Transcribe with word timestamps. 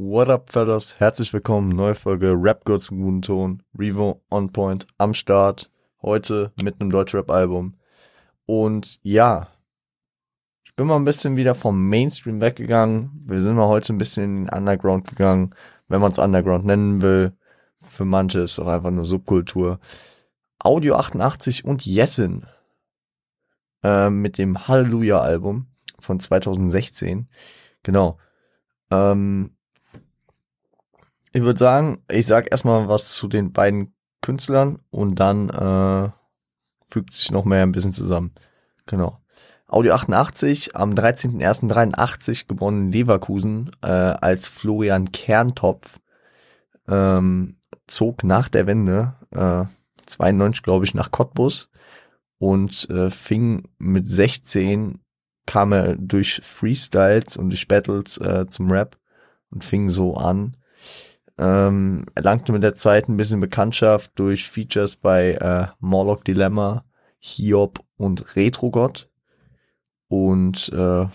What 0.00 0.28
up, 0.28 0.48
fellas? 0.48 1.00
Herzlich 1.00 1.32
willkommen. 1.32 1.70
Neue 1.70 1.96
Folge 1.96 2.32
Rap 2.32 2.64
Girls 2.64 2.84
zum 2.84 3.02
guten 3.02 3.20
Ton. 3.20 3.64
Revo 3.76 4.22
on 4.30 4.52
point 4.52 4.86
am 4.96 5.12
Start. 5.12 5.72
Heute 6.02 6.52
mit 6.62 6.80
einem 6.80 6.90
Deutschrap-Album. 6.90 7.74
Und 8.46 9.00
ja, 9.02 9.48
ich 10.64 10.76
bin 10.76 10.86
mal 10.86 10.94
ein 10.94 11.04
bisschen 11.04 11.34
wieder 11.34 11.56
vom 11.56 11.88
Mainstream 11.88 12.40
weggegangen. 12.40 13.10
Wir 13.26 13.40
sind 13.40 13.56
mal 13.56 13.66
heute 13.66 13.92
ein 13.92 13.98
bisschen 13.98 14.22
in 14.22 14.44
den 14.44 14.56
Underground 14.56 15.08
gegangen, 15.08 15.52
wenn 15.88 16.00
man 16.00 16.12
es 16.12 16.20
Underground 16.20 16.64
nennen 16.64 17.02
will. 17.02 17.32
Für 17.80 18.04
manche 18.04 18.38
ist 18.38 18.52
es 18.52 18.60
auch 18.60 18.68
einfach 18.68 18.92
nur 18.92 19.04
Subkultur. 19.04 19.80
Audio 20.60 20.94
88 20.94 21.64
und 21.64 21.84
Yesin 21.84 22.46
äh, 23.82 24.10
mit 24.10 24.38
dem 24.38 24.68
Halleluja-Album 24.68 25.66
von 25.98 26.20
2016. 26.20 27.28
Genau. 27.82 28.16
Ähm, 28.92 29.57
ich 31.38 31.44
würde 31.44 31.58
sagen, 31.60 32.02
ich 32.10 32.26
sag 32.26 32.50
erstmal 32.50 32.88
was 32.88 33.12
zu 33.12 33.28
den 33.28 33.52
beiden 33.52 33.94
Künstlern 34.22 34.80
und 34.90 35.20
dann 35.20 35.48
äh, 35.50 36.10
fügt 36.84 37.14
sich 37.14 37.30
noch 37.30 37.44
mehr 37.44 37.62
ein 37.62 37.70
bisschen 37.70 37.92
zusammen. 37.92 38.34
Genau. 38.86 39.20
Audio 39.68 39.94
88, 39.94 40.74
am 40.74 40.94
13.01.83 40.94 42.48
geboren 42.48 42.86
in 42.86 42.92
Leverkusen 42.92 43.70
äh, 43.82 43.86
als 43.86 44.48
Florian 44.48 45.12
Kerntopf, 45.12 46.00
ähm, 46.88 47.58
zog 47.86 48.24
nach 48.24 48.48
der 48.48 48.66
Wende, 48.66 49.14
äh, 49.30 49.64
92 50.06 50.64
glaube 50.64 50.86
ich, 50.86 50.94
nach 50.94 51.12
Cottbus 51.12 51.70
und 52.38 52.90
äh, 52.90 53.10
fing 53.10 53.68
mit 53.78 54.08
16, 54.08 54.98
kam 55.46 55.72
er 55.72 55.94
durch 55.94 56.40
Freestyles 56.42 57.36
und 57.36 57.50
durch 57.50 57.68
Battles 57.68 58.18
äh, 58.18 58.48
zum 58.48 58.72
Rap 58.72 58.98
und 59.50 59.64
fing 59.64 59.88
so 59.88 60.16
an 60.16 60.56
ähm, 61.38 62.06
erlangte 62.14 62.52
mit 62.52 62.62
der 62.62 62.74
Zeit 62.74 63.08
ein 63.08 63.16
bisschen 63.16 63.40
Bekanntschaft 63.40 64.12
durch 64.16 64.48
Features 64.48 64.96
bei 64.96 65.32
äh, 65.34 65.68
Morlock 65.78 66.24
Dilemma, 66.24 66.84
Hiob 67.18 67.80
und 67.96 68.36
Retrogott 68.36 69.08
und 70.08 70.70
äh, 70.72 71.06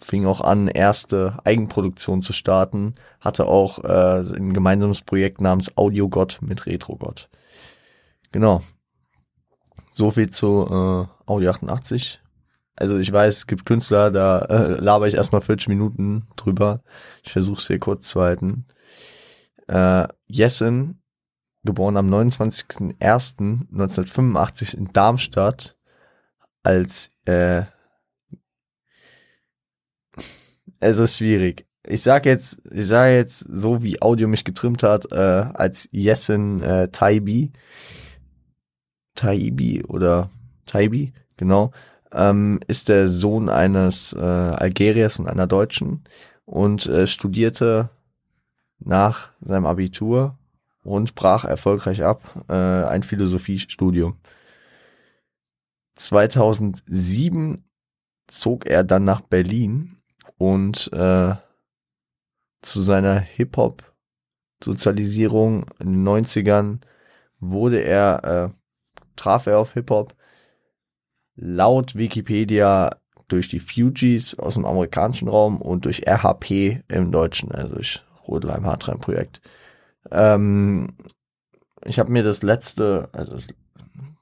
fing 0.00 0.26
auch 0.26 0.40
an, 0.40 0.68
erste 0.68 1.38
Eigenproduktion 1.44 2.22
zu 2.22 2.32
starten, 2.32 2.94
hatte 3.20 3.46
auch 3.46 3.84
äh, 3.84 4.20
ein 4.36 4.52
gemeinsames 4.52 5.02
Projekt 5.02 5.40
namens 5.40 5.76
Audiogott 5.76 6.40
mit 6.42 6.66
Retrogott. 6.66 7.28
Genau. 8.32 8.62
So 9.92 10.10
viel 10.10 10.30
zu 10.30 10.66
äh, 10.66 11.30
Audio 11.30 11.50
88. 11.50 12.20
Also 12.76 12.98
ich 12.98 13.12
weiß, 13.12 13.38
es 13.38 13.46
gibt 13.46 13.66
Künstler, 13.66 14.10
da 14.10 14.38
äh, 14.38 14.80
laber 14.80 15.06
ich 15.06 15.14
erstmal 15.14 15.42
40 15.42 15.68
Minuten 15.68 16.26
drüber. 16.36 16.82
Ich 17.22 17.32
versuche 17.32 17.60
es 17.60 17.66
hier 17.66 17.78
kurz 17.78 18.08
zu 18.08 18.20
halten. 18.22 18.64
Äh, 19.70 20.08
Jessen, 20.26 21.00
geboren 21.62 21.96
am 21.96 22.12
29.01.1985 22.12 24.76
in 24.76 24.92
Darmstadt, 24.92 25.76
als 26.64 27.12
äh, 27.24 27.62
es 30.80 30.98
ist 30.98 31.18
schwierig. 31.18 31.68
Ich 31.86 32.02
sag 32.02 32.26
jetzt, 32.26 32.60
ich 32.72 32.88
sage 32.88 33.14
jetzt 33.14 33.46
so, 33.48 33.84
wie 33.84 34.02
Audio 34.02 34.26
mich 34.26 34.44
getrimmt 34.44 34.82
hat, 34.82 35.12
äh, 35.12 35.46
als 35.54 35.88
Jessen 35.92 36.60
äh, 36.62 36.88
Taibi, 36.88 37.52
Taibi 39.14 39.84
oder 39.84 40.30
Taibi, 40.66 41.12
genau, 41.36 41.70
ähm, 42.12 42.58
ist 42.66 42.88
der 42.88 43.06
Sohn 43.06 43.48
eines 43.48 44.14
äh, 44.14 44.18
Algeriers 44.18 45.20
und 45.20 45.28
einer 45.28 45.46
Deutschen 45.46 46.02
und 46.44 46.86
äh, 46.86 47.06
studierte 47.06 47.90
nach 48.80 49.30
seinem 49.40 49.66
Abitur 49.66 50.38
und 50.82 51.14
brach 51.14 51.44
erfolgreich 51.44 52.02
ab 52.02 52.22
äh, 52.48 52.54
ein 52.54 53.02
Philosophiestudium. 53.02 54.16
2007 55.96 57.62
zog 58.26 58.64
er 58.66 58.82
dann 58.84 59.04
nach 59.04 59.20
Berlin 59.20 59.98
und 60.38 60.90
äh, 60.92 61.34
zu 62.62 62.80
seiner 62.80 63.20
Hip-Hop-Sozialisierung 63.20 65.66
in 65.78 65.92
den 65.92 66.08
90ern 66.08 66.78
wurde 67.40 67.82
er, 67.82 68.24
äh, 68.24 68.48
traf 69.16 69.46
er 69.46 69.58
auf 69.58 69.74
Hip-Hop 69.74 70.14
laut 71.36 71.96
Wikipedia 71.96 72.96
durch 73.28 73.48
die 73.48 73.60
Fugees 73.60 74.38
aus 74.38 74.54
dem 74.54 74.64
amerikanischen 74.66 75.28
Raum 75.28 75.60
und 75.60 75.84
durch 75.84 76.06
RHP 76.06 76.82
im 76.88 77.12
Deutschen, 77.12 77.52
also 77.52 77.74
durch 77.76 78.02
Rodelheim 78.30 78.66
Hartrein 78.66 79.00
Projekt. 79.00 79.40
Ähm, 80.10 80.94
ich 81.84 81.98
habe 81.98 82.12
mir 82.12 82.22
das 82.22 82.42
letzte, 82.42 83.08
also 83.12 83.32
das, 83.32 83.48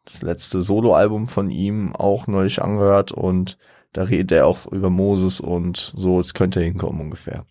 das 0.05 0.23
letzte 0.23 0.61
Soloalbum 0.61 1.29
von 1.29 1.51
ihm 1.51 1.95
auch 1.95 2.27
neulich 2.27 2.63
angehört 2.63 3.13
und 3.13 3.59
da 3.93 4.03
redet 4.05 4.33
er 4.33 4.47
auch 4.47 4.67
über 4.67 4.91
Moses 4.91 5.41
und 5.41 5.93
so, 5.97 6.21
es 6.21 6.35
könnte 6.35 6.61
hinkommen 6.61 7.01
ungefähr. 7.01 7.45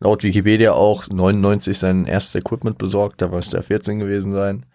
Laut 0.00 0.22
Wikipedia 0.22 0.72
auch 0.72 1.06
99 1.08 1.78
sein 1.78 2.04
erstes 2.06 2.40
Equipment 2.40 2.78
besorgt, 2.78 3.22
da 3.22 3.28
müsste 3.28 3.56
er 3.56 3.62
14 3.62 4.00
gewesen 4.00 4.32
sein. 4.32 4.66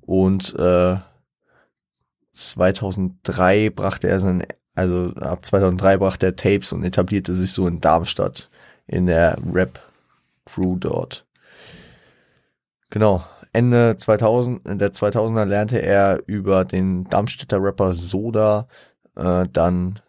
Und 0.00 0.54
äh, 0.58 0.96
2003 2.32 3.70
brachte 3.70 4.08
er 4.08 4.20
sein, 4.20 4.44
also 4.74 5.12
ab 5.16 5.44
2003 5.44 5.98
brachte 5.98 6.26
er 6.26 6.36
Tapes 6.36 6.72
und 6.72 6.84
etablierte 6.84 7.34
sich 7.34 7.52
so 7.52 7.66
in 7.66 7.80
Darmstadt 7.80 8.49
in 8.90 9.06
der 9.06 9.36
Rap-Crew 9.52 10.76
dort. 10.76 11.24
Genau. 12.90 13.24
Ende 13.52 13.96
2000, 13.96 14.66
in 14.66 14.78
der 14.78 14.92
2000er 14.92 15.44
lernte 15.44 15.82
er 15.82 16.22
über 16.26 16.64
den 16.64 17.04
Darmstädter 17.04 17.60
Rapper 17.60 17.94
Soda 17.94 18.68
äh, 19.16 19.46
dann 19.52 20.00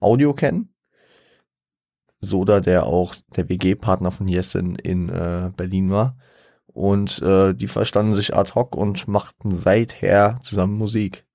Audio 0.00 0.34
kennen. 0.34 0.74
Soda, 2.20 2.60
der 2.60 2.86
auch 2.86 3.14
der 3.36 3.48
WG-Partner 3.48 4.10
von 4.10 4.28
Jessen 4.28 4.76
in 4.76 5.08
äh, 5.08 5.50
Berlin 5.56 5.90
war. 5.90 6.16
Und 6.66 7.20
äh, 7.22 7.54
die 7.54 7.68
verstanden 7.68 8.14
sich 8.14 8.34
ad 8.34 8.52
hoc 8.54 8.76
und 8.76 9.08
machten 9.08 9.54
seither 9.54 10.38
zusammen 10.42 10.78
Musik. 10.78 11.26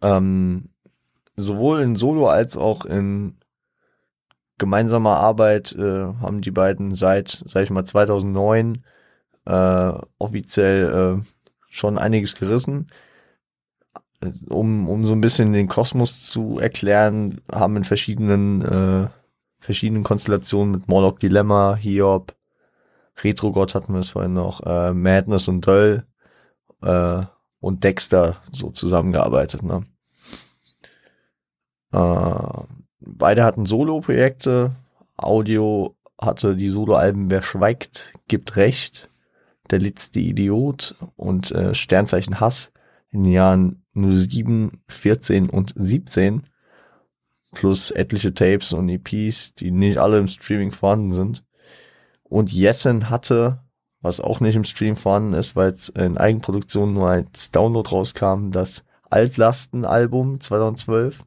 Ähm, 0.00 0.70
sowohl 1.36 1.80
in 1.80 1.96
Solo 1.96 2.28
als 2.28 2.56
auch 2.56 2.84
in 2.84 3.38
gemeinsamer 4.58 5.16
Arbeit 5.18 5.72
äh, 5.72 6.04
haben 6.20 6.40
die 6.40 6.50
beiden 6.50 6.94
seit, 6.94 7.42
sag 7.46 7.62
ich 7.62 7.70
mal, 7.70 7.84
2009 7.84 8.84
äh, 9.46 9.92
offiziell 10.18 11.20
äh, 11.20 11.24
schon 11.68 11.98
einiges 11.98 12.34
gerissen. 12.34 12.88
Um, 14.48 14.88
um 14.88 15.04
so 15.04 15.12
ein 15.12 15.20
bisschen 15.20 15.52
den 15.52 15.68
Kosmos 15.68 16.28
zu 16.28 16.58
erklären, 16.58 17.40
haben 17.52 17.76
in 17.76 17.84
verschiedenen, 17.84 18.62
äh, 18.62 19.08
verschiedenen 19.60 20.02
Konstellationen 20.02 20.72
mit 20.72 20.88
Morlock 20.88 21.20
Dilemma, 21.20 21.76
Hiob, 21.76 22.34
Retrogott 23.22 23.74
hatten 23.74 23.92
wir 23.92 24.00
es 24.00 24.10
vorhin 24.10 24.32
noch, 24.32 24.60
äh, 24.66 24.92
Madness 24.92 25.48
und 25.48 25.66
Döll 25.66 26.04
äh, 26.82 27.22
und 27.60 27.84
Dexter 27.84 28.42
so 28.52 28.70
zusammengearbeitet. 28.70 29.62
Ne? 29.62 29.86
Äh, 31.92 32.77
Beide 33.00 33.44
hatten 33.44 33.66
Solo-Projekte. 33.66 34.74
Audio 35.16 35.96
hatte 36.20 36.56
die 36.56 36.68
Solo-Alben 36.68 37.30
Wer 37.30 37.42
schweigt, 37.42 38.12
gibt 38.26 38.56
Recht, 38.56 39.10
Der 39.70 39.78
letzte 39.78 40.20
Idiot 40.20 40.96
und 41.16 41.50
äh, 41.52 41.74
Sternzeichen 41.74 42.40
Hass 42.40 42.72
in 43.10 43.24
den 43.24 43.32
Jahren 43.32 43.82
07, 43.94 44.82
14 44.88 45.50
und 45.50 45.72
17 45.76 46.42
plus 47.52 47.90
etliche 47.90 48.34
Tapes 48.34 48.72
und 48.72 48.88
EPs, 48.88 49.54
die 49.54 49.70
nicht 49.70 49.98
alle 49.98 50.18
im 50.18 50.28
Streaming 50.28 50.72
vorhanden 50.72 51.12
sind. 51.12 51.44
Und 52.22 52.52
Jessen 52.52 53.08
hatte, 53.10 53.60
was 54.00 54.20
auch 54.20 54.40
nicht 54.40 54.56
im 54.56 54.64
Stream 54.64 54.96
vorhanden 54.96 55.32
ist, 55.32 55.56
weil 55.56 55.72
es 55.72 55.88
in 55.88 56.18
Eigenproduktion 56.18 56.92
nur 56.92 57.10
als 57.10 57.50
Download 57.50 57.88
rauskam, 57.88 58.50
das 58.50 58.84
Altlasten-Album 59.10 60.40
2012 60.40 61.24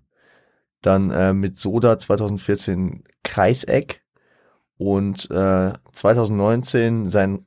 dann 0.82 1.12
äh, 1.12 1.34
mit 1.34 1.60
Soda 1.60 2.00
2014 2.00 3.04
Kreiseck 3.24 4.02
und 4.78 5.30
äh, 5.30 5.74
2019 5.92 7.10
sein, 7.10 7.46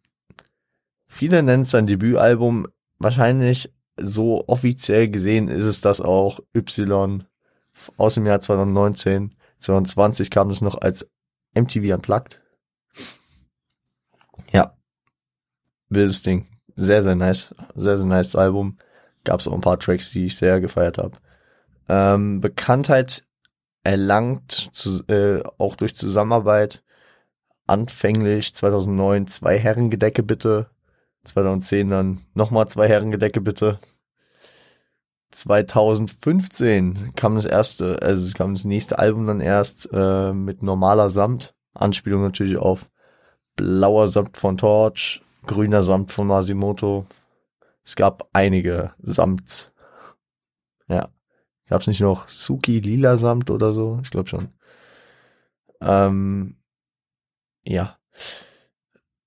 viele 1.06 1.42
nennen 1.42 1.62
es 1.64 1.70
sein 1.72 1.86
Debütalbum, 1.86 2.68
wahrscheinlich 2.98 3.72
so 3.96 4.46
offiziell 4.48 5.08
gesehen 5.08 5.48
ist 5.48 5.64
es 5.64 5.80
das 5.80 6.00
auch 6.00 6.40
Y 6.54 7.24
aus 7.96 8.14
dem 8.14 8.26
Jahr 8.26 8.40
2019. 8.40 9.34
2020 9.58 10.30
kam 10.30 10.50
es 10.50 10.60
noch 10.60 10.80
als 10.80 11.08
MTV 11.54 11.94
Unplugged. 11.94 12.40
Ja, 14.52 14.76
wildes 15.88 16.22
Ding. 16.22 16.46
Sehr, 16.76 17.02
sehr 17.02 17.14
nice. 17.14 17.54
Sehr, 17.74 17.98
sehr 17.98 18.06
nice 18.06 18.36
Album. 18.36 18.78
Gab 19.24 19.40
es 19.40 19.48
auch 19.48 19.54
ein 19.54 19.60
paar 19.60 19.78
Tracks, 19.78 20.10
die 20.10 20.26
ich 20.26 20.36
sehr 20.36 20.60
gefeiert 20.60 20.98
habe. 20.98 21.16
Ähm, 21.88 22.40
Bekanntheit 22.40 23.24
erlangt, 23.82 24.70
zu, 24.72 25.04
äh, 25.08 25.42
auch 25.58 25.76
durch 25.76 25.94
Zusammenarbeit. 25.94 26.82
Anfänglich 27.66 28.54
2009 28.54 29.26
zwei 29.26 29.58
Herrengedecke 29.58 30.22
bitte. 30.22 30.70
2010 31.24 31.90
dann 31.90 32.20
nochmal 32.34 32.68
zwei 32.68 32.88
Herrengedecke 32.88 33.40
bitte. 33.40 33.78
2015 35.34 37.14
kam 37.16 37.34
das 37.34 37.44
erste, 37.44 38.00
also 38.02 38.24
es 38.24 38.34
kam 38.34 38.54
das 38.54 38.64
nächste 38.64 38.98
Album 38.98 39.26
dann 39.26 39.40
erst 39.40 39.88
äh, 39.92 40.32
mit 40.32 40.62
normaler 40.62 41.10
Samt. 41.10 41.54
Anspielung 41.74 42.22
natürlich 42.22 42.56
auf 42.56 42.88
blauer 43.56 44.08
Samt 44.08 44.36
von 44.36 44.56
Torch, 44.56 45.22
grüner 45.46 45.82
Samt 45.82 46.12
von 46.12 46.28
Masimoto. 46.28 47.06
Es 47.84 47.96
gab 47.96 48.28
einige 48.32 48.92
Samts. 49.02 49.72
Ja. 50.88 51.08
Gab 51.68 51.80
es 51.80 51.86
nicht 51.86 52.00
noch 52.00 52.28
Suki 52.28 52.80
lila 52.80 53.16
Samt 53.16 53.50
oder 53.50 53.72
so? 53.72 54.00
Ich 54.02 54.10
glaube 54.10 54.28
schon. 54.28 54.48
Ähm, 55.80 56.56
ja. 57.62 57.98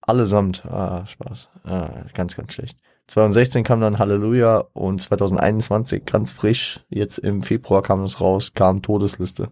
Allesamt. 0.02 0.66
Ah, 0.66 1.06
Spaß. 1.06 1.50
Ah, 1.64 2.06
ganz, 2.14 2.36
ganz 2.36 2.54
schlecht. 2.54 2.80
2016 3.08 3.64
kam 3.64 3.80
dann 3.80 4.00
Halleluja 4.00 4.66
und 4.74 5.02
2021 5.02 6.06
ganz 6.06 6.34
frisch, 6.34 6.82
jetzt 6.90 7.20
im 7.20 7.42
Februar 7.42 7.82
kam 7.82 8.04
es 8.04 8.20
raus, 8.20 8.54
kam 8.54 8.82
Todesliste. 8.82 9.50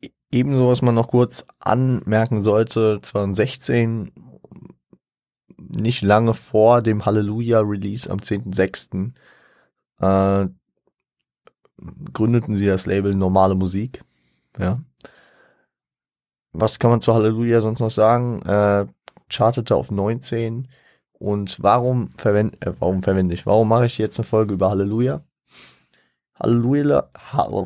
E-, 0.00 0.10
ebenso, 0.30 0.68
was 0.68 0.80
man 0.80 0.94
noch 0.94 1.08
kurz 1.08 1.44
anmerken 1.58 2.40
sollte, 2.40 3.00
2016, 3.02 4.12
nicht 5.58 6.02
lange 6.02 6.34
vor 6.34 6.82
dem 6.82 7.04
Halleluja-Release 7.04 8.08
am 8.08 8.18
10.06., 8.18 9.12
äh, 10.00 10.46
gründeten 12.12 12.56
sie 12.56 12.66
das 12.66 12.86
Label 12.86 13.14
Normale 13.14 13.54
Musik. 13.54 14.04
Ja. 14.58 14.80
Was 16.52 16.78
kann 16.78 16.90
man 16.90 17.00
zu 17.00 17.12
Halleluja 17.14 17.60
sonst 17.60 17.80
noch 17.80 17.90
sagen? 17.90 18.42
Äh, 18.42 18.86
chartete 19.28 19.74
auf 19.74 19.90
19. 19.90 20.68
Und 21.12 21.62
warum 21.62 22.10
verwende, 22.16 22.56
äh, 22.60 22.72
warum 22.78 23.02
verwende 23.02 23.34
ich, 23.34 23.46
warum 23.46 23.68
mache 23.68 23.86
ich 23.86 23.98
jetzt 23.98 24.18
eine 24.18 24.24
Folge 24.24 24.54
über 24.54 24.70
Halleluja? 24.70 25.24
Halleluja, 26.40 27.10
ha 27.32 27.64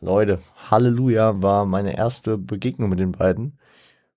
Leute, 0.00 0.40
Halleluja 0.70 1.42
war 1.42 1.66
meine 1.66 1.96
erste 1.96 2.38
Begegnung 2.38 2.88
mit 2.88 2.98
den 2.98 3.12
beiden. 3.12 3.58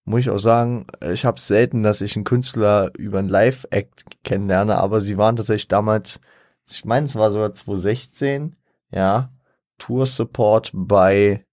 Muss 0.05 0.21
ich 0.21 0.29
auch 0.29 0.37
sagen, 0.37 0.87
ich 1.11 1.25
habe 1.25 1.39
selten, 1.39 1.83
dass 1.83 2.01
ich 2.01 2.15
einen 2.15 2.25
Künstler 2.25 2.91
über 2.97 3.19
einen 3.19 3.29
Live-Act 3.29 4.23
kennenlerne, 4.23 4.77
aber 4.77 5.01
sie 5.01 5.17
waren 5.17 5.35
tatsächlich 5.35 5.67
damals, 5.67 6.19
ich 6.69 6.85
meine, 6.85 7.05
es 7.05 7.15
war 7.15 7.31
sogar 7.31 7.53
2016, 7.53 8.55
ja, 8.91 9.31
Tour-Support 9.77 10.71
bei 10.73 11.45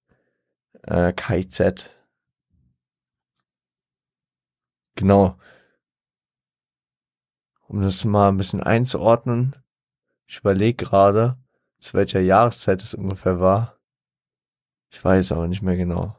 äh, 0.82 1.12
KZ. 1.12 1.90
Genau. 4.96 5.36
Um 7.68 7.82
das 7.82 8.04
mal 8.04 8.28
ein 8.28 8.36
bisschen 8.36 8.62
einzuordnen. 8.62 9.54
Ich 10.26 10.38
überlege 10.38 10.84
gerade, 10.84 11.38
zu 11.78 11.94
welcher 11.94 12.20
Jahreszeit 12.20 12.82
es 12.82 12.94
ungefähr 12.94 13.40
war. 13.40 13.76
Ich 14.90 15.04
weiß 15.04 15.32
aber 15.32 15.48
nicht 15.48 15.62
mehr 15.62 15.76
genau. 15.76 16.16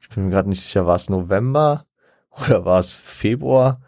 Ich 0.00 0.08
bin 0.08 0.24
mir 0.24 0.30
gerade 0.30 0.48
nicht 0.48 0.60
sicher, 0.60 0.86
war 0.86 0.96
es 0.96 1.08
November 1.08 1.86
oder 2.30 2.64
war 2.64 2.80
es 2.80 2.96
Februar? 2.96 3.80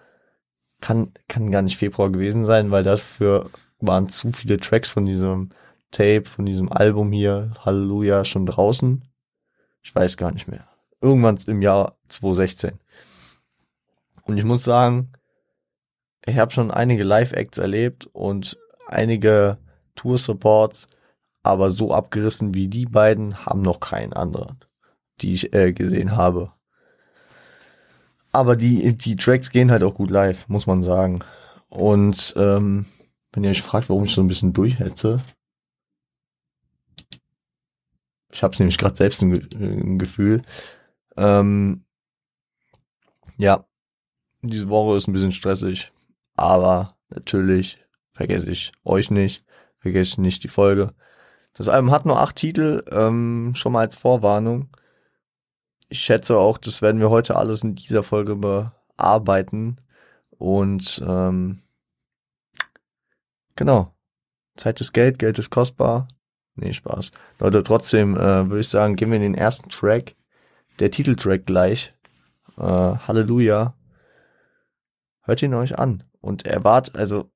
Kann, 0.80 1.12
kann 1.28 1.50
gar 1.50 1.62
nicht 1.62 1.78
Februar 1.78 2.10
gewesen 2.10 2.44
sein, 2.44 2.70
weil 2.70 2.82
dafür 2.82 3.50
waren 3.82 4.08
zu 4.08 4.32
viele 4.32 4.58
Tracks 4.58 4.90
von 4.90 5.04
diesem 5.06 5.50
Tape, 5.90 6.24
von 6.24 6.46
diesem 6.46 6.72
Album 6.72 7.12
hier, 7.12 7.52
Halleluja, 7.64 8.24
schon 8.24 8.46
draußen. 8.46 9.06
Ich 9.82 9.94
weiß 9.94 10.16
gar 10.16 10.32
nicht 10.32 10.48
mehr. 10.48 10.66
Irgendwann 11.00 11.38
im 11.46 11.62
Jahr 11.62 11.96
2016. 12.08 12.78
Und 14.22 14.38
ich 14.38 14.44
muss 14.44 14.64
sagen, 14.64 15.12
ich 16.24 16.38
habe 16.38 16.52
schon 16.52 16.70
einige 16.70 17.02
Live-Acts 17.02 17.58
erlebt 17.58 18.08
und 18.12 18.56
einige 18.86 19.58
Tour-Supports, 19.96 20.86
aber 21.42 21.70
so 21.70 21.92
abgerissen 21.92 22.54
wie 22.54 22.68
die 22.68 22.86
beiden 22.86 23.44
haben 23.44 23.62
noch 23.62 23.80
keinen 23.80 24.12
anderen, 24.12 24.64
die 25.20 25.34
ich 25.34 25.52
äh, 25.52 25.72
gesehen 25.72 26.16
habe. 26.16 26.52
Aber 28.30 28.56
die, 28.56 28.96
die 28.96 29.16
Tracks 29.16 29.50
gehen 29.50 29.70
halt 29.70 29.82
auch 29.82 29.94
gut 29.94 30.10
live, 30.10 30.48
muss 30.48 30.66
man 30.66 30.82
sagen. 30.82 31.20
Und 31.68 32.32
ähm, 32.36 32.86
wenn 33.32 33.44
ihr 33.44 33.50
euch 33.50 33.62
fragt, 33.62 33.88
warum 33.88 34.04
ich 34.04 34.14
so 34.14 34.20
ein 34.20 34.28
bisschen 34.28 34.52
durchhetze, 34.52 35.22
ich 38.32 38.42
habe 38.42 38.54
es 38.54 38.58
nämlich 38.58 38.78
gerade 38.78 38.96
selbst 38.96 39.22
im, 39.22 39.34
im 39.34 39.98
Gefühl. 39.98 40.42
Ähm, 41.16 41.84
ja, 43.36 43.66
diese 44.40 44.68
Woche 44.68 44.96
ist 44.96 45.06
ein 45.06 45.12
bisschen 45.12 45.32
stressig, 45.32 45.92
aber 46.34 46.96
natürlich 47.10 47.78
vergesse 48.12 48.50
ich 48.50 48.72
euch 48.84 49.10
nicht, 49.10 49.44
vergesse 49.78 50.12
ich 50.12 50.18
nicht 50.18 50.44
die 50.44 50.48
Folge. 50.48 50.94
Das 51.54 51.68
Album 51.68 51.90
hat 51.90 52.06
nur 52.06 52.20
acht 52.20 52.36
Titel, 52.36 52.82
ähm, 52.90 53.52
schon 53.54 53.72
mal 53.72 53.80
als 53.80 53.96
Vorwarnung. 53.96 54.74
Ich 55.88 56.00
schätze 56.00 56.38
auch, 56.38 56.56
das 56.56 56.80
werden 56.80 57.00
wir 57.00 57.10
heute 57.10 57.36
alles 57.36 57.62
in 57.62 57.74
dieser 57.74 58.02
Folge 58.02 58.36
bearbeiten. 58.36 59.76
Und 60.30 61.04
ähm, 61.06 61.62
genau. 63.56 63.94
Zeit 64.56 64.80
ist 64.80 64.92
Geld, 64.92 65.18
Geld 65.18 65.38
ist 65.38 65.50
kostbar. 65.50 66.08
Nee, 66.54 66.72
Spaß. 66.72 67.10
Leute, 67.38 67.62
trotzdem 67.62 68.16
äh, 68.16 68.48
würde 68.48 68.60
ich 68.60 68.68
sagen, 68.68 68.96
gehen 68.96 69.10
wir 69.10 69.16
in 69.16 69.22
den 69.22 69.34
ersten 69.34 69.70
Track. 69.70 70.14
Der 70.78 70.90
Titeltrack 70.90 71.46
gleich. 71.46 71.94
Äh, 72.58 72.62
Halleluja 72.62 73.74
hört 75.22 75.42
ihn 75.42 75.54
euch 75.54 75.78
an 75.78 76.04
und 76.20 76.44
erwartet, 76.46 76.96
also 76.96 77.30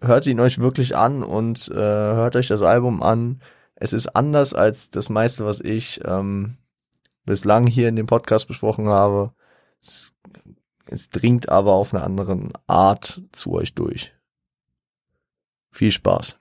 hört 0.00 0.26
ihn 0.26 0.40
euch 0.40 0.58
wirklich 0.58 0.96
an 0.96 1.22
und 1.22 1.68
äh, 1.68 1.74
hört 1.74 2.36
euch 2.36 2.48
das 2.48 2.62
Album 2.62 3.02
an. 3.02 3.40
Es 3.74 3.92
ist 3.92 4.08
anders 4.08 4.54
als 4.54 4.90
das 4.90 5.08
meiste, 5.08 5.44
was 5.44 5.60
ich 5.60 6.00
ähm, 6.04 6.58
bislang 7.24 7.66
hier 7.66 7.88
in 7.88 7.96
dem 7.96 8.06
Podcast 8.06 8.46
besprochen 8.46 8.88
habe. 8.88 9.32
Es, 9.82 10.13
es 10.86 11.10
dringt 11.10 11.48
aber 11.48 11.72
auf 11.72 11.94
eine 11.94 12.04
andere 12.04 12.48
Art 12.66 13.22
zu 13.32 13.52
euch 13.52 13.74
durch. 13.74 14.14
Viel 15.70 15.90
Spaß. 15.90 16.38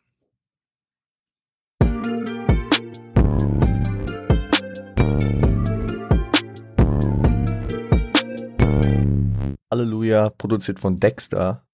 Halleluja, 9.72 10.30
produziert 10.30 10.80
von 10.80 10.98
Dexter. 10.98 11.66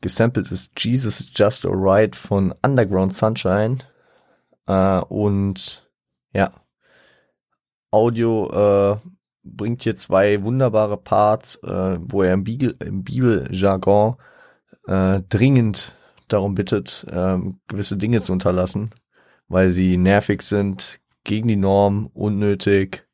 Gesampelt 0.00 0.50
ist 0.50 0.82
Jesus 0.82 1.30
Just 1.32 1.64
Alright 1.64 2.16
von 2.16 2.52
Underground 2.62 3.14
Sunshine. 3.14 3.78
Äh, 4.66 5.00
und 5.02 5.88
ja, 6.32 6.52
Audio 7.92 8.50
äh, 8.50 9.08
bringt 9.42 9.82
hier 9.82 9.96
zwei 9.96 10.42
wunderbare 10.42 10.96
Parts, 10.96 11.56
äh, 11.62 11.98
wo 12.00 12.22
er 12.22 12.34
im, 12.34 12.44
Bibel, 12.44 12.74
im 12.84 13.04
Bibeljargon 13.04 14.16
äh, 14.86 15.20
dringend 15.28 15.96
darum 16.28 16.54
bittet, 16.54 17.04
äh, 17.10 17.38
gewisse 17.68 17.96
Dinge 17.96 18.20
zu 18.20 18.32
unterlassen, 18.32 18.90
weil 19.48 19.70
sie 19.70 19.96
nervig 19.96 20.42
sind, 20.42 21.00
gegen 21.24 21.48
die 21.48 21.56
Norm, 21.56 22.10
unnötig, 22.14 23.06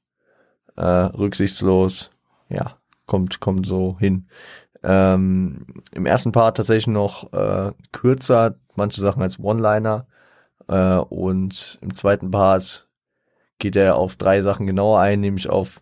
äh, 0.76 0.84
rücksichtslos. 0.84 2.10
Ja, 2.48 2.78
kommt, 3.06 3.40
kommt 3.40 3.66
so 3.66 3.98
hin. 3.98 4.28
Ähm, 4.82 5.66
Im 5.92 6.06
ersten 6.06 6.32
Part 6.32 6.58
tatsächlich 6.58 6.86
noch 6.86 7.32
äh, 7.32 7.72
kürzer, 7.92 8.56
manche 8.76 9.00
Sachen 9.00 9.22
als 9.22 9.40
One-Liner. 9.40 10.06
Äh, 10.68 10.96
und 10.96 11.78
im 11.80 11.94
zweiten 11.94 12.30
Part 12.30 12.88
geht 13.58 13.76
er 13.76 13.96
auf 13.96 14.16
drei 14.16 14.42
Sachen 14.42 14.66
genauer 14.66 15.00
ein, 15.00 15.20
nämlich 15.20 15.48
auf 15.48 15.80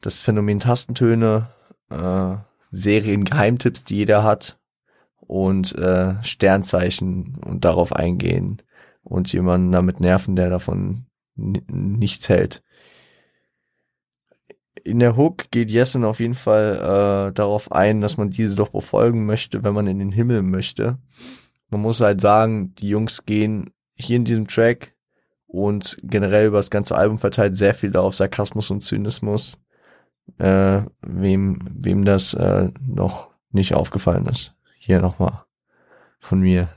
das 0.00 0.20
Phänomen 0.20 0.60
Tastentöne, 0.60 1.48
äh, 1.90 2.36
Serien-Geheimtipps, 2.70 3.84
die 3.84 3.96
jeder 3.96 4.22
hat 4.22 4.58
und 5.20 5.74
äh, 5.76 6.22
Sternzeichen 6.22 7.38
und 7.44 7.64
darauf 7.64 7.92
eingehen 7.92 8.62
und 9.02 9.32
jemanden 9.32 9.72
damit 9.72 10.00
nerven, 10.00 10.36
der 10.36 10.50
davon 10.50 11.06
nichts 11.36 12.28
hält 12.28 12.62
in 14.86 15.00
der 15.00 15.16
Hook 15.16 15.50
geht 15.50 15.70
Jessen 15.70 16.04
auf 16.04 16.20
jeden 16.20 16.34
Fall 16.34 17.28
äh, 17.30 17.32
darauf 17.32 17.72
ein, 17.72 18.00
dass 18.00 18.16
man 18.16 18.30
diese 18.30 18.54
doch 18.54 18.68
befolgen 18.68 19.26
möchte, 19.26 19.64
wenn 19.64 19.74
man 19.74 19.88
in 19.88 19.98
den 19.98 20.12
Himmel 20.12 20.42
möchte. 20.42 20.98
Man 21.70 21.80
muss 21.80 22.00
halt 22.00 22.20
sagen, 22.20 22.74
die 22.76 22.88
Jungs 22.88 23.26
gehen 23.26 23.70
hier 23.94 24.16
in 24.16 24.24
diesem 24.24 24.46
Track 24.46 24.94
und 25.48 25.98
generell 26.02 26.46
über 26.46 26.58
das 26.58 26.70
ganze 26.70 26.94
Album 26.94 27.18
verteilt 27.18 27.56
sehr 27.56 27.74
viel 27.74 27.96
auf 27.96 28.14
Sarkasmus 28.14 28.70
und 28.70 28.82
Zynismus. 28.82 29.58
Äh, 30.38 30.82
wem, 31.02 31.58
wem 31.72 32.04
das 32.04 32.34
äh, 32.34 32.70
noch 32.86 33.30
nicht 33.50 33.74
aufgefallen 33.74 34.26
ist. 34.26 34.54
Hier 34.78 35.00
nochmal 35.00 35.44
von 36.18 36.40
mir. 36.40 36.68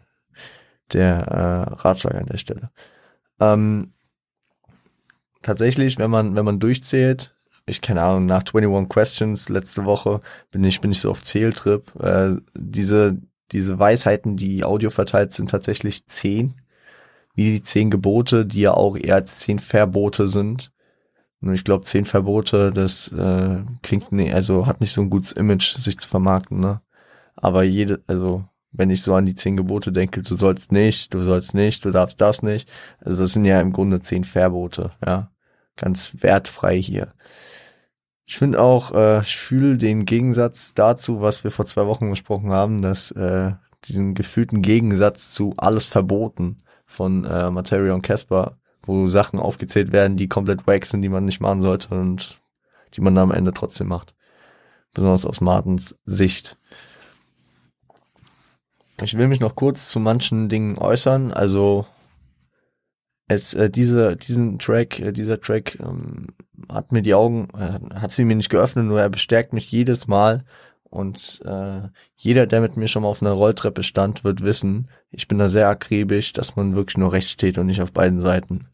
der 0.94 1.18
äh, 1.18 1.74
Ratschlag 1.82 2.16
an 2.16 2.25
der 2.25 2.38
Stelle. 2.38 2.72
Ähm, 3.39 3.94
tatsächlich, 5.42 6.00
wenn 6.00 6.10
man, 6.10 6.36
wenn 6.36 6.46
man 6.46 6.60
durchzählt, 6.60 7.36
ich 7.66 7.82
keine 7.82 8.01
Ahnung, 8.01 8.25
nach 8.25 8.44
21 8.44 8.89
Questions 8.89 9.50
letzte 9.50 9.86
Woche 9.86 10.22
bin 10.51 10.63
ich, 10.63 10.82
bin 10.82 10.92
ich 10.92 11.01
so 11.01 11.12
auf 11.12 11.22
Zähltrip. 11.22 11.94
Äh, 12.01 12.36
diese, 12.56 13.18
diese 13.51 13.80
Weisheiten, 13.80 14.38
die 14.38 14.63
Audio 14.63 14.89
verteilt 14.89 15.34
sind, 15.34 15.51
tatsächlich 15.51 16.08
zehn. 16.08 16.56
Wie 17.36 17.51
die 17.51 17.63
zehn 17.63 17.92
Gebote, 17.92 18.46
die 18.46 18.62
ja 18.62 18.74
auch 18.74 18.98
eher 18.98 19.16
als 19.16 19.39
zehn 19.39 19.60
Verbote 19.60 20.28
sind. 20.28 20.72
Ich 21.41 21.63
glaube, 21.63 21.86
zehn 21.86 22.05
Verbote, 22.05 22.72
das 22.72 23.12
äh, 23.13 23.63
klingt 23.81 24.12
nee, 24.12 24.34
also 24.34 24.65
hat 24.67 24.81
nicht 24.81 24.91
so 24.91 25.01
ein 25.01 25.10
gutes 25.10 25.31
Image, 25.31 25.75
sich 25.77 25.98
zu 25.98 26.10
vermarkten, 26.10 26.60
ne? 26.60 26.81
Aber 27.36 27.63
jede, 27.63 28.03
also 28.08 28.43
wenn 28.72 28.89
ich 28.89 29.01
so 29.01 29.15
an 29.15 29.25
die 29.25 29.36
zehn 29.36 29.58
Gebote 29.58 29.91
denke, 29.91 30.22
du 30.22 30.36
sollst 30.36 30.72
nicht, 30.72 31.13
du 31.13 31.24
sollst 31.24 31.53
nicht, 31.53 31.86
du 31.86 31.91
darfst 31.91 32.19
das 32.22 32.43
nicht. 32.43 32.69
Also 33.00 33.24
das 33.24 33.34
sind 33.34 33.46
ja 33.46 33.62
im 33.62 33.72
Grunde 33.72 34.01
zehn 34.01 34.24
Verbote, 34.24 34.91
ja. 35.05 35.31
Ganz 35.77 36.13
wertfrei 36.19 36.81
hier. 36.81 37.13
Ich 38.25 38.38
finde 38.38 38.62
auch, 38.62 38.93
äh, 38.93 39.22
ich 39.22 39.38
fühle 39.38 39.77
den 39.77 40.05
Gegensatz 40.05 40.74
dazu, 40.75 41.22
was 41.22 41.43
wir 41.43 41.51
vor 41.51 41.65
zwei 41.65 41.88
Wochen 41.88 42.10
besprochen 42.12 42.51
haben, 42.51 42.81
dass 42.81 43.12
äh, 43.12 43.53
diesen 43.86 44.13
gefühlten 44.13 44.62
Gegensatz 44.62 45.34
zu 45.34 45.55
alles 45.58 45.88
verboten 45.88 46.58
von 46.86 47.25
äh, 47.25 47.50
Materia 47.50 47.93
und 47.93 48.03
Casper, 48.03 48.59
wo 48.83 49.07
Sachen 49.07 49.39
aufgezählt 49.39 49.91
werden, 49.91 50.17
die 50.17 50.27
komplett 50.27 50.67
wack 50.67 50.86
sind, 50.86 51.01
die 51.01 51.09
man 51.09 51.25
nicht 51.25 51.41
machen 51.41 51.62
sollte 51.62 51.93
und 51.95 52.41
die 52.95 53.01
man 53.01 53.15
dann 53.15 53.31
am 53.31 53.38
Ende 53.38 53.53
trotzdem 53.53 53.88
macht. 53.88 54.15
Besonders 54.93 55.25
aus 55.25 55.41
Martens 55.41 55.95
Sicht. 56.05 56.57
Ich 59.01 59.17
will 59.17 59.27
mich 59.27 59.39
noch 59.39 59.55
kurz 59.55 59.88
zu 59.88 60.00
manchen 60.00 60.50
Dingen 60.50 60.77
äußern. 60.77 61.31
Also 61.31 61.86
es 63.27 63.53
äh, 63.53 63.69
diese 63.69 64.17
diesen 64.17 64.59
Track, 64.59 65.00
äh, 65.00 65.12
dieser 65.13 65.39
Track 65.39 65.79
ähm, 65.79 66.27
hat 66.67 66.91
mir 66.91 67.01
die 67.01 67.13
Augen, 67.13 67.48
äh, 67.55 67.79
hat 67.95 68.12
sie 68.12 68.25
mir 68.25 68.36
nicht 68.36 68.50
geöffnet, 68.50 68.86
nur 68.86 69.00
er 69.00 69.09
bestärkt 69.09 69.53
mich 69.53 69.71
jedes 69.71 70.07
Mal. 70.07 70.43
Und 70.89 71.41
äh, 71.46 71.81
jeder, 72.15 72.48
der 72.48 72.62
mit 72.62 72.77
mir 72.77 72.88
schon 72.88 73.03
mal 73.03 73.10
auf 73.10 73.22
einer 73.22 73.34
Rolltreppe 73.34 73.84
stand, 73.84 74.24
wird 74.24 74.43
wissen, 74.43 74.89
ich 75.12 75.27
bin 75.27 75.38
da 75.38 75.48
sehr 75.48 75.69
akribisch, 75.69 76.34
dass 76.34 76.55
man 76.55 76.75
wirklich 76.75 76.98
nur 76.98 77.13
rechts 77.13 77.31
steht 77.31 77.58
und 77.58 77.67
nicht 77.67 77.81
auf 77.81 77.91
beiden 77.91 78.19
Seiten. 78.19 78.67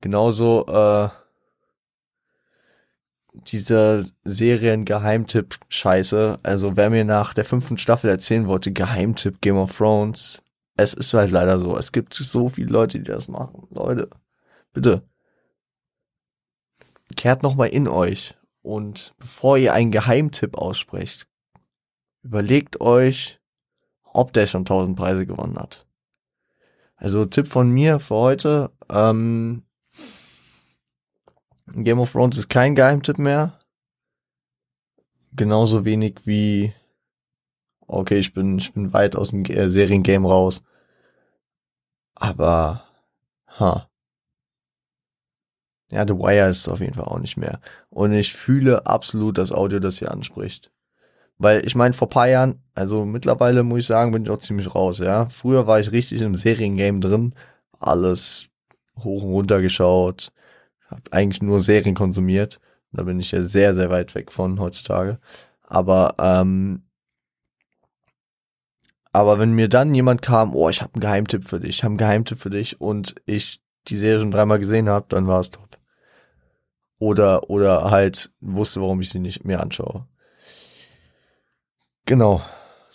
Genauso 0.00 0.66
äh, 0.66 1.08
dieser 3.34 4.04
Serien-Geheimtipp-Scheiße. 4.24 6.38
Also 6.42 6.76
wer 6.76 6.90
mir 6.90 7.04
nach 7.04 7.34
der 7.34 7.44
fünften 7.44 7.78
Staffel 7.78 8.10
erzählen 8.10 8.46
wollte, 8.46 8.72
Geheimtipp 8.72 9.40
Game 9.40 9.56
of 9.56 9.76
Thrones, 9.76 10.42
es 10.76 10.94
ist 10.94 11.14
halt 11.14 11.30
leider 11.30 11.60
so. 11.60 11.76
Es 11.76 11.92
gibt 11.92 12.14
so 12.14 12.48
viele 12.48 12.72
Leute, 12.72 12.98
die 12.98 13.04
das 13.04 13.28
machen. 13.28 13.66
Leute, 13.70 14.10
bitte. 14.72 15.02
Kehrt 17.16 17.42
nochmal 17.42 17.68
in 17.68 17.88
euch. 17.88 18.34
Und 18.64 19.14
bevor 19.18 19.58
ihr 19.58 19.74
einen 19.74 19.90
Geheimtipp 19.90 20.56
aussprecht, 20.56 21.26
überlegt 22.22 22.80
euch, 22.80 23.38
ob 24.02 24.32
der 24.32 24.46
schon 24.46 24.64
tausend 24.64 24.96
Preise 24.96 25.26
gewonnen 25.26 25.58
hat. 25.58 25.86
Also 26.96 27.26
Tipp 27.26 27.46
von 27.46 27.70
mir 27.70 28.00
für 28.00 28.14
heute, 28.14 28.70
ähm, 28.88 29.64
Game 31.66 31.98
of 31.98 32.12
Thrones 32.12 32.38
ist 32.38 32.48
kein 32.48 32.74
Geheimtipp 32.74 33.18
mehr. 33.18 33.60
Genauso 35.32 35.84
wenig 35.84 36.20
wie, 36.24 36.72
okay, 37.86 38.18
ich 38.18 38.32
bin, 38.32 38.56
ich 38.56 38.72
bin 38.72 38.94
weit 38.94 39.14
aus 39.14 39.28
dem 39.28 39.44
äh, 39.44 39.68
Seriengame 39.68 40.26
raus. 40.26 40.62
Aber, 42.14 42.84
ha. 43.58 43.90
Ja, 45.94 46.04
The 46.06 46.14
Wire 46.14 46.50
ist 46.50 46.68
auf 46.68 46.80
jeden 46.80 46.94
Fall 46.94 47.04
auch 47.04 47.20
nicht 47.20 47.36
mehr. 47.36 47.60
Und 47.90 48.12
ich 48.12 48.32
fühle 48.34 48.86
absolut 48.86 49.38
das 49.38 49.52
Audio, 49.52 49.78
das 49.78 49.98
hier 49.98 50.10
anspricht. 50.10 50.72
Weil 51.38 51.64
ich 51.66 51.74
meine, 51.74 51.94
vor 51.94 52.08
paar 52.08 52.28
Jahren, 52.28 52.62
also 52.74 53.04
mittlerweile 53.04 53.62
muss 53.62 53.80
ich 53.80 53.86
sagen, 53.86 54.12
bin 54.12 54.24
ich 54.24 54.30
auch 54.30 54.38
ziemlich 54.38 54.74
raus, 54.74 54.98
ja. 54.98 55.28
Früher 55.28 55.66
war 55.66 55.80
ich 55.80 55.92
richtig 55.92 56.20
im 56.22 56.34
Seriengame 56.34 57.00
drin, 57.00 57.34
alles 57.78 58.48
hoch 58.98 59.22
und 59.24 59.32
runter 59.32 59.60
geschaut, 59.60 60.32
habe 60.88 61.02
eigentlich 61.12 61.42
nur 61.42 61.60
Serien 61.60 61.94
konsumiert. 61.94 62.60
Da 62.92 63.02
bin 63.04 63.20
ich 63.20 63.32
ja 63.32 63.42
sehr, 63.42 63.74
sehr 63.74 63.90
weit 63.90 64.14
weg 64.14 64.32
von 64.32 64.60
heutzutage. 64.60 65.18
Aber 65.62 66.14
ähm, 66.18 66.82
aber 69.12 69.38
wenn 69.38 69.52
mir 69.52 69.68
dann 69.68 69.94
jemand 69.94 70.22
kam, 70.22 70.56
oh, 70.56 70.68
ich 70.68 70.82
habe 70.82 70.94
einen 70.94 71.00
Geheimtipp 71.00 71.44
für 71.44 71.60
dich, 71.60 71.70
ich 71.70 71.84
habe 71.84 71.92
einen 71.92 71.98
Geheimtipp 71.98 72.40
für 72.40 72.50
dich 72.50 72.80
und 72.80 73.14
ich 73.26 73.60
die 73.88 73.96
Serie 73.96 74.20
schon 74.20 74.32
dreimal 74.32 74.58
gesehen 74.58 74.88
habe, 74.88 75.06
dann 75.08 75.28
war 75.28 75.40
es 75.40 75.50
top. 75.50 75.73
Oder 76.98 77.50
oder 77.50 77.90
halt 77.90 78.32
wusste, 78.40 78.80
warum 78.80 79.00
ich 79.00 79.10
sie 79.10 79.18
nicht 79.18 79.44
mehr 79.44 79.60
anschaue. 79.60 80.06
Genau. 82.06 82.42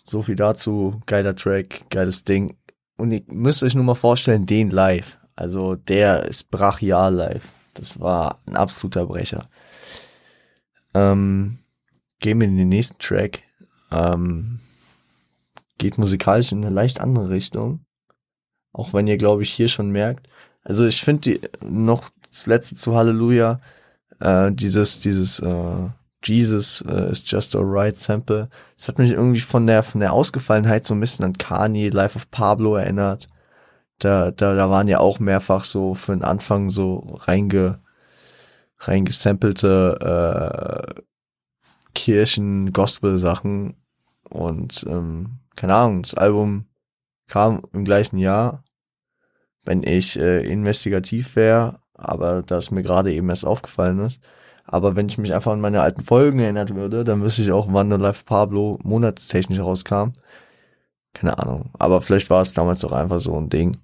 So 0.03 0.23
viel 0.23 0.35
dazu. 0.35 1.01
Geiler 1.05 1.35
Track, 1.35 1.89
geiles 1.89 2.23
Ding. 2.23 2.57
Und 2.97 3.11
ihr 3.11 3.21
müsst 3.27 3.63
euch 3.63 3.75
nur 3.75 3.83
mal 3.83 3.95
vorstellen, 3.95 4.45
den 4.45 4.71
live. 4.71 5.19
Also 5.35 5.75
der 5.75 6.25
ist 6.25 6.49
brachial 6.49 7.13
live. 7.13 7.47
Das 7.73 7.99
war 7.99 8.41
ein 8.45 8.55
absoluter 8.55 9.05
Brecher. 9.05 9.49
Ähm, 10.93 11.59
gehen 12.19 12.41
wir 12.41 12.47
in 12.47 12.57
den 12.57 12.69
nächsten 12.69 12.97
Track. 12.99 13.43
Ähm, 13.91 14.59
geht 15.77 15.97
musikalisch 15.97 16.51
in 16.51 16.63
eine 16.65 16.73
leicht 16.73 16.99
andere 16.99 17.29
Richtung. 17.29 17.85
Auch 18.73 18.93
wenn 18.93 19.07
ihr, 19.07 19.17
glaube 19.17 19.43
ich, 19.43 19.51
hier 19.51 19.67
schon 19.67 19.91
merkt. 19.91 20.27
Also 20.63 20.85
ich 20.85 21.01
finde 21.01 21.21
die 21.21 21.41
noch 21.63 22.09
das 22.29 22.45
letzte 22.45 22.75
zu 22.75 22.95
Halleluja, 22.95 23.61
äh, 24.19 24.51
dieses, 24.51 24.99
dieses 24.99 25.39
äh, 25.39 25.89
Jesus 26.23 26.81
äh, 26.81 27.11
is 27.11 27.23
just 27.25 27.55
alright 27.55 27.97
Sample. 27.97 28.49
Das 28.77 28.87
hat 28.87 28.97
mich 28.97 29.11
irgendwie 29.11 29.39
von 29.39 29.67
der 29.67 29.83
von 29.83 30.01
der 30.01 30.13
Ausgefallenheit 30.13 30.85
so 30.85 30.93
ein 30.93 30.99
bisschen 30.99 31.25
an 31.25 31.37
Kanye, 31.37 31.89
Life 31.89 32.15
of 32.15 32.29
Pablo 32.31 32.75
erinnert. 32.75 33.29
Da, 33.99 34.31
da, 34.31 34.55
da 34.55 34.69
waren 34.69 34.87
ja 34.87 34.99
auch 34.99 35.19
mehrfach 35.19 35.65
so 35.65 35.93
für 35.93 36.13
den 36.13 36.23
Anfang 36.23 36.69
so 36.69 37.17
reinge, 37.25 37.79
reingesampelte 38.79 40.95
äh, 40.97 41.01
Kirchen-Gospel-Sachen 41.93 43.75
und 44.29 44.85
ähm, 44.87 45.39
keine 45.57 45.75
Ahnung, 45.75 46.03
das 46.03 46.13
Album 46.13 46.65
kam 47.27 47.63
im 47.73 47.83
gleichen 47.83 48.17
Jahr, 48.17 48.63
wenn 49.65 49.83
ich 49.83 50.17
äh, 50.17 50.45
investigativ 50.45 51.35
wäre, 51.35 51.79
aber 51.99 52.41
das 52.41 52.71
mir 52.71 52.83
gerade 52.83 53.13
eben 53.13 53.29
erst 53.29 53.45
aufgefallen 53.45 53.99
ist. 53.99 54.19
Aber 54.65 54.95
wenn 54.95 55.09
ich 55.09 55.17
mich 55.17 55.33
einfach 55.33 55.51
an 55.51 55.61
meine 55.61 55.81
alten 55.81 56.01
Folgen 56.01 56.39
erinnert 56.39 56.75
würde, 56.75 57.03
dann 57.03 57.23
wüsste 57.23 57.41
ich 57.41 57.51
auch, 57.51 57.67
wann 57.71 57.89
der 57.89 57.97
Live 57.97 58.25
Pablo 58.25 58.77
monatstechnisch 58.83 59.59
rauskam. 59.59 60.11
Keine 61.13 61.39
Ahnung. 61.39 61.71
Aber 61.79 62.01
vielleicht 62.01 62.29
war 62.29 62.41
es 62.41 62.53
damals 62.53 62.85
auch 62.85 62.91
einfach 62.91 63.19
so 63.19 63.35
ein 63.35 63.49
Ding. 63.49 63.75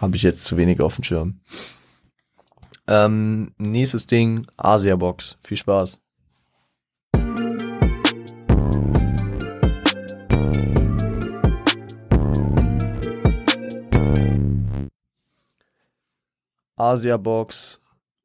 Habe 0.00 0.16
ich 0.16 0.22
jetzt 0.22 0.44
zu 0.44 0.58
wenig 0.58 0.80
auf 0.80 0.96
dem 0.96 1.04
Schirm. 1.04 1.40
Ähm, 2.86 3.52
nächstes 3.56 4.06
Ding, 4.06 4.46
Asia 4.56 4.96
Box. 4.96 5.38
Viel 5.42 5.56
Spaß. 5.56 5.98
Asia 16.76 17.16
Box, 17.16 17.80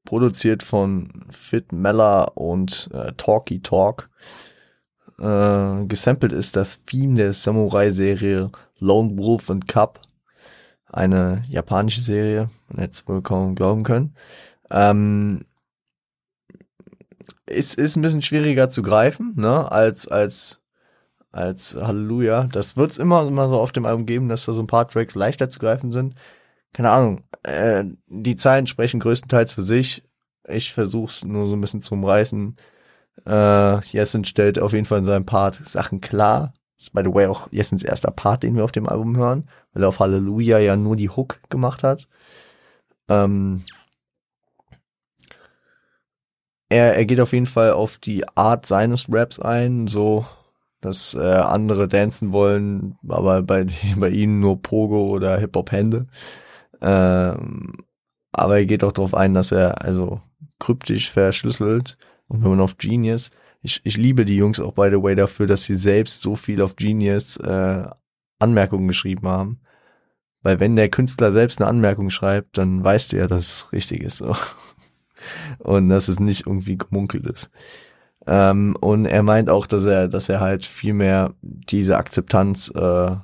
produziert 0.05 0.63
von 0.63 1.25
Fit 1.29 1.72
Meller 1.72 2.38
und 2.38 2.89
äh, 2.93 3.13
Talky 3.13 3.62
Talk. 3.62 4.10
Äh, 5.20 5.86
gesampelt 5.86 6.31
ist 6.31 6.55
das 6.55 6.84
Theme 6.84 7.15
der 7.15 7.34
Samurai-Serie 7.34 8.51
Lone 8.79 9.17
Wolf 9.17 9.50
and 9.50 9.67
Cup 9.67 10.01
eine 10.91 11.43
japanische 11.48 12.01
Serie, 12.01 12.50
man 12.67 12.79
hätte 12.79 12.93
es 12.93 13.08
wohl 13.08 13.22
kaum 13.22 13.55
glauben 13.55 13.84
können. 13.84 14.15
Ähm, 14.70 15.46
ist, 17.46 17.75
ist 17.75 17.96
ein 17.96 18.01
bisschen 18.01 18.22
schwieriger 18.22 18.70
zu 18.70 18.81
greifen, 18.81 19.34
ne, 19.36 19.72
als, 19.72 20.08
als, 20.08 20.62
als 21.31 21.75
Halleluja. 21.75 22.43
Das 22.51 22.77
wird's 22.77 22.98
immer, 22.98 23.25
immer 23.27 23.50
so 23.50 23.60
auf 23.60 23.72
dem 23.72 23.86
Album 23.86 24.05
geben, 24.05 24.29
dass 24.29 24.46
da 24.46 24.53
so 24.53 24.62
ein 24.62 24.67
paar 24.67 24.88
Tracks 24.88 25.15
leichter 25.15 25.50
zu 25.50 25.60
greifen 25.60 25.91
sind. 25.91 26.15
Keine 26.73 26.91
Ahnung, 26.91 27.23
äh, 27.43 27.83
die 28.07 28.35
Zeilen 28.35 28.67
sprechen 28.67 28.99
größtenteils 28.99 29.53
für 29.53 29.63
sich. 29.63 30.03
Ich 30.47 30.73
versuch's 30.73 31.23
nur 31.23 31.47
so 31.47 31.53
ein 31.53 31.61
bisschen 31.61 31.81
zu 31.81 31.93
umreißen. 31.95 32.55
Äh, 33.25 33.81
Jessen 33.85 34.25
stellt 34.25 34.59
auf 34.59 34.73
jeden 34.73 34.85
Fall 34.85 34.99
in 34.99 35.05
seinem 35.05 35.25
Part 35.25 35.55
Sachen 35.55 36.01
klar, 36.01 36.53
das 36.77 36.85
ist 36.87 36.93
by 36.93 37.01
the 37.03 37.13
way 37.13 37.27
auch 37.27 37.47
Jessens 37.51 37.83
erster 37.83 38.11
Part, 38.11 38.43
den 38.43 38.55
wir 38.55 38.63
auf 38.63 38.71
dem 38.71 38.87
Album 38.87 39.17
hören, 39.17 39.49
weil 39.73 39.83
er 39.83 39.89
auf 39.89 39.99
Halleluja 39.99 40.59
ja 40.59 40.75
nur 40.75 40.95
die 40.95 41.09
Hook 41.09 41.39
gemacht 41.49 41.83
hat. 41.83 42.07
Ähm, 43.09 43.63
er, 46.69 46.95
er 46.95 47.05
geht 47.05 47.19
auf 47.19 47.33
jeden 47.33 47.45
Fall 47.45 47.71
auf 47.71 47.97
die 47.97 48.25
Art 48.35 48.65
seines 48.65 49.07
Raps 49.09 49.39
ein, 49.39 49.87
so 49.87 50.25
dass 50.79 51.13
äh, 51.13 51.19
andere 51.19 51.87
dancen 51.87 52.31
wollen, 52.31 52.97
aber 53.07 53.43
bei, 53.43 53.65
bei 53.97 54.09
ihnen 54.09 54.39
nur 54.39 54.61
Pogo 54.61 55.09
oder 55.09 55.37
Hip-Hop-Hände. 55.37 56.07
Ähm, 56.81 57.73
aber 58.31 58.57
er 58.57 58.65
geht 58.65 58.83
auch 58.83 58.91
darauf 58.91 59.13
ein, 59.13 59.33
dass 59.33 59.51
er 59.51 59.83
also 59.83 60.21
kryptisch 60.59 61.11
verschlüsselt 61.11 61.97
und 62.27 62.43
wenn 62.43 62.51
man 62.51 62.61
auf 62.61 62.77
Genius, 62.77 63.31
ich, 63.61 63.81
ich 63.83 63.97
liebe 63.97 64.23
die 64.23 64.38
Jungs 64.38 64.59
auch 64.59 64.73
by 64.73 64.89
the 64.89 65.03
way 65.03 65.15
dafür, 65.15 65.47
dass 65.47 65.65
sie 65.65 65.75
selbst 65.75 66.21
so 66.21 66.38
viel 66.38 66.61
auf 66.61 66.77
Genius 66.77 67.38
äh, 67.38 67.83
Anmerkungen 68.39 68.88
geschrieben 68.88 69.27
haben. 69.27 69.59
Weil 70.41 70.59
wenn 70.59 70.77
der 70.77 70.89
Künstler 70.89 71.31
selbst 71.33 71.61
eine 71.61 71.69
Anmerkung 71.69 72.09
schreibt, 72.09 72.57
dann 72.57 72.83
weißt 72.83 73.11
du 73.11 73.17
ja, 73.17 73.27
dass 73.27 73.41
es 73.41 73.73
richtig 73.73 74.01
ist. 74.01 74.17
So. 74.19 74.35
Und 75.59 75.89
dass 75.89 76.07
es 76.07 76.19
nicht 76.21 76.47
irgendwie 76.47 76.77
gemunkelt 76.77 77.25
ist. 77.25 77.51
Ähm, 78.25 78.75
und 78.79 79.05
er 79.05 79.23
meint 79.23 79.50
auch, 79.50 79.67
dass 79.67 79.83
er, 79.83 80.07
dass 80.07 80.29
er 80.29 80.39
halt 80.39 80.65
viel 80.65 80.93
mehr 80.93 81.33
diese 81.41 81.97
Akzeptanz 81.97 82.71
äh, 82.73 83.15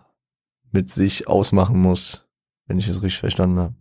mit 0.72 0.92
sich 0.92 1.28
ausmachen 1.28 1.80
muss, 1.80 2.27
wenn 2.68 2.80
ich 2.80 2.88
es 2.88 3.02
richtig 3.02 3.20
verstanden 3.20 3.60
habe. 3.60 3.76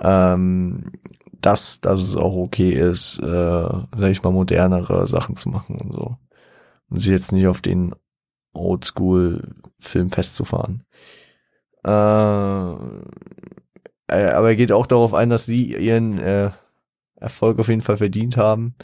Ähm, 0.00 0.92
dass, 1.40 1.80
dass 1.80 2.00
es 2.00 2.16
auch 2.16 2.34
okay 2.34 2.70
ist, 2.70 3.18
äh, 3.18 3.22
sag 3.22 4.10
ich 4.10 4.22
mal, 4.22 4.32
modernere 4.32 5.06
Sachen 5.06 5.36
zu 5.36 5.50
machen 5.50 5.78
und 5.80 5.92
so. 5.92 6.16
Und 6.88 6.98
sich 6.98 7.10
jetzt 7.10 7.32
nicht 7.32 7.46
auf 7.46 7.60
den 7.60 7.94
Oldschool-Film 8.54 10.10
festzufahren. 10.10 10.84
Äh, 11.84 11.90
äh, 11.90 14.30
aber 14.30 14.48
er 14.48 14.56
geht 14.56 14.72
auch 14.72 14.86
darauf 14.86 15.14
ein, 15.14 15.30
dass 15.30 15.46
sie 15.46 15.74
ihren 15.74 16.18
äh, 16.18 16.50
Erfolg 17.16 17.58
auf 17.58 17.68
jeden 17.68 17.80
Fall 17.80 17.96
verdient 17.96 18.36
haben. 18.36 18.74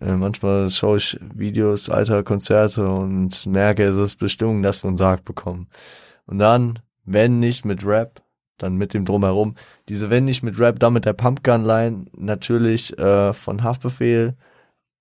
Äh, 0.00 0.14
manchmal 0.14 0.70
schaue 0.70 0.96
ich 0.96 1.18
Videos 1.34 1.90
alter 1.90 2.22
Konzerte 2.22 2.88
und 2.88 3.46
merke, 3.46 3.84
es 3.84 3.96
ist 3.96 4.16
Bestimmung, 4.16 4.62
dass 4.62 4.84
wir 4.84 4.88
uns 4.88 4.98
Sarg 4.98 5.24
bekommen. 5.24 5.68
Und 6.26 6.38
dann, 6.38 6.78
wenn 7.04 7.40
nicht 7.40 7.64
mit 7.64 7.84
Rap, 7.84 8.22
dann 8.58 8.76
mit 8.76 8.94
dem 8.94 9.04
Drumherum. 9.04 9.56
Diese 9.88 10.10
Wenn 10.10 10.24
nicht 10.24 10.42
mit 10.42 10.58
Rap, 10.58 10.78
dann 10.78 10.92
mit 10.92 11.04
der 11.04 11.14
Pumpgun-Line, 11.14 12.06
natürlich 12.16 12.96
äh, 12.98 13.32
von 13.32 13.62
Haftbefehl 13.62 14.36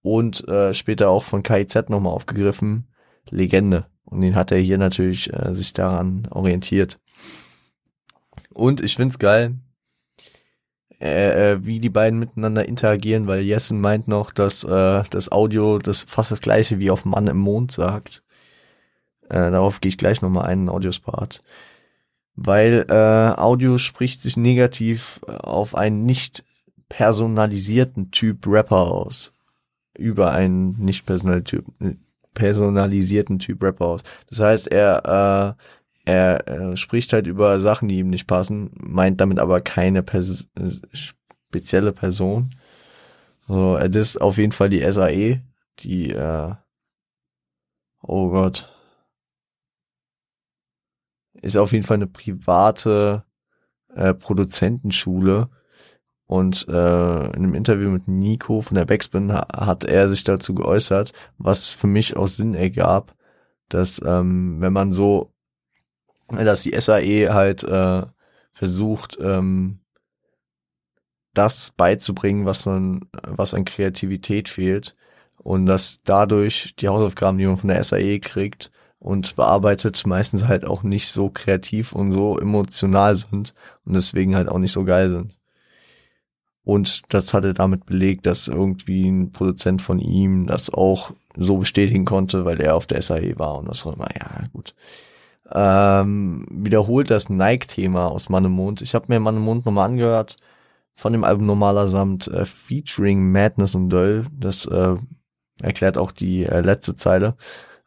und 0.02 0.48
äh, 0.48 0.74
später 0.74 1.10
auch 1.10 1.24
von 1.24 1.44
KIZ 1.44 1.90
nochmal 1.90 2.14
aufgegriffen. 2.14 2.88
Legende. 3.30 3.86
Und 4.04 4.22
den 4.22 4.36
hat 4.36 4.52
er 4.52 4.58
hier 4.58 4.78
natürlich 4.78 5.32
äh, 5.32 5.54
sich 5.54 5.74
daran 5.74 6.28
orientiert. 6.32 7.00
Und 8.50 8.82
ich 8.82 8.96
find's 8.96 9.20
geil, 9.20 9.56
äh, 11.00 11.54
äh, 11.54 11.66
wie 11.66 11.80
die 11.80 11.90
beiden 11.90 12.20
miteinander 12.20 12.68
interagieren, 12.68 13.28
weil 13.28 13.42
Jessen 13.42 13.80
meint 13.80 14.08
noch, 14.08 14.32
dass 14.32 14.64
äh, 14.64 15.04
das 15.10 15.32
Audio 15.32 15.80
das 15.80 16.04
fast 16.04 16.32
das 16.32 16.42
gleiche 16.42 16.80
wie 16.80 16.92
auf 16.92 17.06
Mann 17.06 17.28
im 17.28 17.38
Mond 17.38 17.72
sagt. 17.72 18.24
Äh, 19.30 19.52
darauf 19.52 19.82
gehe 19.82 19.90
ich 19.90 19.98
gleich 19.98 20.22
nochmal 20.22 20.48
einen 20.48 20.70
Audiospart. 20.70 21.42
Weil 22.36 22.86
äh, 22.90 23.40
Audio 23.40 23.78
spricht 23.78 24.22
sich 24.22 24.38
negativ 24.38 25.20
äh, 25.28 25.32
auf 25.32 25.76
einen 25.76 26.06
nicht 26.06 26.44
personalisierten 26.90 28.12
Typ 28.12 28.46
Rapper 28.48 28.92
aus. 28.92 29.34
Über 29.98 30.32
einen 30.32 30.78
nicht 30.80 31.06
personalisierten 31.06 33.40
Typ 33.40 33.64
Rapper 33.64 33.86
aus. 33.86 34.04
Das 34.30 34.40
heißt, 34.40 34.68
er 34.68 35.58
äh, 35.58 35.62
er 36.06 36.48
äh, 36.48 36.78
spricht 36.78 37.14
halt 37.14 37.28
über 37.28 37.60
Sachen, 37.60 37.88
die 37.88 38.00
ihm 38.00 38.10
nicht 38.10 38.28
passen, 38.28 38.72
meint 38.74 39.22
damit 39.22 39.40
aber 39.40 39.62
keine 39.62 40.04
Pers 40.04 40.48
spezielle 40.92 41.94
Person. 41.94 42.56
So, 43.48 43.76
er 43.76 43.94
ist 43.94 44.20
auf 44.20 44.38
jeden 44.38 44.52
Fall 44.52 44.70
die 44.70 44.90
SAE, 44.92 45.42
die, 45.80 46.12
äh, 46.12 46.54
oh 48.02 48.30
Gott, 48.30 48.71
ist 51.42 51.58
auf 51.58 51.72
jeden 51.72 51.86
Fall 51.86 51.96
eine 51.96 52.08
private 52.08 53.24
äh, 53.96 54.14
Produzentenschule. 54.14 55.50
Und 56.26 56.68
äh, 56.70 57.26
in 57.26 57.44
einem 57.44 57.56
Interview 57.56 57.90
mit 57.90 58.08
Nico 58.08 58.62
von 58.62 58.76
der 58.76 58.86
Backspin 58.86 59.34
hat 59.34 59.84
er 59.84 60.08
sich 60.08 60.24
dazu 60.24 60.56
geäußert, 60.56 61.12
was 61.38 61.72
für 61.72 61.88
mich 61.88 62.16
auch 62.16 62.28
Sinn 62.28 62.54
ergab, 62.54 63.16
dass 63.68 64.02
ähm, 64.06 64.62
wenn 64.62 64.72
man 64.72 64.94
so 64.94 65.34
dass 66.30 66.64
die 66.64 66.80
SAE 66.80 67.34
halt 67.34 67.64
äh, 67.64 68.04
versucht, 68.54 69.18
ähm, 69.22 69.80
das 71.34 71.72
beizubringen, 71.76 72.46
was 72.46 72.66
man, 72.66 73.02
was 73.24 73.54
an 73.54 73.66
Kreativität 73.66 74.50
fehlt 74.50 74.96
und 75.38 75.66
dass 75.66 76.00
dadurch 76.04 76.76
die 76.78 76.88
Hausaufgaben, 76.88 77.38
die 77.38 77.46
man 77.46 77.58
von 77.58 77.70
der 77.70 77.84
SAE 77.84 78.20
kriegt 78.20 78.72
und 79.02 79.36
bearbeitet, 79.36 80.06
meistens 80.06 80.48
halt 80.48 80.66
auch 80.66 80.84
nicht 80.84 81.10
so 81.12 81.30
kreativ 81.30 81.92
und 81.94 82.14
so 82.14 82.40
emotional 82.40 83.18
sind 83.18 83.54
und 83.86 83.94
deswegen 83.94 84.36
halt 84.36 84.48
auch 84.48 84.60
nicht 84.60 84.72
so 84.72 84.86
geil 84.86 85.10
sind. 85.10 85.38
Und 86.64 87.02
das 87.10 87.34
hat 87.34 87.44
er 87.44 87.54
damit 87.54 87.86
belegt, 87.86 88.26
dass 88.26 88.48
irgendwie 88.48 89.10
ein 89.10 89.32
Produzent 89.32 89.82
von 89.82 90.00
ihm 90.00 90.46
das 90.48 90.72
auch 90.72 91.12
so 91.36 91.58
bestätigen 91.58 92.06
konnte, 92.06 92.46
weil 92.46 92.62
er 92.62 92.76
auf 92.76 92.86
der 92.88 93.02
SAE 93.02 93.38
war 93.38 93.58
und 93.58 93.68
das 93.68 93.86
war 93.86 93.94
immer, 93.94 94.10
ja, 94.16 94.44
gut 94.54 94.76
ähm, 95.54 96.46
wiederholt 96.50 97.12
das 97.12 97.30
Nike-Thema 97.30 98.08
aus 98.08 98.30
Mann 98.30 98.46
im 98.46 98.54
Mond. 98.54 98.82
Ich 98.82 98.96
habe 98.96 99.06
mir 99.10 99.20
Mann 99.20 99.38
im 99.38 99.44
Mond 99.44 99.66
nochmal 99.66 99.90
angehört 99.90 100.38
von 100.96 101.14
dem 101.14 101.24
Album 101.24 101.46
Normaler 101.46 101.88
Samt 101.88 102.28
äh, 102.28 102.46
featuring 102.46 103.32
Madness 103.32 103.76
und 103.76 103.90
Döll. 103.90 104.26
Das 104.32 104.66
äh, 104.66 104.96
erklärt 105.62 105.98
auch 105.98 106.12
die 106.12 106.46
äh, 106.46 106.62
letzte 106.62 106.96
Zeile. 106.96 107.36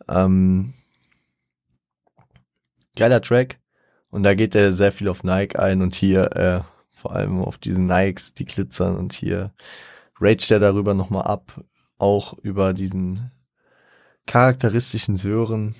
Ähm, 0.09 0.75
geiler 2.97 3.21
Track. 3.21 3.59
Und 4.11 4.23
da 4.23 4.35
geht 4.35 4.55
er 4.55 4.73
sehr 4.73 4.93
viel 4.93 5.09
auf 5.09 5.25
Nike 5.25 5.59
ein 5.59 5.83
und 5.83 5.95
hier 5.95 6.37
äh, 6.37 6.61
vor 6.91 7.13
allem 7.13 7.43
auf 7.43 7.59
diesen 7.59 7.87
Nikes, 7.87 8.35
die 8.35 8.45
glitzern 8.45 8.97
und 8.97 9.13
hier 9.13 9.53
rage 10.21 10.47
der 10.49 10.61
darüber 10.61 10.95
nochmal 10.95 11.25
ab. 11.25 11.61
Auch 11.99 12.35
über 12.39 12.73
diesen 12.73 13.31
charakteristischen 14.27 15.17
Sören, 15.17 15.75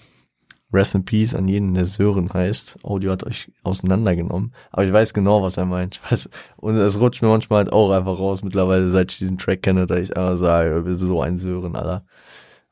Rest 0.73 0.95
in 0.95 1.05
Peace 1.05 1.35
an 1.35 1.47
jeden, 1.49 1.75
der 1.75 1.87
Sören 1.87 2.33
heißt. 2.33 2.85
Audio 2.85 3.13
hat 3.13 3.25
euch 3.25 3.53
auseinandergenommen. 3.63 4.53
Aber 4.73 4.85
ich 4.85 4.93
weiß 4.93 5.15
genau, 5.15 5.43
was 5.43 5.57
er 5.57 5.67
meint. 5.67 5.97
Ich 5.97 6.11
weiß, 6.11 6.29
und 6.57 6.77
es 6.77 7.01
rutscht 7.01 7.23
mir 7.23 7.29
manchmal 7.29 7.59
halt 7.65 7.73
auch 7.73 7.91
einfach 7.93 8.19
raus 8.19 8.43
mittlerweile, 8.43 8.91
seit 8.91 9.13
ich 9.13 9.19
diesen 9.19 9.39
Track 9.39 9.63
kenne, 9.63 9.87
da 9.87 9.97
ich 9.97 10.17
einfach 10.17 10.37
sage, 10.37 10.75
du 10.75 10.83
bist 10.83 11.01
so 11.01 11.23
ein 11.23 11.39
Sören, 11.39 11.77
Alter. 11.77 12.05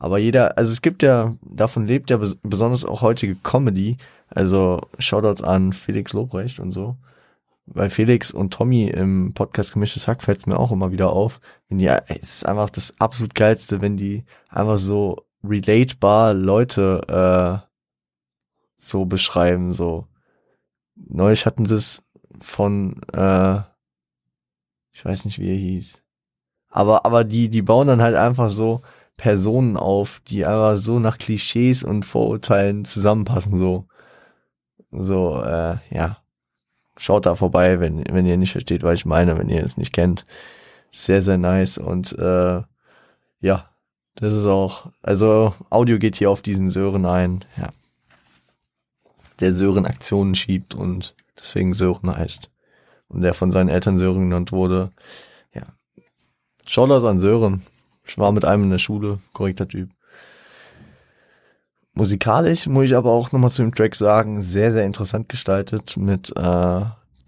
Aber 0.02 0.18
jeder, 0.18 0.58
also 0.58 0.72
es 0.72 0.82
gibt 0.82 1.04
ja, 1.04 1.36
davon 1.42 1.86
lebt 1.86 2.10
ja 2.10 2.18
besonders 2.42 2.84
auch 2.84 3.02
heutige 3.02 3.36
Comedy. 3.36 3.98
Also 4.28 4.80
Shoutouts 4.98 5.42
an 5.42 5.72
Felix 5.72 6.12
Lobrecht 6.12 6.58
und 6.58 6.72
so. 6.72 6.96
Bei 7.66 7.88
Felix 7.88 8.32
und 8.32 8.52
Tommy 8.52 8.88
im 8.88 9.32
Podcast 9.32 9.72
Gemischtes 9.72 10.08
Hack 10.08 10.24
fällt 10.24 10.38
es 10.38 10.46
mir 10.46 10.58
auch 10.58 10.72
immer 10.72 10.90
wieder 10.90 11.12
auf. 11.12 11.40
Wenn 11.68 11.78
die, 11.78 11.86
es 11.86 12.34
ist 12.34 12.46
einfach 12.46 12.68
das 12.68 12.94
absolut 12.98 13.36
geilste, 13.36 13.80
wenn 13.80 13.96
die 13.96 14.24
einfach 14.48 14.76
so 14.76 15.24
relatbar 15.44 16.34
Leute 16.34 17.62
äh, 17.62 17.68
so 18.74 19.04
beschreiben, 19.04 19.72
so. 19.72 20.08
Neulich 20.96 21.46
hatten 21.46 21.64
sie 21.64 21.76
es 21.76 22.02
von, 22.40 23.00
äh, 23.12 23.58
ich 24.90 25.04
weiß 25.04 25.26
nicht, 25.26 25.38
wie 25.38 25.50
er 25.50 25.56
hieß. 25.56 26.02
Aber, 26.70 27.06
aber 27.06 27.22
die, 27.22 27.48
die 27.50 27.62
bauen 27.62 27.86
dann 27.86 28.02
halt 28.02 28.16
einfach 28.16 28.50
so 28.50 28.82
Personen 29.16 29.76
auf, 29.76 30.20
die 30.28 30.44
einfach 30.46 30.76
so 30.76 30.98
nach 30.98 31.18
Klischees 31.18 31.84
und 31.84 32.04
Vorurteilen 32.04 32.84
zusammenpassen, 32.84 33.58
so. 33.58 33.86
So, 34.90 35.42
äh, 35.42 35.76
ja. 35.90 36.18
Schaut 36.96 37.26
da 37.26 37.34
vorbei, 37.34 37.80
wenn, 37.80 38.04
wenn 38.10 38.26
ihr 38.26 38.36
nicht 38.36 38.52
versteht, 38.52 38.82
was 38.82 38.94
ich 38.94 39.06
meine, 39.06 39.38
wenn 39.38 39.48
ihr 39.48 39.62
es 39.62 39.76
nicht 39.76 39.92
kennt. 39.92 40.26
Sehr, 40.90 41.22
sehr 41.22 41.38
nice 41.38 41.78
und, 41.78 42.12
äh, 42.18 42.62
ja. 43.40 43.68
Das 44.14 44.34
ist 44.34 44.44
auch, 44.46 44.92
also 45.00 45.54
Audio 45.70 45.98
geht 45.98 46.16
hier 46.16 46.30
auf 46.30 46.42
diesen 46.42 46.68
Sören 46.68 47.06
ein, 47.06 47.44
ja 47.56 47.70
der 49.42 49.52
Sören 49.52 49.86
Aktionen 49.86 50.34
schiebt 50.34 50.74
und 50.74 51.14
deswegen 51.38 51.74
Sören 51.74 52.16
heißt. 52.16 52.48
Und 53.08 53.20
der 53.22 53.34
von 53.34 53.50
seinen 53.50 53.68
Eltern 53.68 53.98
Sören 53.98 54.30
genannt 54.30 54.52
wurde. 54.52 54.90
Ja. 55.52 55.66
Shoutout 56.66 57.06
an 57.06 57.18
Sören. 57.18 57.62
Ich 58.04 58.18
war 58.18 58.32
mit 58.32 58.44
einem 58.44 58.64
in 58.64 58.70
der 58.70 58.78
Schule, 58.78 59.20
korrekter 59.32 59.68
Typ. 59.68 59.90
Musikalisch 61.94 62.66
muss 62.66 62.84
ich 62.84 62.96
aber 62.96 63.10
auch 63.10 63.32
nochmal 63.32 63.50
zu 63.50 63.62
dem 63.62 63.74
Track 63.74 63.94
sagen, 63.94 64.42
sehr, 64.42 64.72
sehr 64.72 64.84
interessant 64.84 65.28
gestaltet 65.28 65.96
mit 65.96 66.34
äh, 66.36 66.84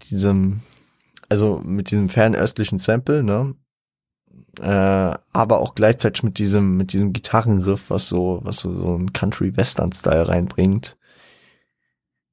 diesem, 0.09 0.61
also 1.29 1.61
mit 1.63 1.91
diesem 1.91 2.09
fernöstlichen 2.09 2.79
Sample, 2.79 3.23
ne? 3.23 3.55
Äh, 4.59 5.17
aber 5.33 5.59
auch 5.59 5.75
gleichzeitig 5.75 6.23
mit 6.23 6.39
diesem, 6.39 6.77
mit 6.77 6.93
diesem 6.93 7.13
Gitarrenriff, 7.13 7.89
was 7.89 8.07
so, 8.07 8.39
was 8.43 8.59
so, 8.59 8.75
so 8.75 8.97
ein 8.97 9.13
Country-Western-Style 9.13 10.29
reinbringt. 10.29 10.97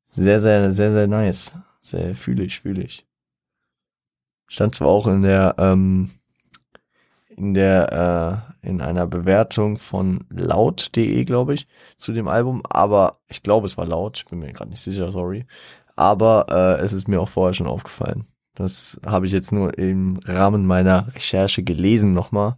Sehr, 0.07 0.41
sehr, 0.41 0.71
sehr, 0.71 0.93
sehr 0.93 1.07
nice. 1.07 1.59
Sehr 1.81 2.15
fühle 2.15 2.45
ich. 2.45 3.07
Stand 4.47 4.75
zwar 4.75 4.89
auch 4.89 5.07
in 5.07 5.23
der, 5.23 5.57
ähm, 5.59 6.11
in 7.37 7.55
der 7.55 8.47
äh, 8.63 8.69
in 8.69 8.81
einer 8.81 9.07
Bewertung 9.07 9.79
von 9.79 10.25
laut.de, 10.31 11.25
glaube 11.25 11.55
ich, 11.55 11.67
zu 11.97 12.13
dem 12.13 12.29
Album, 12.29 12.63
aber 12.69 13.19
ich 13.29 13.43
glaube, 13.43 13.67
es 13.67 13.77
war 13.77 13.87
laut, 13.87 14.19
ich 14.19 14.27
bin 14.27 14.39
mir 14.39 14.53
gerade 14.53 14.71
nicht 14.71 14.83
sicher, 14.83 15.11
sorry. 15.11 15.47
Aber 15.97 16.47
äh, 16.49 16.83
es 16.83 16.93
ist 16.93 17.09
mir 17.09 17.21
auch 17.21 17.29
vorher 17.29 17.55
schon 17.55 17.67
aufgefallen. 17.67 18.27
Das 18.55 19.01
habe 19.05 19.27
ich 19.27 19.33
jetzt 19.33 19.53
nur 19.53 19.77
im 19.79 20.19
Rahmen 20.25 20.67
meiner 20.67 21.15
Recherche 21.15 21.63
gelesen 21.63 22.13
nochmal. 22.13 22.57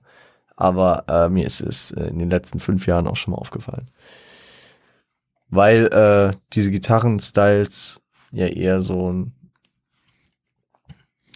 Aber 0.56 1.04
äh, 1.08 1.28
mir 1.28 1.46
ist 1.46 1.60
es 1.60 1.90
in 1.90 2.18
den 2.18 2.30
letzten 2.30 2.60
fünf 2.60 2.86
Jahren 2.86 3.08
auch 3.08 3.16
schon 3.16 3.32
mal 3.32 3.38
aufgefallen. 3.38 3.90
Weil 5.48 5.86
äh, 5.86 6.36
diese 6.52 6.70
Gitarrenstyles 6.70 8.00
ja 8.30 8.46
eher 8.46 8.80
so 8.80 9.12
ein 9.12 9.32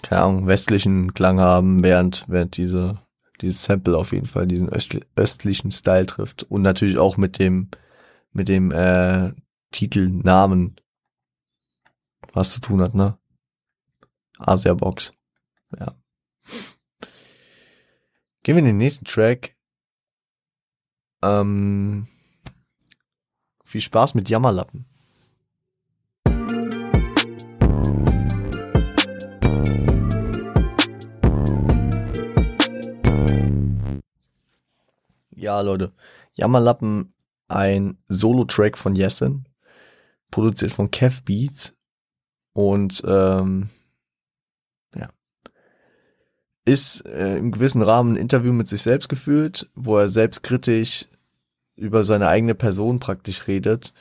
keine 0.02 0.22
Ahnung, 0.22 0.46
westlichen 0.46 1.14
Klang 1.14 1.40
haben, 1.40 1.82
während, 1.82 2.24
während 2.28 2.56
diese, 2.56 2.98
dieses 3.40 3.64
Sample 3.64 3.96
auf 3.96 4.12
jeden 4.12 4.26
Fall 4.26 4.46
diesen 4.46 4.68
östlichen 4.68 5.70
Style 5.70 6.06
trifft. 6.06 6.44
Und 6.44 6.62
natürlich 6.62 6.98
auch 6.98 7.16
mit 7.16 7.38
dem, 7.38 7.68
mit 8.32 8.48
dem 8.48 8.70
äh, 8.72 9.32
Titelnamen 9.70 10.80
was 12.32 12.52
zu 12.52 12.60
tun 12.60 12.80
hat, 12.80 12.94
ne? 12.94 13.18
Asia 14.38 14.74
Box. 14.74 15.12
Ja. 15.78 15.94
Gehen 18.42 18.54
wir 18.54 18.58
in 18.60 18.64
den 18.64 18.76
nächsten 18.76 19.04
Track. 19.04 19.56
Ähm, 21.22 22.06
viel 23.64 23.80
Spaß 23.80 24.14
mit 24.14 24.28
Jammerlappen. 24.28 24.86
Ja, 35.38 35.60
Leute. 35.60 35.92
Jammerlappen, 36.34 37.14
ein 37.46 37.98
Solo-Track 38.08 38.76
von 38.76 38.96
Jessen, 38.96 39.48
produziert 40.32 40.72
von 40.72 40.90
Kev 40.90 41.22
Beats 41.24 41.76
und 42.52 43.04
ähm, 43.06 43.68
ja, 44.96 45.08
ist 46.64 47.06
äh, 47.06 47.36
im 47.36 47.52
gewissen 47.52 47.82
Rahmen 47.82 48.14
ein 48.14 48.20
Interview 48.20 48.52
mit 48.52 48.66
sich 48.66 48.82
selbst 48.82 49.08
geführt, 49.08 49.70
wo 49.76 49.96
er 49.96 50.08
selbstkritisch 50.08 51.06
über 51.76 52.02
seine 52.02 52.26
eigene 52.26 52.56
Person 52.56 52.98
praktisch 52.98 53.46
redet, 53.46 53.94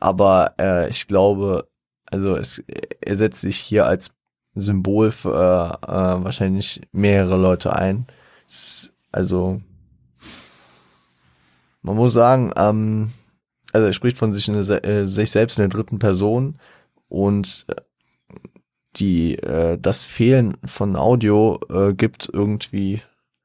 aber 0.00 0.54
äh, 0.58 0.88
ich 0.88 1.06
glaube, 1.06 1.68
also 2.06 2.34
es, 2.34 2.62
er 3.00 3.16
setzt 3.16 3.42
sich 3.42 3.58
hier 3.58 3.86
als 3.86 4.10
Symbol 4.54 5.10
für 5.10 5.78
äh, 5.82 6.24
wahrscheinlich 6.24 6.80
mehrere 6.92 7.36
Leute 7.36 7.76
ein. 7.76 8.06
Also 9.12 9.60
man 11.88 11.96
muss 11.96 12.12
sagen, 12.12 12.52
ähm, 12.56 13.12
also 13.72 13.86
er 13.86 13.92
spricht 13.94 14.18
von 14.18 14.32
sich, 14.32 14.46
in 14.46 14.54
der, 14.54 14.84
äh, 14.84 15.06
sich 15.06 15.30
selbst 15.30 15.58
in 15.58 15.62
der 15.62 15.70
dritten 15.70 15.98
Person 15.98 16.58
und 17.08 17.64
äh, 17.68 17.76
die 18.96 19.36
äh, 19.38 19.78
das 19.80 20.04
Fehlen 20.04 20.58
von 20.66 20.96
Audio 20.96 21.58
äh, 21.70 21.94
gibt 21.94 22.28
irgendwie 22.30 23.00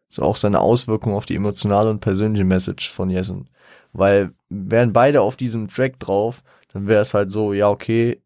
so 0.10 0.24
auch 0.24 0.36
seine 0.36 0.60
Auswirkungen 0.60 1.16
auf 1.16 1.26
die 1.26 1.36
emotionale 1.36 1.90
und 1.90 2.02
persönliche 2.02 2.44
Message 2.44 2.92
von 2.92 3.10
Jessen. 3.10 3.50
Weil 3.94 4.34
wären 4.50 4.92
beide 4.92 5.22
auf 5.22 5.38
diesem 5.38 5.70
Track 5.70 6.00
drauf, 6.00 6.44
dann 6.74 6.88
wäre 6.88 7.02
es 7.02 7.14
halt 7.14 7.32
so, 7.32 7.54
ja, 7.54 7.70
okay, 7.70 8.22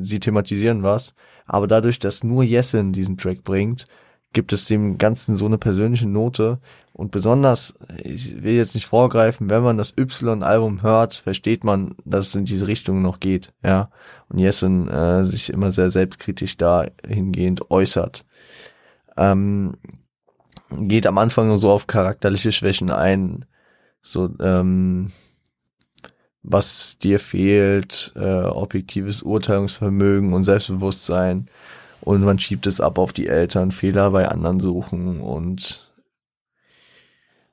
sie 0.00 0.20
thematisieren 0.20 0.84
was, 0.84 1.14
aber 1.46 1.66
dadurch, 1.66 1.98
dass 1.98 2.22
nur 2.22 2.44
Jessen 2.44 2.92
diesen 2.92 3.18
Track 3.18 3.42
bringt, 3.42 3.86
gibt 4.32 4.52
es 4.52 4.66
dem 4.66 4.98
Ganzen 4.98 5.34
so 5.34 5.46
eine 5.46 5.58
persönliche 5.58 6.08
Note. 6.08 6.58
Und 6.92 7.10
besonders, 7.10 7.74
ich 8.02 8.42
will 8.42 8.54
jetzt 8.54 8.74
nicht 8.74 8.86
vorgreifen, 8.86 9.48
wenn 9.48 9.62
man 9.62 9.78
das 9.78 9.94
Y-Album 9.96 10.82
hört, 10.82 11.14
versteht 11.14 11.64
man, 11.64 11.94
dass 12.04 12.28
es 12.28 12.34
in 12.34 12.44
diese 12.44 12.66
Richtung 12.66 13.02
noch 13.02 13.20
geht, 13.20 13.54
ja. 13.62 13.90
Und 14.28 14.38
Jessen 14.38 14.88
äh, 14.88 15.24
sich 15.24 15.50
immer 15.50 15.70
sehr 15.70 15.88
selbstkritisch 15.88 16.56
dahingehend 16.56 17.70
äußert. 17.70 18.24
Ähm, 19.16 19.76
geht 20.70 21.06
am 21.06 21.18
Anfang 21.18 21.48
nur 21.48 21.58
so 21.58 21.70
auf 21.70 21.86
charakterliche 21.86 22.52
Schwächen 22.52 22.90
ein, 22.90 23.46
so 24.02 24.30
ähm, 24.40 25.12
was 26.42 26.98
dir 26.98 27.20
fehlt, 27.20 28.12
äh, 28.16 28.42
objektives 28.42 29.22
Urteilungsvermögen 29.22 30.32
und 30.32 30.44
Selbstbewusstsein 30.44 31.48
und 32.02 32.22
man 32.22 32.38
schiebt 32.38 32.66
es 32.66 32.80
ab 32.80 32.98
auf 32.98 33.12
die 33.12 33.28
Eltern, 33.28 33.70
Fehler 33.70 34.10
bei 34.10 34.28
anderen 34.28 34.60
suchen 34.60 35.20
und 35.20 35.92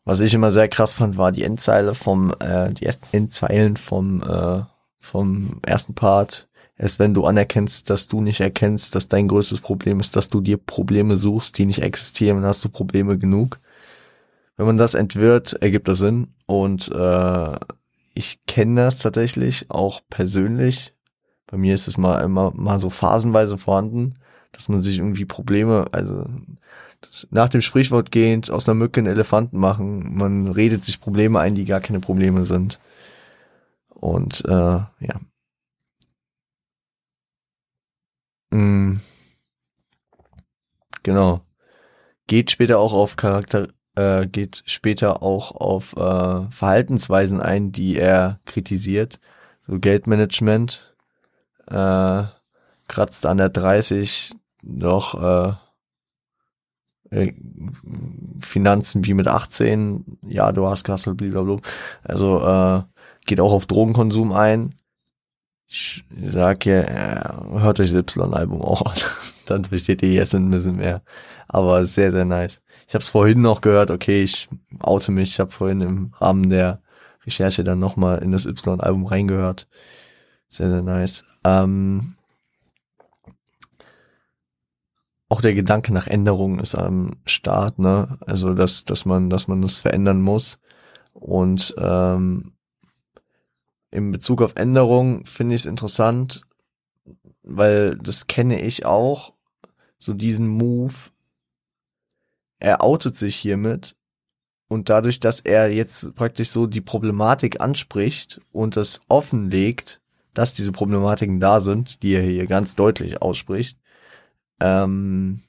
was 0.10 0.22
ich 0.22 0.34
immer 0.34 0.52
sehr 0.52 0.68
krass 0.68 0.96
fand, 0.96 1.18
war 1.18 1.32
die 1.32 1.44
Endzeile 1.44 1.94
vom, 1.94 2.34
äh, 2.40 2.74
die 2.74 2.90
Endzeilen 3.12 3.78
vom, 3.78 4.24
äh, 4.24 4.64
vom 5.00 5.60
ersten 5.64 5.94
Part. 5.94 6.48
Erst 6.78 6.98
wenn 6.98 7.14
du 7.14 7.26
anerkennst, 7.26 7.92
dass 7.92 8.08
du 8.08 8.20
nicht 8.20 8.40
erkennst, 8.40 8.96
dass 8.96 9.08
dein 9.08 9.28
größtes 9.28 9.62
Problem 9.62 10.00
ist, 10.00 10.16
dass 10.16 10.30
du 10.30 10.42
dir 10.42 10.58
Probleme 10.58 11.16
suchst, 11.16 11.60
die 11.60 11.68
nicht 11.68 11.84
existieren, 11.84 12.38
dann 12.38 12.50
hast 12.50 12.66
du 12.66 12.70
Probleme 12.70 13.20
genug. 13.20 13.60
Wenn 14.58 14.66
man 14.66 14.78
das 14.78 14.96
entwirrt, 14.96 15.54
ergibt 15.62 15.88
das 15.88 16.00
Sinn. 16.00 16.34
Und 16.48 16.90
äh, 16.90 17.60
ich 18.16 18.44
kenne 18.48 18.86
das 18.86 18.98
tatsächlich 18.98 19.70
auch 19.70 20.02
persönlich. 20.10 20.96
Bei 21.46 21.58
mir 21.58 21.76
ist 21.76 21.88
es 21.88 22.00
mal 22.00 22.22
immer 22.24 22.52
mal 22.56 22.80
so 22.80 22.90
phasenweise 22.90 23.60
vorhanden 23.60 24.16
dass 24.52 24.68
man 24.70 24.80
sich 24.82 24.98
irgendwie 24.98 25.26
Probleme, 25.26 25.88
also 25.92 26.26
nach 27.32 27.50
dem 27.50 27.62
Sprichwort 27.62 28.12
gehend 28.12 28.52
aus 28.52 28.68
einer 28.68 28.76
Mücke 28.76 29.00
einen 29.00 29.08
Elefanten 29.08 29.58
machen. 29.58 30.16
Man 30.16 30.48
redet 30.50 30.84
sich 30.84 31.00
Probleme 31.00 31.40
ein, 31.40 31.56
die 31.56 31.66
gar 31.66 31.80
keine 31.80 32.00
Probleme 32.00 32.44
sind. 32.44 32.80
Und 33.90 34.44
äh, 34.46 34.52
ja. 34.52 35.20
Mm. 38.52 39.00
Genau. 41.04 41.42
Geht 42.28 42.52
später 42.52 42.80
auch 42.80 42.94
auf 42.94 43.16
Charakter, 43.16 43.70
äh, 43.96 44.28
geht 44.28 44.64
später 44.66 45.24
auch 45.24 45.52
auf 45.52 45.94
äh, 45.94 46.52
Verhaltensweisen 46.52 47.42
ein, 47.42 47.72
die 47.72 47.98
er 47.98 48.40
kritisiert. 48.46 49.20
So 49.62 49.80
Geldmanagement, 49.80 50.96
äh, 51.68 52.24
kratzt 52.88 53.26
an 53.26 53.38
der 53.38 53.50
30 53.50 54.32
noch 54.62 55.16
äh, 55.22 55.54
äh, 57.12 57.34
Finanzen 58.40 59.06
wie 59.06 59.14
mit 59.14 59.28
18, 59.28 60.20
ja, 60.28 60.52
du 60.52 60.68
hast 60.68 60.84
Kassel, 60.84 61.16
blablabla. 61.16 61.58
Also 62.04 62.40
äh, 62.46 62.84
geht 63.26 63.40
auch 63.40 63.54
auf 63.54 63.66
Drogenkonsum 63.66 64.32
ein. 64.32 64.76
Ich 65.68 66.04
sag 66.24 66.66
ja, 66.66 66.82
äh, 66.82 67.60
hört 67.60 67.80
euch 67.80 67.92
das 67.92 68.00
Y-Album 68.00 68.62
auch 68.62 68.82
an. 68.84 68.98
Dann 69.46 69.66
versteht 69.66 70.02
ihr 70.04 70.14
jetzt 70.14 70.36
ein 70.36 70.50
bisschen 70.50 70.78
mehr. 70.78 71.04
Aber 71.48 71.86
sehr, 71.86 72.12
sehr 72.12 72.26
nice. 72.26 72.62
Ich 72.88 72.94
habe 72.94 73.04
es 73.04 73.10
vorhin 73.10 73.42
noch 73.42 73.62
gehört, 73.62 73.92
okay, 73.92 74.24
ich 74.24 74.50
oute 74.80 75.12
mich. 75.12 75.32
Ich 75.32 75.40
habe 75.40 75.52
vorhin 75.52 75.82
im 75.82 76.14
Rahmen 76.20 76.50
der 76.50 76.82
Recherche 77.26 77.64
dann 77.64 77.80
nochmal 77.80 78.20
in 78.24 78.32
das 78.32 78.46
Y-Album 78.46 79.06
reingehört. 79.06 79.68
Sehr, 80.50 80.70
sehr 80.70 80.82
nice. 80.82 81.24
Ähm, 81.44 82.16
auch 85.30 85.42
der 85.42 85.54
Gedanke 85.54 85.94
nach 85.94 86.08
Änderung 86.08 86.60
ist 86.60 86.76
am 86.76 87.12
Start, 87.26 87.78
ne? 87.78 88.18
Also 88.26 88.56
dass, 88.56 88.84
dass 88.84 89.06
man, 89.06 89.30
dass 89.30 89.48
man 89.48 89.62
das 89.62 89.78
verändern 89.78 90.22
muss. 90.22 90.60
Und 91.14 91.76
ähm, 91.78 92.54
in 93.92 94.12
Bezug 94.12 94.42
auf 94.42 94.56
Änderung 94.56 95.26
finde 95.26 95.56
ich 95.56 95.62
es 95.62 95.68
interessant, 95.68 96.44
weil 97.44 97.96
das 97.98 98.28
kenne 98.28 98.62
ich 98.62 98.86
auch, 98.86 99.34
so 100.00 100.14
diesen 100.14 100.48
Move. 100.48 100.94
Er 102.60 102.84
outet 102.84 103.16
sich 103.16 103.36
hiermit 103.36 103.96
und 104.68 104.90
dadurch, 104.90 105.20
dass 105.20 105.40
er 105.40 105.72
jetzt 105.74 106.14
praktisch 106.16 106.50
so 106.50 106.68
die 106.68 106.82
Problematik 106.82 107.62
anspricht 107.62 108.42
und 108.52 108.78
das 108.78 109.02
offenlegt, 109.08 110.02
dass 110.34 110.54
diese 110.54 110.72
Problematiken 110.72 111.40
da 111.40 111.60
sind, 111.60 112.04
die 112.04 112.14
er 112.14 112.22
hier 112.22 112.48
ganz 112.48 112.76
deutlich 112.76 113.22
ausspricht, 113.22 113.80
ähm, 114.60 115.42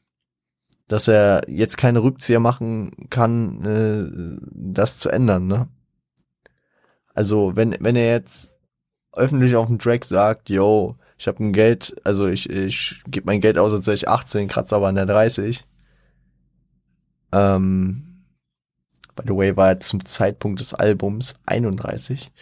dass 0.89 1.09
er 1.09 1.43
jetzt 1.49 1.77
keine 1.77 2.03
Rückzieher 2.03 2.41
machen 2.41 2.93
kann, 3.11 3.65
äh, 3.65 4.39
das 4.53 4.99
zu 4.99 5.09
ändern, 5.09 5.47
ne? 5.47 5.69
Also, 7.15 7.55
wenn, 7.57 7.77
wenn 7.81 7.97
er 7.97 8.11
jetzt 8.13 8.53
öffentlich 9.13 9.57
auf 9.57 9.67
dem 9.67 9.79
Track 9.79 10.05
sagt, 10.05 10.49
yo, 10.49 10.97
ich 11.19 11.29
habe 11.29 11.45
ein 11.45 11.53
Geld, 11.53 11.95
also 12.05 12.27
ich, 12.29 12.49
ich 12.49 13.03
gebe 13.07 13.27
mein 13.27 13.41
Geld 13.41 13.59
aus, 13.59 13.73
als 13.73 13.87
wäre 13.87 13.95
ich 13.95 14.09
18, 14.09 14.49
kratze 14.49 14.77
aber 14.77 14.89
an 14.89 14.95
der 14.95 15.07
30. 15.07 15.67
Ähm, 17.33 18.25
by 19.15 19.25
the 19.27 19.37
way, 19.37 19.57
war 19.57 19.69
er 19.69 19.81
zum 19.81 20.05
Zeitpunkt 20.05 20.61
des 20.61 20.75
Albums 20.75 21.35
31. 21.47 22.33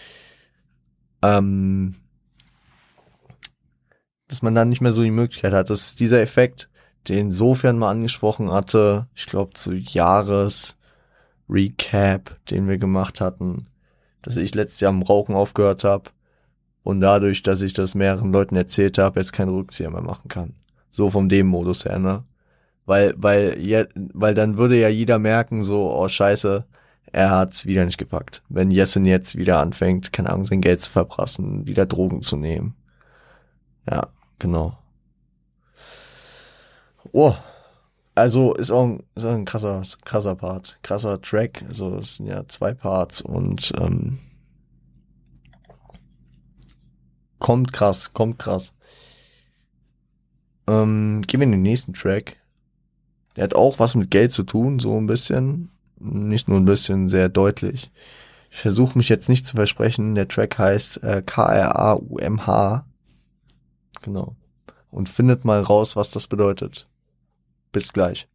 Ähm, 1.23 1.97
dass 4.29 4.43
man 4.43 4.55
dann 4.55 4.69
nicht 4.69 4.81
mehr 4.81 4.93
so 4.93 5.03
die 5.03 5.11
Möglichkeit 5.11 5.53
hat. 5.53 5.71
Das 5.71 5.81
ist 5.81 6.01
dieser 6.01 6.21
Effekt, 6.21 6.69
den 7.09 7.31
sofern 7.31 7.79
mal 7.79 7.91
angesprochen 7.91 8.51
hatte, 8.53 9.07
ich 9.15 9.27
glaube 9.27 9.55
zu 9.55 9.73
Jahresrecap, 9.73 10.77
den 12.51 12.69
wir 12.69 12.79
gemacht 12.79 13.21
hatten, 13.21 13.67
dass 14.23 14.37
ich 14.37 14.55
letztes 14.55 14.81
Jahr 14.81 14.91
am 14.91 15.03
Rauchen 15.03 15.35
aufgehört 15.35 15.85
habe 15.85 16.11
und 16.83 17.01
dadurch, 17.01 17.43
dass 17.43 17.63
ich 17.63 17.73
das 17.73 17.95
mehreren 17.95 18.33
Leuten 18.33 18.57
erzählt 18.57 18.99
habe, 18.99 19.21
jetzt 19.21 19.33
keinen 19.33 19.51
Rückzieher 19.51 19.91
mehr 19.91 20.03
machen 20.03 20.29
kann. 20.29 20.55
So 20.91 21.11
vom 21.11 21.29
dem 21.29 21.47
Modus 21.47 21.85
her, 21.85 21.99
ne? 21.99 22.25
Weil, 22.87 23.15
weil, 23.17 23.61
ja, 23.61 23.85
weil 23.95 24.35
dann 24.35 24.57
würde 24.57 24.79
ja 24.79 24.89
jeder 24.89 25.19
merken, 25.19 25.63
so, 25.63 25.95
oh 25.95 26.09
scheiße, 26.09 26.65
er 27.13 27.31
hat's 27.31 27.67
wieder 27.67 27.85
nicht 27.85 27.99
gepackt. 27.99 28.43
Wenn 28.49 28.71
Jessen 28.71 29.05
jetzt 29.05 29.37
wieder 29.37 29.61
anfängt, 29.61 30.13
keine 30.13 30.31
Ahnung, 30.31 30.47
sein 30.47 30.63
Geld 30.63 30.81
zu 30.81 30.91
verprassen, 30.91 31.67
wieder 31.67 31.85
Drogen 31.87 32.23
zu 32.23 32.37
nehmen. 32.37 32.75
Ja, 33.91 34.09
genau. 34.39 34.79
Oh, 37.13 37.35
also 38.15 38.55
ist 38.55 38.71
auch 38.71 38.85
ein, 38.85 39.03
ist 39.15 39.25
auch 39.25 39.35
ein 39.35 39.45
krasser, 39.45 39.83
krasser 40.05 40.35
Part, 40.35 40.79
krasser 40.83 41.21
Track. 41.23 41.65
Also 41.69 41.97
es 41.97 42.17
sind 42.17 42.27
ja 42.27 42.47
zwei 42.49 42.75
Parts 42.75 43.23
und 43.23 43.73
ähm, 43.81 44.19
kommt 47.39 47.73
krass, 47.73 48.13
kommt 48.13 48.39
krass. 48.39 48.73
Ähm, 50.67 51.23
gehen 51.27 51.41
wir 51.41 51.45
in 51.47 51.53
den 51.53 51.63
nächsten 51.63 51.95
Track. 51.95 52.37
Der 53.37 53.45
hat 53.45 53.55
auch 53.55 53.79
was 53.79 53.95
mit 53.95 54.11
Geld 54.11 54.33
zu 54.33 54.43
tun, 54.43 54.81
so 54.81 54.99
ein 54.99 55.07
bisschen. 55.07 55.71
Nicht 56.01 56.49
nur 56.49 56.59
ein 56.59 56.65
bisschen, 56.65 57.09
sehr 57.09 57.29
deutlich. 57.29 57.91
Ich 58.51 58.59
versuche 58.59 58.99
mich 58.99 59.09
jetzt 59.09 59.29
nicht 59.29 59.47
zu 59.47 59.57
versprechen. 59.57 60.15
Der 60.15 60.29
Track 60.29 60.59
heißt 60.59 61.03
äh, 61.03 61.23
K-R-A-U-M-H. 61.25 62.88
Genau. 64.03 64.37
Und 64.91 65.09
findet 65.09 65.45
mal 65.45 65.63
raus, 65.63 65.97
was 65.97 66.11
das 66.11 66.27
bedeutet. 66.27 66.89
Bis 67.73 67.93
gleich. 67.93 68.29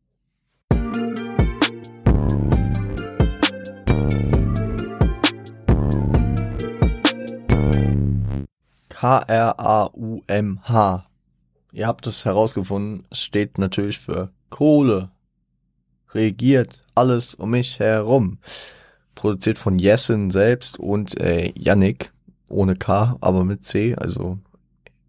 K-R-A-U-M-H. 9.04 11.06
Ihr 11.74 11.88
habt 11.88 12.08
es 12.08 12.24
herausgefunden. 12.24 13.06
Es 13.10 13.22
steht 13.22 13.58
natürlich 13.58 14.00
für 14.00 14.30
Kohle. 14.50 15.12
Regiert 16.14 16.86
alles 16.96 17.34
um 17.34 17.50
mich 17.50 17.80
herum. 17.80 18.38
Produziert 19.16 19.58
von 19.58 19.78
Jessen 19.78 20.32
selbst 20.32 20.80
und 20.80 21.20
äh, 21.20 21.52
Yannick. 21.56 22.14
Ohne 22.48 22.76
K, 22.76 23.18
aber 23.20 23.44
mit 23.44 23.66
C, 23.66 23.94
also 23.96 24.38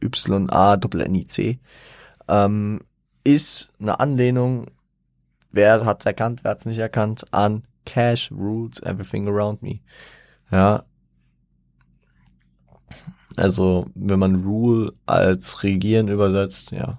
Y-A-N-I-C. 0.05 1.59
Ähm, 2.29 2.81
ist 3.25 3.73
eine 3.81 4.01
Anlehnung, 4.01 4.67
wer 5.51 5.85
hat 5.85 6.05
erkannt, 6.07 6.45
wer 6.45 6.53
hat 6.53 6.61
es 6.61 6.67
nicht 6.67 6.79
erkannt, 6.79 7.25
an 7.33 7.63
Cash 7.87 8.31
Rules 8.31 8.81
Everything 8.83 9.29
Around 9.29 9.63
Me. 9.63 9.81
Ja, 10.51 10.85
also, 13.37 13.87
wenn 13.95 14.19
man 14.19 14.45
Rule 14.45 14.93
als 15.07 15.63
Regieren 15.63 16.09
übersetzt, 16.09 16.71
ja, 16.71 16.99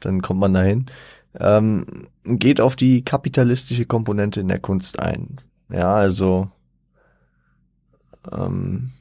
dann 0.00 0.22
kommt 0.22 0.40
man 0.40 0.54
dahin. 0.54 0.86
Ähm, 1.38 2.08
geht 2.24 2.60
auf 2.60 2.76
die 2.76 3.04
kapitalistische 3.04 3.86
Komponente 3.86 4.40
in 4.40 4.48
der 4.48 4.60
Kunst 4.60 4.98
ein. 5.00 5.40
Ja, 5.70 5.94
also 5.94 6.50
ähm, 8.32 8.92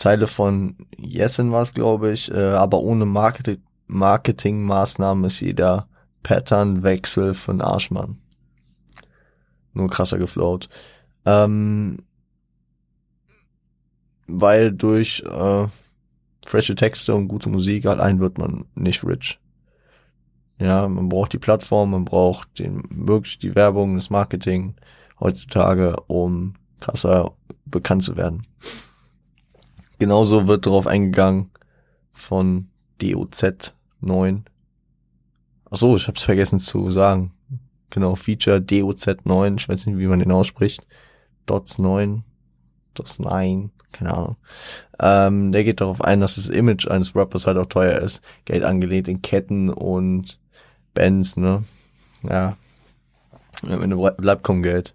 Zeile 0.00 0.26
von 0.28 0.76
Jessen 0.96 1.52
war 1.52 1.60
es, 1.60 1.74
glaube 1.74 2.12
ich, 2.12 2.30
äh, 2.30 2.52
aber 2.52 2.80
ohne 2.80 3.04
Market 3.04 3.60
Marketingmaßnahmen 3.86 5.24
ist 5.24 5.40
jeder 5.40 5.88
Patternwechsel 6.22 7.34
von 7.34 7.60
Arschmann. 7.60 8.18
Nur 9.74 9.90
krasser 9.90 10.16
geflowt. 10.16 10.70
Ähm, 11.26 11.98
weil 14.26 14.72
durch 14.72 15.22
äh, 15.26 15.66
frische 16.46 16.76
Texte 16.76 17.14
und 17.14 17.28
gute 17.28 17.50
Musik 17.50 17.84
allein 17.84 18.20
wird 18.20 18.38
man 18.38 18.64
nicht 18.74 19.04
rich. 19.04 19.38
Ja, 20.58 20.88
man 20.88 21.10
braucht 21.10 21.34
die 21.34 21.38
Plattform, 21.38 21.90
man 21.90 22.06
braucht 22.06 22.58
den, 22.58 22.84
wirklich 22.90 23.38
die 23.38 23.54
Werbung, 23.54 23.96
das 23.96 24.08
Marketing 24.08 24.76
heutzutage, 25.18 25.96
um 26.06 26.54
krasser 26.80 27.34
bekannt 27.66 28.04
zu 28.04 28.16
werden. 28.16 28.46
Genauso 30.00 30.48
wird 30.48 30.64
darauf 30.64 30.86
eingegangen 30.86 31.50
von 32.14 32.70
DOZ 33.02 33.74
9. 34.00 34.46
Ach 35.70 35.76
so, 35.76 35.94
ich 35.94 36.08
hab's 36.08 36.22
vergessen 36.22 36.58
zu 36.58 36.90
sagen. 36.90 37.34
Genau, 37.90 38.14
Feature 38.14 38.62
DOZ 38.62 39.24
9, 39.24 39.56
ich 39.58 39.68
weiß 39.68 39.84
nicht, 39.84 39.98
wie 39.98 40.06
man 40.06 40.20
den 40.20 40.32
ausspricht. 40.32 40.86
Dots 41.44 41.78
9, 41.78 42.24
Dots 42.94 43.18
9, 43.18 43.72
keine 43.92 44.14
Ahnung. 44.14 44.36
Ähm, 44.98 45.52
der 45.52 45.64
geht 45.64 45.82
darauf 45.82 46.00
ein, 46.00 46.20
dass 46.20 46.36
das 46.36 46.48
Image 46.48 46.88
eines 46.88 47.14
Rappers 47.14 47.46
halt 47.46 47.58
auch 47.58 47.66
teuer 47.66 47.98
ist. 47.98 48.22
Geld 48.46 48.64
angelegt 48.64 49.06
in 49.06 49.20
Ketten 49.20 49.68
und 49.68 50.40
Bands, 50.94 51.36
ne? 51.36 51.64
Ja. 52.22 52.56
Am 53.60 53.82
Ende 53.82 53.96
bleibt 54.16 54.44
kaum 54.44 54.62
Geld. 54.62 54.94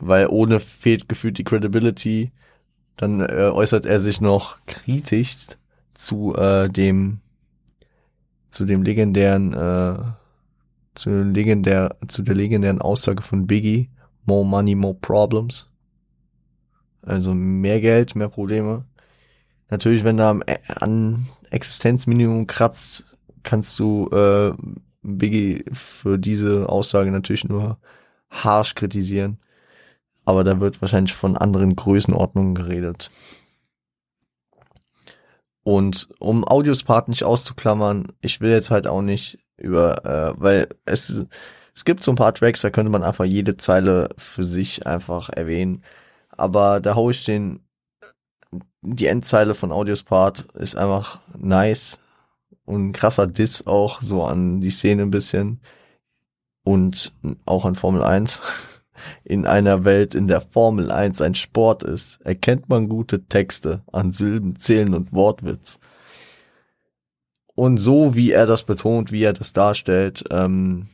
Weil 0.00 0.26
ohne 0.26 0.58
fehlt 0.58 1.08
gefühlt 1.08 1.38
die 1.38 1.44
Credibility. 1.44 2.32
Dann 2.96 3.20
äh, 3.20 3.50
äußert 3.52 3.86
er 3.86 4.00
sich 4.00 4.20
noch 4.20 4.56
kritisch 4.66 5.36
zu 5.94 6.34
äh, 6.36 6.68
dem 6.68 7.20
zu 8.50 8.64
dem 8.64 8.82
legendären 8.82 9.52
äh, 9.52 9.98
zu 10.94 11.22
legendär 11.22 11.96
zu 12.06 12.22
der 12.22 12.36
legendären 12.36 12.80
Aussage 12.80 13.22
von 13.22 13.46
Biggie 13.46 13.90
More 14.26 14.46
Money, 14.46 14.74
More 14.74 14.96
Problems. 15.00 15.70
Also 17.02 17.34
mehr 17.34 17.80
Geld, 17.80 18.14
mehr 18.14 18.28
Probleme. 18.28 18.84
Natürlich, 19.68 20.04
wenn 20.04 20.16
da 20.16 20.38
an 20.80 21.26
Existenzminimum 21.50 22.46
kratzt, 22.46 23.16
kannst 23.42 23.78
du 23.78 24.08
äh, 24.10 24.52
Biggie 25.02 25.64
für 25.72 26.18
diese 26.18 26.68
Aussage 26.68 27.10
natürlich 27.10 27.44
nur 27.44 27.78
harsh 28.30 28.74
kritisieren. 28.74 29.38
Aber 30.24 30.44
da 30.44 30.60
wird 30.60 30.80
wahrscheinlich 30.80 31.12
von 31.12 31.36
anderen 31.36 31.76
Größenordnungen 31.76 32.54
geredet. 32.54 33.10
Und 35.62 36.08
um 36.18 36.46
Audios-Part 36.46 37.08
nicht 37.08 37.24
auszuklammern, 37.24 38.08
ich 38.20 38.40
will 38.40 38.50
jetzt 38.50 38.70
halt 38.70 38.86
auch 38.86 39.02
nicht 39.02 39.38
über, 39.56 40.04
äh, 40.04 40.34
weil 40.36 40.68
es, 40.84 41.26
es 41.74 41.84
gibt 41.84 42.02
so 42.02 42.12
ein 42.12 42.16
paar 42.16 42.34
Tracks, 42.34 42.60
da 42.60 42.70
könnte 42.70 42.92
man 42.92 43.02
einfach 43.02 43.24
jede 43.24 43.56
Zeile 43.56 44.10
für 44.18 44.44
sich 44.44 44.86
einfach 44.86 45.30
erwähnen. 45.30 45.82
Aber 46.30 46.80
da 46.80 46.94
hau 46.94 47.10
ich 47.10 47.24
den, 47.24 47.60
die 48.82 49.06
Endzeile 49.06 49.54
von 49.54 49.72
Audios 49.72 50.02
Part 50.02 50.46
ist 50.54 50.76
einfach 50.76 51.20
nice 51.38 52.00
und 52.66 52.88
ein 52.88 52.92
krasser 52.92 53.26
Diss 53.26 53.66
auch 53.66 54.00
so 54.02 54.24
an 54.24 54.60
die 54.60 54.70
Szene 54.70 55.02
ein 55.02 55.10
bisschen 55.10 55.60
und 56.62 57.12
auch 57.46 57.64
an 57.64 57.74
Formel 57.74 58.02
1. 58.02 58.42
In 59.24 59.46
einer 59.46 59.84
Welt, 59.84 60.14
in 60.14 60.28
der 60.28 60.40
Formel 60.40 60.90
1 60.90 61.20
ein 61.20 61.34
Sport 61.34 61.82
ist, 61.82 62.20
erkennt 62.22 62.68
man 62.68 62.88
gute 62.88 63.24
Texte 63.26 63.82
an 63.92 64.12
Silben, 64.12 64.56
Zählen 64.56 64.94
und 64.94 65.12
Wortwitz. 65.12 65.78
Und 67.54 67.78
so 67.78 68.14
wie 68.14 68.32
er 68.32 68.46
das 68.46 68.64
betont, 68.64 69.12
wie 69.12 69.22
er 69.22 69.32
das 69.32 69.52
darstellt, 69.52 70.24
ähm, 70.30 70.88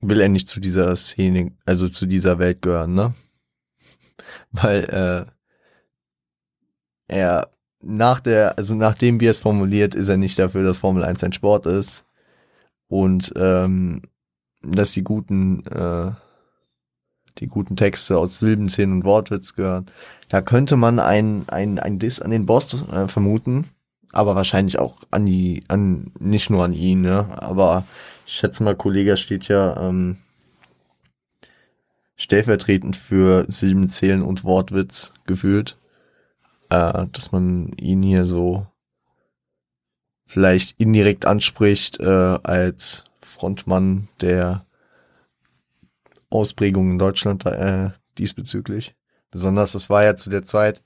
will 0.00 0.20
er 0.20 0.28
nicht 0.28 0.48
zu 0.48 0.60
dieser 0.60 0.94
Szene, 0.96 1.52
also 1.64 1.88
zu 1.88 2.06
dieser 2.06 2.38
Welt 2.38 2.62
gehören, 2.62 2.94
ne? 2.94 3.14
Weil 4.52 4.84
äh, 4.84 5.32
er 7.08 7.50
nach 7.80 8.20
der, 8.20 8.58
also 8.58 8.74
nachdem 8.74 9.20
wie 9.20 9.26
er 9.26 9.30
es 9.32 9.38
formuliert, 9.38 9.94
ist 9.94 10.08
er 10.08 10.16
nicht 10.16 10.38
dafür, 10.38 10.64
dass 10.64 10.78
Formel 10.78 11.04
1 11.04 11.22
ein 11.24 11.32
Sport 11.32 11.66
ist 11.66 12.05
und 12.88 13.32
ähm, 13.36 14.02
dass 14.62 14.92
die 14.92 15.04
guten 15.04 15.64
äh, 15.66 16.12
die 17.38 17.46
guten 17.46 17.76
Texte 17.76 18.16
aus 18.16 18.38
Silben, 18.38 18.68
Szenen 18.68 18.94
und 18.94 19.04
Wortwitz 19.04 19.54
gehören. 19.54 19.86
Da 20.28 20.40
könnte 20.40 20.76
man 20.76 20.98
ein 20.98 21.44
ein 21.48 21.78
ein 21.78 21.98
Diss 21.98 22.20
an 22.20 22.30
den 22.30 22.46
Boss 22.46 22.84
äh, 22.90 23.08
vermuten, 23.08 23.66
aber 24.12 24.34
wahrscheinlich 24.34 24.78
auch 24.78 24.96
an 25.10 25.26
die 25.26 25.64
an 25.68 26.12
nicht 26.18 26.50
nur 26.50 26.64
an 26.64 26.72
ihn, 26.72 27.02
ne? 27.02 27.26
Aber 27.36 27.84
ich 28.26 28.34
schätze 28.34 28.62
mal, 28.62 28.74
Kollege 28.74 29.16
steht 29.16 29.48
ja 29.48 29.88
ähm, 29.88 30.16
stellvertretend 32.16 32.96
für 32.96 33.44
Silben, 33.48 33.88
Zählen 33.88 34.22
und 34.22 34.42
Wortwitz 34.42 35.12
gefühlt, 35.26 35.78
äh, 36.70 37.06
dass 37.12 37.32
man 37.32 37.72
ihn 37.74 38.02
hier 38.02 38.24
so 38.24 38.66
vielleicht 40.26 40.78
indirekt 40.78 41.24
anspricht 41.24 42.00
äh, 42.00 42.04
als 42.04 43.04
Frontmann 43.22 44.08
der 44.20 44.66
Ausprägung 46.30 46.92
in 46.92 46.98
Deutschland 46.98 47.46
äh, 47.46 47.90
diesbezüglich. 48.18 48.94
Besonders, 49.30 49.72
das 49.72 49.88
war 49.88 50.04
ja 50.04 50.16
zu 50.16 50.30
der 50.30 50.44
Zeit, 50.44 50.82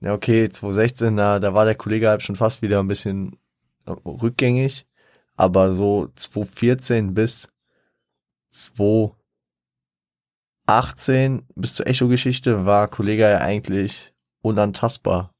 ja, 0.00 0.14
okay, 0.14 0.48
2016, 0.48 1.16
da, 1.16 1.40
da 1.40 1.52
war 1.52 1.66
der 1.66 1.74
Kollege 1.74 2.08
halt 2.08 2.22
schon 2.22 2.36
fast 2.36 2.62
wieder 2.62 2.80
ein 2.80 2.88
bisschen 2.88 3.36
rückgängig. 3.86 4.86
Aber 5.36 5.74
so 5.74 6.08
2014 6.14 7.14
bis 7.14 7.48
2018 8.50 11.46
bis 11.54 11.74
zur 11.74 11.86
Echo-Geschichte 11.86 12.66
war 12.66 12.88
Kollege 12.88 13.22
ja 13.22 13.38
eigentlich 13.38 14.12
unantastbar. 14.42 15.32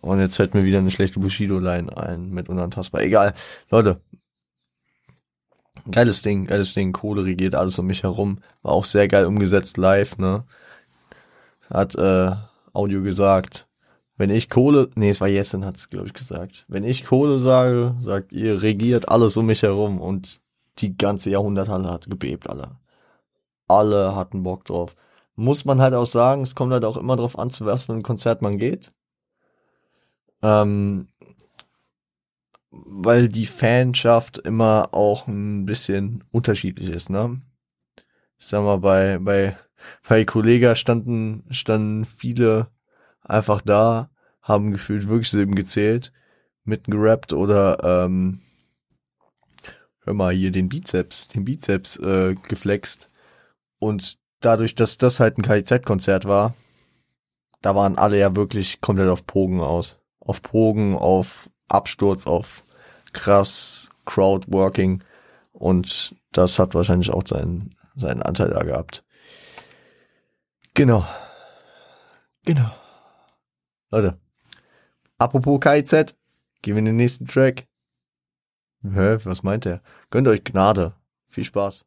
Und 0.00 0.20
jetzt 0.20 0.36
fällt 0.36 0.54
mir 0.54 0.64
wieder 0.64 0.78
eine 0.78 0.90
schlechte 0.90 1.20
Bushido-Line 1.20 1.96
ein 1.96 2.30
mit 2.30 2.48
unantastbar. 2.48 3.02
Egal. 3.02 3.34
Leute. 3.70 4.00
Geiles 5.90 6.22
Ding, 6.22 6.44
geiles 6.44 6.74
Ding. 6.74 6.92
Kohle 6.92 7.24
regiert 7.24 7.54
alles 7.54 7.78
um 7.78 7.86
mich 7.86 8.02
herum. 8.02 8.40
War 8.62 8.72
auch 8.72 8.84
sehr 8.84 9.08
geil 9.08 9.26
umgesetzt 9.26 9.76
live, 9.76 10.18
ne? 10.18 10.44
Hat 11.70 11.94
äh, 11.94 12.32
Audio 12.72 13.02
gesagt. 13.02 13.68
Wenn 14.16 14.30
ich 14.30 14.50
Kohle, 14.50 14.90
nee, 14.96 15.10
es 15.10 15.20
war 15.20 15.28
Jessen 15.28 15.64
hat 15.64 15.76
es, 15.76 15.90
glaube 15.90 16.08
ich, 16.08 16.12
gesagt. 16.12 16.64
Wenn 16.68 16.84
ich 16.84 17.04
Kohle 17.04 17.38
sage, 17.38 17.94
sagt 17.98 18.32
ihr, 18.32 18.62
regiert 18.62 19.08
alles 19.08 19.36
um 19.36 19.46
mich 19.46 19.62
herum 19.62 20.00
und 20.00 20.40
die 20.78 20.96
ganze 20.96 21.30
Jahrhunderthalle 21.30 21.88
hat 21.88 22.10
gebebt, 22.10 22.48
alle. 22.50 22.76
Alle 23.68 24.16
hatten 24.16 24.42
Bock 24.42 24.64
drauf. 24.64 24.96
Muss 25.36 25.64
man 25.64 25.80
halt 25.80 25.94
auch 25.94 26.06
sagen, 26.06 26.42
es 26.42 26.56
kommt 26.56 26.72
halt 26.72 26.84
auch 26.84 26.96
immer 26.96 27.16
drauf 27.16 27.38
an, 27.38 27.50
zu 27.50 27.64
was 27.64 27.84
für 27.84 27.92
ein 27.92 28.02
Konzert 28.02 28.42
man 28.42 28.58
geht. 28.58 28.92
Ähm, 30.42 31.08
weil 32.70 33.28
die 33.28 33.46
Fanschaft 33.46 34.38
immer 34.38 34.90
auch 34.92 35.26
ein 35.26 35.66
bisschen 35.66 36.24
unterschiedlich 36.30 36.90
ist, 36.90 37.10
ne? 37.10 37.40
Ich 38.38 38.46
sag 38.46 38.62
mal, 38.62 38.78
bei, 38.78 39.18
bei, 39.18 39.56
bei 40.08 40.24
Kollega 40.24 40.74
standen, 40.74 41.44
standen 41.50 42.04
viele 42.04 42.68
einfach 43.22 43.62
da, 43.62 44.10
haben 44.42 44.70
gefühlt 44.70 45.08
wirklich 45.08 45.30
Silben 45.30 45.54
gezählt, 45.54 46.12
mitten 46.64 46.92
gerappt 46.92 47.32
oder, 47.32 47.82
ähm, 47.82 48.40
hör 50.00 50.14
mal 50.14 50.32
hier 50.32 50.52
den 50.52 50.68
Bizeps, 50.68 51.28
den 51.28 51.44
Bizeps 51.44 51.96
äh, 51.98 52.34
geflext. 52.48 53.10
Und 53.78 54.18
dadurch, 54.40 54.74
dass 54.74 54.98
das 54.98 55.20
halt 55.20 55.38
ein 55.38 55.42
KIZ-Konzert 55.42 56.26
war, 56.26 56.54
da 57.60 57.74
waren 57.74 57.98
alle 57.98 58.18
ja 58.18 58.36
wirklich 58.36 58.80
komplett 58.80 59.08
auf 59.08 59.26
Pogen 59.26 59.60
aus 59.60 59.98
auf 60.28 60.42
Pogen, 60.42 60.94
auf 60.94 61.50
Absturz, 61.68 62.26
auf 62.26 62.64
krass 63.12 63.88
Crowdworking 64.04 65.02
und 65.52 66.14
das 66.32 66.58
hat 66.58 66.74
wahrscheinlich 66.74 67.10
auch 67.10 67.26
seinen, 67.26 67.74
seinen 67.96 68.22
Anteil 68.22 68.50
da 68.50 68.60
gehabt. 68.60 69.04
Genau. 70.74 71.06
Genau. 72.44 72.70
Leute, 73.90 74.18
apropos 75.16 75.60
KIZ, 75.60 76.14
gehen 76.62 76.74
wir 76.74 76.78
in 76.78 76.84
den 76.84 76.96
nächsten 76.96 77.26
Track. 77.26 77.66
Hä, 78.82 79.16
was 79.24 79.42
meint 79.42 79.64
er? 79.66 79.80
Gönnt 80.10 80.28
euch 80.28 80.44
Gnade. 80.44 80.94
Viel 81.28 81.44
Spaß. 81.44 81.84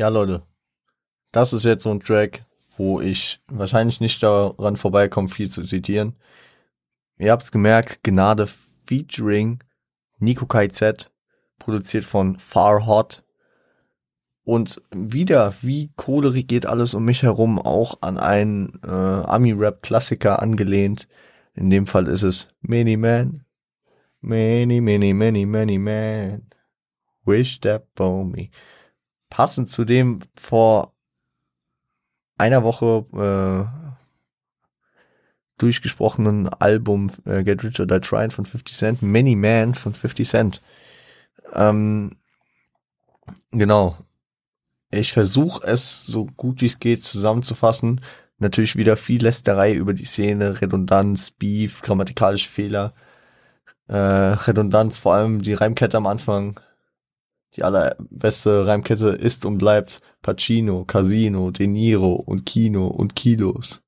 Ja, 0.00 0.08
Leute, 0.08 0.46
das 1.30 1.52
ist 1.52 1.66
jetzt 1.66 1.82
so 1.82 1.90
ein 1.90 2.00
Track, 2.00 2.46
wo 2.78 3.02
ich 3.02 3.38
wahrscheinlich 3.48 4.00
nicht 4.00 4.22
daran 4.22 4.76
vorbeikomme, 4.76 5.28
viel 5.28 5.50
zu 5.50 5.62
zitieren. 5.62 6.16
Ihr 7.18 7.30
habt's 7.30 7.52
gemerkt, 7.52 8.02
Gnade 8.02 8.46
featuring 8.86 9.62
Nico 10.18 10.46
KZ, 10.46 11.12
produziert 11.58 12.06
von 12.06 12.38
Far 12.38 12.86
Hot. 12.86 13.24
Und 14.42 14.80
wieder, 14.90 15.52
wie 15.60 15.92
Kohle 15.96 16.32
geht 16.44 16.64
alles 16.64 16.94
um 16.94 17.04
mich 17.04 17.22
herum, 17.22 17.58
auch 17.58 18.00
an 18.00 18.16
einen 18.16 18.80
äh, 18.82 18.88
Ami-Rap-Klassiker 18.88 20.40
angelehnt. 20.40 21.08
In 21.52 21.68
dem 21.68 21.86
Fall 21.86 22.06
ist 22.08 22.22
es 22.22 22.48
Many 22.62 22.96
Man. 22.96 23.44
Many, 24.22 24.80
many, 24.80 25.12
many, 25.12 25.44
many 25.44 25.76
man. 25.76 26.46
Wish 27.26 27.60
that 27.60 27.86
for 27.94 28.24
me 28.24 28.48
passend 29.30 29.68
zu 29.68 29.84
dem 29.84 30.20
vor 30.34 30.92
einer 32.36 32.62
Woche 32.62 33.06
äh, 33.14 33.80
durchgesprochenen 35.58 36.48
Album 36.48 37.10
äh, 37.24 37.44
Get 37.44 37.62
Rich 37.62 37.80
or 37.80 37.86
Die 37.86 38.00
Trying 38.00 38.30
von 38.30 38.46
50 38.46 38.76
Cent, 38.76 39.02
Many 39.02 39.36
Man 39.36 39.74
von 39.74 39.92
50 39.92 40.28
Cent. 40.28 40.62
Ähm, 41.54 42.16
genau. 43.50 43.96
Ich 44.90 45.12
versuche 45.12 45.66
es 45.66 46.04
so 46.06 46.26
gut 46.26 46.62
wie 46.62 46.66
es 46.66 46.78
geht 46.78 47.02
zusammenzufassen. 47.02 48.00
Natürlich 48.38 48.76
wieder 48.76 48.96
viel 48.96 49.22
Lästerei 49.22 49.74
über 49.74 49.92
die 49.92 50.06
Szene, 50.06 50.60
Redundanz, 50.60 51.30
Beef, 51.30 51.82
grammatikalische 51.82 52.48
Fehler. 52.48 52.94
Äh, 53.86 53.96
Redundanz, 53.96 54.98
vor 54.98 55.14
allem 55.14 55.42
die 55.42 55.52
Reimkette 55.52 55.96
am 55.96 56.06
Anfang, 56.06 56.58
die 57.56 57.64
allerbeste 57.64 58.66
Reimkette 58.66 59.08
ist 59.08 59.44
und 59.44 59.58
bleibt 59.58 60.00
Pacino, 60.22 60.84
Casino, 60.84 61.50
De 61.50 61.66
Niro 61.66 62.12
und 62.12 62.46
Kino 62.46 62.86
und 62.86 63.16
Kilos. 63.16 63.82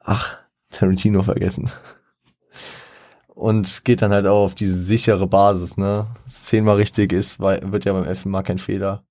Ach, 0.00 0.38
Tarantino 0.70 1.22
vergessen. 1.22 1.70
Und 3.28 3.84
geht 3.84 4.02
dann 4.02 4.12
halt 4.12 4.26
auch 4.26 4.44
auf 4.44 4.54
diese 4.54 4.80
sichere 4.80 5.26
Basis, 5.26 5.76
ne? 5.76 6.06
Was 6.24 6.44
zehnmal 6.44 6.76
richtig 6.76 7.12
ist, 7.12 7.40
weil, 7.40 7.72
wird 7.72 7.84
ja 7.86 7.92
beim 7.92 8.04
elften 8.04 8.30
Mal 8.30 8.42
kein 8.42 8.58
Fehler. 8.58 9.04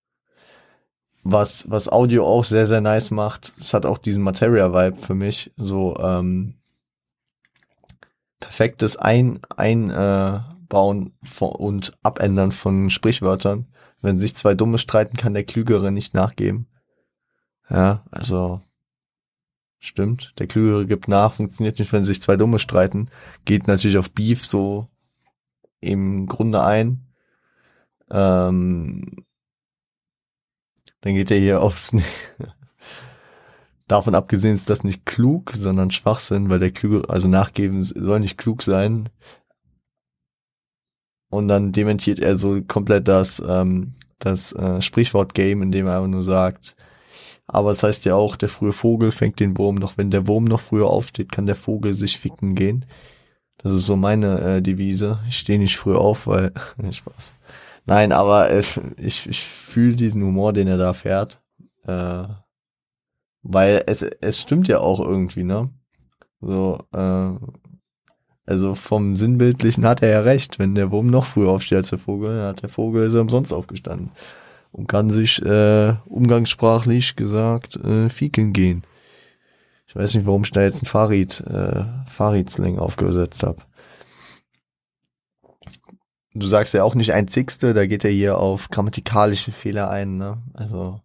Was, 1.24 1.70
was 1.70 1.90
Audio 1.90 2.26
auch 2.26 2.44
sehr, 2.44 2.68
sehr 2.68 2.80
nice 2.80 3.12
macht, 3.12 3.54
es 3.60 3.74
hat 3.74 3.86
auch 3.86 3.98
diesen 3.98 4.24
Materia-Vibe 4.24 4.98
für 4.98 5.16
mich, 5.16 5.52
so, 5.58 5.98
ähm, 6.00 6.56
perfektes 8.40 8.98
Ein, 8.98 9.40
ein, 9.56 9.90
äh, 9.90 10.40
Bauen 10.70 11.14
und 11.40 11.98
Abändern 12.04 12.52
von 12.52 12.90
Sprichwörtern. 12.90 13.68
Wenn 14.02 14.20
sich 14.20 14.36
zwei 14.36 14.54
Dumme 14.54 14.78
streiten, 14.78 15.18
kann 15.18 15.34
der 15.34 15.44
Klügere 15.44 15.92
nicht 15.92 16.14
nachgeben. 16.14 16.68
Ja, 17.70 18.06
also 18.12 18.62
stimmt. 19.80 20.34
Der 20.40 20.48
Klügere 20.48 20.86
gibt 20.86 21.08
nach, 21.08 21.34
funktioniert 21.34 21.80
nicht, 21.80 21.92
wenn 21.92 22.04
sich 22.04 22.22
zwei 22.22 22.38
Dumme 22.38 22.60
streiten. 22.60 23.10
Geht 23.46 23.68
natürlich 23.68 23.98
auf 23.98 24.12
Beef 24.12 24.46
so 24.46 24.88
im 25.82 26.28
Grunde 26.28 26.64
ein. 26.64 27.06
Ähm, 28.10 29.26
dann 31.02 31.14
geht 31.14 31.32
er 31.32 31.40
hier 31.40 31.62
aufs. 31.62 31.96
Davon 33.88 34.14
abgesehen 34.14 34.54
ist 34.54 34.70
das 34.70 34.84
nicht 34.84 35.06
klug, 35.06 35.52
sondern 35.56 35.90
Schwachsinn, 35.90 36.50
weil 36.50 36.60
der 36.60 36.72
Klügere, 36.72 37.10
also 37.10 37.28
nachgeben 37.28 37.82
soll 37.82 38.20
nicht 38.20 38.38
klug 38.38 38.62
sein. 38.62 39.10
Und 41.30 41.48
dann 41.48 41.72
dementiert 41.72 42.20
er 42.20 42.38
so 42.38 42.62
komplett 42.62 43.08
das, 43.08 43.42
ähm, 43.48 43.94
das 44.18 44.54
äh, 44.54 44.82
Sprichwort-Game, 44.82 45.62
indem 45.62 45.88
er 45.88 46.08
nur 46.08 46.24
sagt, 46.24 46.76
aber 47.52 47.72
es 47.72 47.78
das 47.78 47.88
heißt 47.88 48.06
ja 48.06 48.14
auch, 48.14 48.36
der 48.36 48.48
frühe 48.48 48.72
Vogel 48.72 49.10
fängt 49.10 49.40
den 49.40 49.58
Wurm 49.58 49.76
noch. 49.76 49.98
Wenn 49.98 50.12
der 50.12 50.28
Wurm 50.28 50.44
noch 50.44 50.60
früher 50.60 50.88
aufsteht, 50.88 51.32
kann 51.32 51.48
der 51.48 51.56
Vogel 51.56 51.96
sich 51.96 52.20
ficken 52.20 52.54
gehen. 52.54 52.86
Das 53.58 53.72
ist 53.72 53.88
so 53.88 53.96
meine 53.96 54.40
äh, 54.40 54.62
Devise. 54.62 55.20
Ich 55.28 55.40
stehe 55.40 55.58
nicht 55.58 55.76
früh 55.76 55.96
auf, 55.96 56.28
weil 56.28 56.54
Spaß. 56.92 57.34
Nein, 57.88 58.12
aber 58.12 58.52
äh, 58.52 58.62
ich, 58.98 59.28
ich 59.28 59.42
fühle 59.44 59.96
diesen 59.96 60.24
Humor, 60.24 60.54
den 60.54 60.68
er 60.68 60.78
da 60.78 60.94
fährt. 60.94 61.42
Äh, 61.86 62.26
weil 63.42 63.84
es, 63.88 64.04
es 64.04 64.40
stimmt 64.40 64.68
ja 64.68 64.80
auch 64.80 65.00
irgendwie, 65.00 65.44
ne? 65.44 65.72
So, 66.42 66.86
äh, 66.94 67.32
also 68.50 68.74
vom 68.74 69.16
Sinnbildlichen 69.16 69.86
hat 69.86 70.02
er 70.02 70.10
ja 70.10 70.22
recht. 70.22 70.58
Wenn 70.58 70.74
der 70.74 70.90
Wurm 70.90 71.06
noch 71.08 71.26
früher 71.26 71.52
aufsteht 71.52 71.78
als 71.78 71.92
der 71.92 72.00
Vogel, 72.00 72.36
dann 72.36 72.48
hat 72.48 72.64
der 72.64 72.70
Vogel 72.70 73.06
ist 73.06 73.14
umsonst 73.14 73.54
aufgestanden. 73.54 74.10
Und 74.72 74.88
kann 74.88 75.12
sich 75.12 75.40
äh, 75.44 75.94
umgangssprachlich 76.06 77.16
gesagt 77.16 77.76
äh, 77.76 78.10
fieken 78.10 78.52
gehen. 78.52 78.84
Ich 79.86 79.96
weiß 79.96 80.16
nicht, 80.16 80.26
warum 80.26 80.44
ich 80.44 80.52
da 80.52 80.64
jetzt 80.64 80.82
ein 80.82 80.88
Fahrrad, 80.88 81.42
äh, 81.42 81.86
Fahrradslang 82.10 82.80
aufgesetzt 82.80 83.44
habe. 83.44 83.62
Du 86.34 86.48
sagst 86.48 86.74
ja 86.74 86.84
auch 86.84 86.96
nicht 86.96 87.14
ein 87.14 87.28
Zigste, 87.28 87.76
da 87.76 87.86
geht 87.86 88.04
er 88.04 88.12
hier 88.12 88.40
auf 88.40 88.70
grammatikalische 88.70 89.52
Fehler 89.52 89.92
ein, 89.92 90.18
ne? 90.18 90.42
Also, 90.56 91.02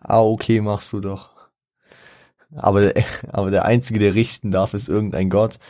ah, 0.00 0.22
okay, 0.22 0.60
machst 0.60 0.92
du 0.92 0.98
doch. 0.98 1.30
Aber, 2.56 2.92
aber 3.28 3.52
der 3.52 3.64
Einzige, 3.64 4.00
der 4.00 4.16
richten 4.16 4.50
darf, 4.50 4.74
ist 4.74 4.88
irgendein 4.88 5.30
Gott 5.30 5.60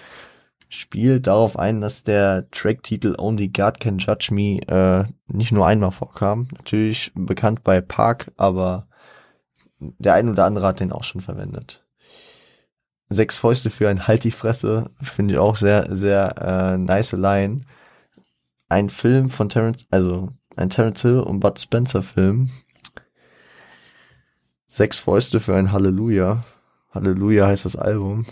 spielt 0.71 1.27
darauf 1.27 1.59
ein, 1.59 1.81
dass 1.81 2.05
der 2.05 2.49
Tracktitel 2.51 3.14
Only 3.18 3.49
God 3.49 3.81
Can 3.81 3.99
Judge 3.99 4.33
Me 4.33 4.61
äh, 4.68 5.05
nicht 5.27 5.53
nur 5.53 5.66
einmal 5.66 5.91
vorkam. 5.91 6.49
Natürlich 6.57 7.12
bekannt 7.14 7.62
bei 7.64 7.81
Park, 7.81 8.33
aber 8.37 8.87
der 9.79 10.14
ein 10.14 10.31
oder 10.31 10.45
andere 10.45 10.66
hat 10.66 10.81
den 10.81 10.93
auch 10.93 11.05
schon 11.05 11.21
verwendet. 11.21 11.85
Sechs 13.09 13.37
Fäuste 13.37 13.71
für 13.71 13.89
ein 13.89 14.07
Halt 14.07 14.23
die 14.23 14.31
Fresse 14.31 14.91
finde 15.03 15.35
ich 15.35 15.41
auch 15.41 15.57
sehr, 15.57 15.89
sehr 15.95 16.37
äh, 16.39 16.79
nice 16.79 17.12
Line. 17.12 17.62
Ein 18.68 18.89
Film 18.89 19.31
von 19.31 19.49
Terence, 19.49 19.87
also 19.91 20.29
ein 20.55 20.71
Terence 20.71 21.03
Hill 21.03 21.18
und 21.18 21.41
Bud 21.41 21.59
Spencer 21.59 22.03
Film. 22.03 22.51
Sechs 24.68 25.01
Fäuste 25.01 25.41
für 25.41 25.57
ein 25.57 25.73
Halleluja. 25.73 26.45
Halleluja 26.93 27.49
heißt 27.49 27.64
das 27.64 27.75
Album. 27.75 28.25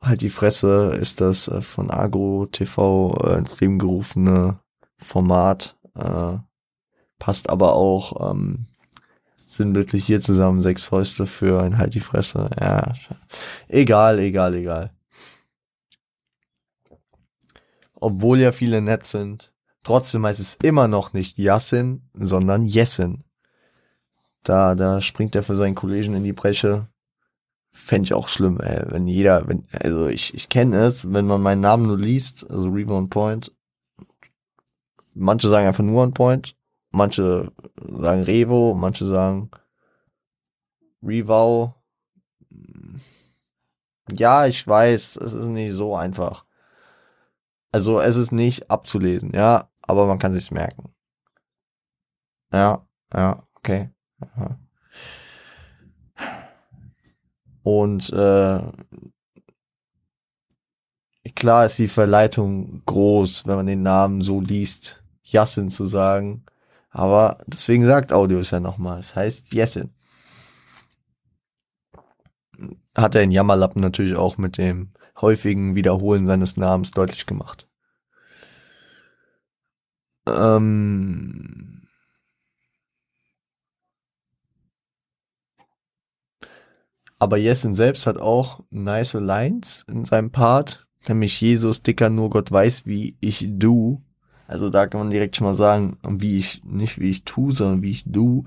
Halt 0.00 0.22
die 0.22 0.30
Fresse 0.30 0.96
ist 1.00 1.20
das 1.20 1.48
äh, 1.48 1.60
von 1.60 1.90
Agro 1.90 2.46
TV 2.46 3.14
äh, 3.24 3.38
ins 3.38 3.60
Leben 3.60 3.78
gerufene 3.78 4.60
Format. 4.96 5.76
Äh, 5.94 6.38
passt 7.18 7.50
aber 7.50 7.74
auch 7.74 8.30
ähm, 8.30 8.66
sinnbildlich 9.44 10.04
hier 10.04 10.20
zusammen. 10.20 10.62
Sechs 10.62 10.84
Fäuste 10.84 11.26
für 11.26 11.62
ein 11.62 11.78
Halt 11.78 11.94
die 11.94 12.00
Fresse. 12.00 12.50
Ja, 12.60 12.94
egal, 13.68 14.20
egal, 14.20 14.54
egal. 14.54 14.92
Obwohl 17.94 18.38
ja 18.38 18.52
viele 18.52 18.80
nett 18.80 19.06
sind, 19.06 19.52
trotzdem 19.82 20.24
heißt 20.24 20.38
es 20.38 20.54
immer 20.62 20.86
noch 20.86 21.12
nicht 21.12 21.36
Yassin, 21.36 22.08
sondern 22.14 22.64
Jessin. 22.64 23.24
Da, 24.44 24.76
da 24.76 25.00
springt 25.00 25.34
er 25.34 25.42
für 25.42 25.56
seinen 25.56 25.74
Kollegen 25.74 26.14
in 26.14 26.22
die 26.22 26.32
Bresche. 26.32 26.86
Fände 27.78 28.06
ich 28.06 28.14
auch 28.14 28.28
schlimm, 28.28 28.60
ey, 28.60 28.82
wenn 28.90 29.06
jeder, 29.06 29.48
wenn, 29.48 29.66
also 29.72 30.08
ich, 30.08 30.34
ich 30.34 30.48
kenne 30.48 30.84
es, 30.84 31.10
wenn 31.10 31.26
man 31.26 31.40
meinen 31.40 31.62
Namen 31.62 31.86
nur 31.86 31.96
liest, 31.96 32.48
also 32.50 32.68
Reaver 32.68 32.96
on 32.96 33.08
Point, 33.08 33.56
manche 35.14 35.48
sagen 35.48 35.66
einfach 35.66 35.84
nur 35.84 36.02
on 36.02 36.12
Point, 36.12 36.54
manche 36.90 37.50
sagen 37.76 38.22
Revo, 38.24 38.74
manche 38.74 39.06
sagen 39.06 39.50
Revau. 41.02 41.74
Ja, 44.10 44.46
ich 44.46 44.66
weiß, 44.66 45.16
es 45.16 45.32
ist 45.32 45.46
nicht 45.46 45.74
so 45.74 45.96
einfach. 45.96 46.44
Also 47.72 48.00
es 48.00 48.16
ist 48.16 48.32
nicht 48.32 48.70
abzulesen, 48.70 49.32
ja, 49.32 49.70
aber 49.82 50.06
man 50.06 50.18
kann 50.18 50.34
sich's 50.34 50.50
merken. 50.50 50.94
Ja, 52.52 52.86
ja, 53.14 53.46
okay. 53.54 53.90
Aha. 54.20 54.58
Und 57.70 58.10
äh, 58.14 58.60
klar 61.34 61.66
ist 61.66 61.78
die 61.78 61.88
Verleitung 61.88 62.80
groß, 62.86 63.46
wenn 63.46 63.56
man 63.56 63.66
den 63.66 63.82
Namen 63.82 64.22
so 64.22 64.40
liest, 64.40 65.04
Yassin 65.22 65.68
zu 65.68 65.84
sagen. 65.84 66.46
Aber 66.88 67.44
deswegen 67.46 67.84
sagt 67.84 68.14
Audio 68.14 68.38
es 68.38 68.52
ja 68.52 68.58
nochmal. 68.58 69.00
Es 69.00 69.14
heißt 69.14 69.52
Yassin. 69.52 69.90
Hat 72.96 73.14
er 73.14 73.22
in 73.22 73.32
Jammerlappen 73.32 73.82
natürlich 73.82 74.16
auch 74.16 74.38
mit 74.38 74.56
dem 74.56 74.94
häufigen 75.20 75.74
Wiederholen 75.74 76.26
seines 76.26 76.56
Namens 76.56 76.92
deutlich 76.92 77.26
gemacht. 77.26 77.68
Ähm 80.26 81.67
Aber 87.18 87.36
Jessen 87.36 87.74
selbst 87.74 88.06
hat 88.06 88.16
auch 88.16 88.60
nice 88.70 89.14
Lines 89.14 89.84
in 89.88 90.04
seinem 90.04 90.30
Part, 90.30 90.86
nämlich 91.08 91.40
Jesus, 91.40 91.82
Dicker, 91.82 92.10
nur 92.10 92.30
Gott 92.30 92.50
weiß, 92.50 92.86
wie 92.86 93.16
ich 93.20 93.46
du. 93.48 94.02
Also 94.46 94.70
da 94.70 94.86
kann 94.86 95.00
man 95.00 95.10
direkt 95.10 95.36
schon 95.36 95.46
mal 95.46 95.54
sagen, 95.54 95.98
wie 96.08 96.38
ich, 96.38 96.62
nicht 96.64 96.98
wie 96.98 97.10
ich 97.10 97.24
tu, 97.24 97.50
sondern 97.50 97.82
wie 97.82 97.90
ich 97.90 98.04
du, 98.06 98.44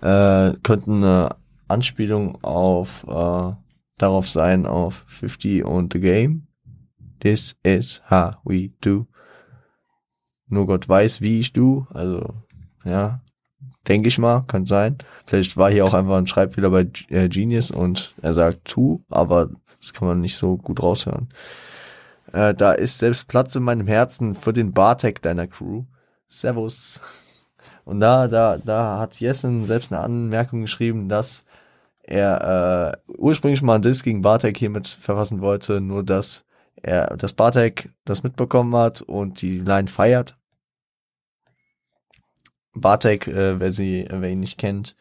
äh, 0.00 0.52
könnten 0.62 1.04
eine 1.04 1.36
Anspielung 1.68 2.42
auf, 2.42 3.04
äh, 3.06 3.52
darauf 3.98 4.28
sein, 4.28 4.66
auf 4.66 5.04
50 5.08 5.64
und 5.64 5.92
the 5.92 6.00
game. 6.00 6.46
This 7.20 7.56
is 7.62 8.02
how 8.10 8.36
we 8.44 8.70
do. 8.80 9.06
Nur 10.48 10.66
Gott 10.66 10.88
weiß, 10.88 11.20
wie 11.20 11.40
ich 11.40 11.52
du. 11.52 11.86
Also, 11.90 12.34
ja, 12.84 13.20
Denke 13.88 14.08
ich 14.08 14.18
mal, 14.18 14.42
kann 14.46 14.66
sein. 14.66 14.98
Vielleicht 15.26 15.56
war 15.56 15.70
hier 15.70 15.84
auch 15.84 15.94
einfach 15.94 16.16
ein 16.16 16.26
Schreibfehler 16.26 16.70
bei 16.70 16.88
äh, 17.08 17.28
Genius 17.28 17.70
und 17.70 18.14
er 18.22 18.34
sagt 18.34 18.64
tu, 18.64 19.04
aber 19.08 19.50
das 19.80 19.92
kann 19.92 20.08
man 20.08 20.20
nicht 20.20 20.36
so 20.36 20.56
gut 20.56 20.82
raushören. 20.82 21.28
Äh, 22.32 22.54
da 22.54 22.72
ist 22.72 22.98
selbst 22.98 23.28
Platz 23.28 23.54
in 23.54 23.62
meinem 23.62 23.86
Herzen 23.86 24.34
für 24.34 24.52
den 24.52 24.72
Bartek 24.72 25.22
deiner 25.22 25.46
Crew. 25.46 25.84
Servus. 26.28 27.00
Und 27.84 28.00
da, 28.00 28.26
da, 28.26 28.58
da 28.58 28.98
hat 28.98 29.20
Jessen 29.20 29.66
selbst 29.66 29.92
eine 29.92 30.02
Anmerkung 30.02 30.62
geschrieben, 30.62 31.08
dass 31.08 31.44
er 32.02 32.96
äh, 33.06 33.12
ursprünglich 33.16 33.62
mal 33.62 33.76
ein 33.76 33.82
Diss 33.82 34.02
gegen 34.02 34.22
Bartek 34.22 34.56
hiermit 34.56 34.88
verfassen 34.88 35.40
wollte, 35.40 35.80
nur 35.80 36.02
dass 36.02 36.44
er, 36.82 37.16
dass 37.16 37.32
Bartek 37.32 37.90
das 38.04 38.22
mitbekommen 38.22 38.74
hat 38.74 39.02
und 39.02 39.40
die 39.42 39.58
Line 39.58 39.88
feiert 39.88 40.36
Bartek, 42.76 43.26
äh, 43.26 43.58
wer 43.60 43.72
sie, 43.72 44.06
wer 44.10 44.30
ihn 44.30 44.40
nicht 44.40 44.58
kennt, 44.58 44.96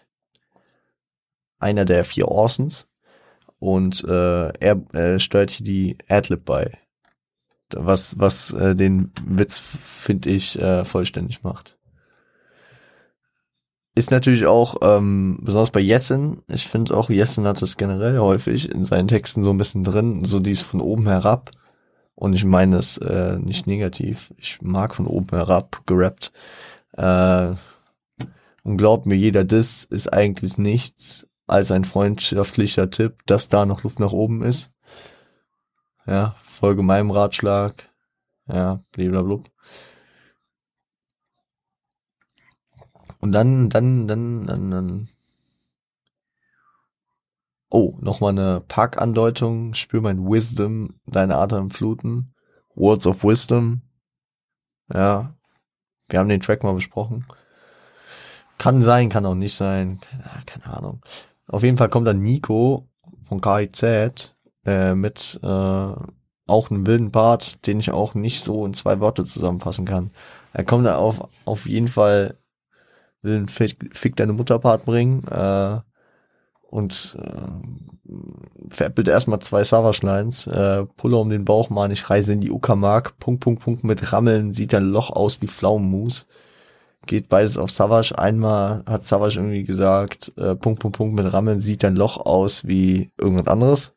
einer 1.59 1.85
der 1.85 2.03
vier 2.03 2.27
Orsons 2.27 2.87
und 3.59 4.03
äh, 4.03 4.49
er 4.49 4.93
äh, 4.93 5.19
steuert 5.19 5.51
hier 5.51 5.65
die 5.65 5.97
Adlib 6.07 6.45
bei, 6.45 6.77
was 7.73 8.19
was 8.19 8.51
äh, 8.53 8.75
den 8.75 9.11
Witz 9.25 9.59
finde 9.59 10.29
ich 10.29 10.59
äh, 10.59 10.85
vollständig 10.85 11.43
macht. 11.43 11.77
Ist 13.97 14.11
natürlich 14.11 14.45
auch 14.45 14.75
ähm, 14.81 15.39
besonders 15.41 15.71
bei 15.71 15.79
Jessen. 15.79 16.41
Ich 16.47 16.67
finde 16.67 16.97
auch 16.97 17.09
Jessen 17.09 17.45
hat 17.45 17.61
das 17.61 17.77
generell 17.77 18.19
häufig 18.19 18.69
in 18.69 18.83
seinen 18.83 19.07
Texten 19.07 19.41
so 19.41 19.51
ein 19.51 19.57
bisschen 19.57 19.85
drin, 19.85 20.25
so 20.25 20.41
dies 20.41 20.61
von 20.61 20.81
oben 20.81 21.07
herab. 21.07 21.51
Und 22.13 22.33
ich 22.33 22.43
meine 22.43 22.77
es 22.77 22.97
äh, 22.97 23.37
nicht 23.37 23.67
negativ. 23.67 24.33
Ich 24.37 24.61
mag 24.61 24.95
von 24.95 25.07
oben 25.07 25.29
herab 25.29 25.81
gerappt. 25.85 26.33
Äh, 26.97 27.55
und 28.63 28.77
glaubt 28.77 29.05
mir, 29.05 29.15
jeder 29.15 29.43
Diss 29.43 29.83
ist 29.83 30.11
eigentlich 30.11 30.57
nichts 30.57 31.27
als 31.47 31.71
ein 31.71 31.83
freundschaftlicher 31.83 32.89
Tipp, 32.89 33.21
dass 33.27 33.49
da 33.49 33.65
noch 33.65 33.83
Luft 33.83 33.99
nach 33.99 34.11
oben 34.11 34.41
ist. 34.41 34.71
Ja, 36.07 36.35
folge 36.43 36.81
meinem 36.81 37.11
Ratschlag. 37.11 37.89
Ja, 38.47 38.83
blablabla. 38.91 39.43
Und 43.19 43.31
dann, 43.31 43.69
dann, 43.69 44.07
dann, 44.07 44.45
dann, 44.45 44.71
dann. 44.71 45.09
Oh, 47.69 47.97
nochmal 47.99 48.31
eine 48.31 48.61
Parkandeutung. 48.61 49.73
Spür 49.73 50.01
mein 50.01 50.29
Wisdom, 50.29 50.99
deine 51.05 51.37
Atem 51.37 51.71
fluten. 51.71 52.33
Words 52.75 53.07
of 53.07 53.23
Wisdom. 53.23 53.81
Ja. 54.93 55.34
Wir 56.09 56.19
haben 56.19 56.29
den 56.29 56.41
Track 56.41 56.63
mal 56.63 56.73
besprochen. 56.73 57.25
Kann 58.57 58.81
sein, 58.81 59.09
kann 59.09 59.25
auch 59.25 59.35
nicht 59.35 59.55
sein. 59.55 59.99
Keine 60.45 60.75
Ahnung. 60.75 61.01
Auf 61.47 61.63
jeden 61.63 61.77
Fall 61.77 61.89
kommt 61.89 62.07
dann 62.07 62.21
Nico 62.21 62.87
von 63.27 63.41
KIZ 63.41 64.33
äh, 64.65 64.95
mit 64.95 65.39
äh, 65.43 65.47
auch 66.47 66.69
einem 66.69 66.85
wilden 66.85 67.11
Part, 67.11 67.65
den 67.67 67.79
ich 67.79 67.91
auch 67.91 68.13
nicht 68.13 68.43
so 68.43 68.65
in 68.65 68.73
zwei 68.73 68.99
Worte 68.99 69.25
zusammenfassen 69.25 69.85
kann. 69.85 70.11
Er 70.53 70.63
kommt 70.63 70.85
da 70.85 70.97
auf, 70.97 71.27
auf 71.45 71.65
jeden 71.65 71.87
Fall 71.87 72.37
will 73.21 73.37
einen 73.37 73.49
Fick, 73.49 73.95
Fick 73.95 74.15
deine 74.15 74.33
Mutter 74.33 74.59
Part 74.59 74.85
bringen 74.85 75.27
äh, 75.27 75.79
und 76.75 77.17
äh, 77.21 78.69
veräppelt 78.69 79.07
erstmal 79.07 79.39
zwei 79.39 79.63
Savage 79.63 80.05
Lines. 80.05 80.47
Äh, 80.47 80.85
Pulle 80.97 81.17
um 81.17 81.29
den 81.29 81.45
Bauch, 81.45 81.69
man, 81.69 81.91
ich 81.91 82.09
reise 82.09 82.33
in 82.33 82.41
die 82.41 82.51
Uckermark. 82.51 83.17
Punkt, 83.19 83.41
Punkt, 83.41 83.63
Punkt 83.63 83.83
mit 83.83 84.11
Rammeln, 84.11 84.53
sieht 84.53 84.73
ein 84.73 84.85
Loch 84.85 85.09
aus 85.09 85.41
wie 85.41 85.47
Pflaumenmus 85.47 86.27
geht 87.05 87.29
beides 87.29 87.57
auf 87.57 87.71
Savage. 87.71 88.17
Einmal 88.17 88.83
hat 88.85 89.05
Savage 89.05 89.39
irgendwie 89.39 89.63
gesagt, 89.63 90.33
äh, 90.37 90.55
Punkt, 90.55 90.81
Punkt, 90.81 90.97
Punkt 90.97 91.15
mit 91.15 91.31
Rammeln 91.31 91.59
sieht 91.59 91.83
dein 91.83 91.95
Loch 91.95 92.17
aus 92.17 92.65
wie 92.65 93.11
irgendwas 93.17 93.47
anderes. 93.47 93.93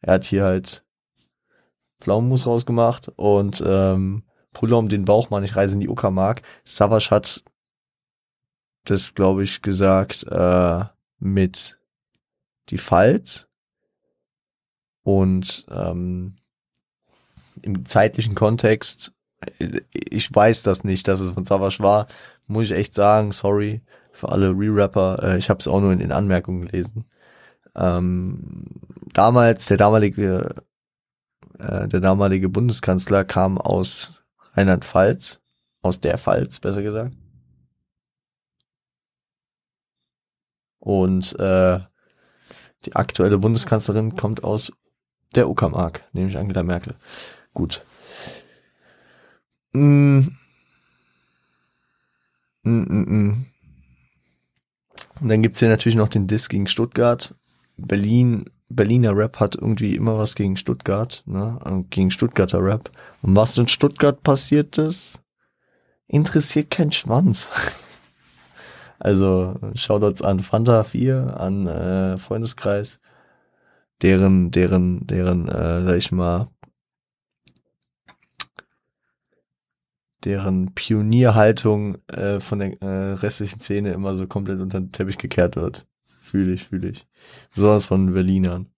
Er 0.00 0.14
hat 0.14 0.24
hier 0.24 0.44
halt 0.44 0.84
Pflaumenmus 2.00 2.46
rausgemacht 2.46 3.12
und 3.16 3.62
ähm, 3.66 4.24
Puller 4.52 4.78
um 4.78 4.88
den 4.88 5.04
Bauch, 5.04 5.30
Mann, 5.30 5.44
ich 5.44 5.56
reise 5.56 5.74
in 5.74 5.80
die 5.80 5.88
Uckermark. 5.88 6.42
Savage 6.64 7.10
hat 7.10 7.44
das, 8.84 9.14
glaube 9.14 9.44
ich, 9.44 9.62
gesagt 9.62 10.26
äh, 10.28 10.84
mit 11.18 11.78
die 12.68 12.78
Falz 12.78 13.48
und 15.02 15.66
ähm, 15.70 16.36
im 17.62 17.86
zeitlichen 17.86 18.34
Kontext 18.34 19.12
ich 19.92 20.34
weiß 20.34 20.62
das 20.62 20.84
nicht, 20.84 21.08
dass 21.08 21.20
es 21.20 21.30
von 21.30 21.44
Savage 21.44 21.80
war. 21.80 22.06
Muss 22.46 22.64
ich 22.64 22.72
echt 22.72 22.94
sagen, 22.94 23.32
sorry 23.32 23.82
für 24.12 24.28
alle 24.28 24.50
Re-Rapper. 24.50 25.22
Äh, 25.22 25.38
ich 25.38 25.48
habe 25.50 25.58
es 25.60 25.68
auch 25.68 25.80
nur 25.80 25.92
in 25.92 25.98
den 25.98 26.12
Anmerkungen 26.12 26.66
gelesen. 26.66 27.06
Ähm, 27.74 28.66
damals, 29.12 29.66
der 29.66 29.78
damalige, 29.78 30.54
äh, 31.58 31.88
der 31.88 32.00
damalige 32.00 32.48
Bundeskanzler 32.48 33.24
kam 33.24 33.58
aus 33.58 34.22
Rheinland-Pfalz, 34.54 35.40
aus 35.80 36.00
der 36.00 36.18
Pfalz, 36.18 36.60
besser 36.60 36.82
gesagt. 36.82 37.14
Und 40.78 41.38
äh, 41.38 41.80
die 42.86 42.96
aktuelle 42.96 43.38
Bundeskanzlerin 43.38 44.16
kommt 44.16 44.44
aus 44.44 44.72
der 45.34 45.48
Uckermark, 45.48 46.04
nämlich 46.12 46.36
Angela 46.36 46.62
Merkel. 46.62 46.94
Gut. 47.54 47.84
Mm. 49.72 50.18
Mm 52.64 52.82
-mm. 52.82 53.08
mm. 53.08 53.46
Und 55.20 55.28
dann 55.28 55.42
gibt's 55.42 55.60
hier 55.60 55.68
natürlich 55.68 55.96
noch 55.96 56.08
den 56.08 56.26
Diss 56.26 56.48
gegen 56.48 56.66
Stuttgart. 56.66 57.34
Berlin, 57.76 58.50
Berliner 58.68 59.16
Rap 59.16 59.40
hat 59.40 59.54
irgendwie 59.54 59.94
immer 59.94 60.18
was 60.18 60.34
gegen 60.34 60.56
Stuttgart, 60.56 61.22
ne? 61.26 61.58
Äh, 61.64 61.84
gegen 61.90 62.10
Stuttgarter 62.10 62.62
Rap. 62.62 62.90
Und 63.22 63.36
was 63.36 63.56
in 63.56 63.68
Stuttgart 63.68 64.22
passiert 64.22 64.78
ist, 64.78 65.22
interessiert 66.06 66.70
kein 66.70 66.92
Schwanz. 66.92 67.50
Also 69.02 69.56
Shoutouts 69.74 70.22
an 70.22 70.38
Fanta 70.38 70.84
4, 70.84 71.40
an 71.40 71.66
äh, 71.66 72.16
Freundeskreis, 72.18 73.00
deren, 74.00 74.52
deren, 74.52 75.04
deren, 75.08 75.48
äh, 75.48 75.84
sag 75.84 75.96
ich 75.96 76.12
mal, 76.12 76.50
deren 80.24 80.72
Pionierhaltung 80.76 81.98
äh, 82.06 82.38
von 82.38 82.60
der 82.60 82.80
äh, 82.80 83.14
restlichen 83.14 83.58
Szene 83.58 83.90
immer 83.90 84.14
so 84.14 84.28
komplett 84.28 84.60
unter 84.60 84.78
den 84.78 84.92
Teppich 84.92 85.18
gekehrt 85.18 85.56
wird. 85.56 85.84
Fühle 86.06 86.52
ich, 86.52 86.68
fühle 86.68 86.90
ich. 86.90 87.08
Besonders 87.56 87.86
von 87.86 88.12
Berlinern. 88.14 88.68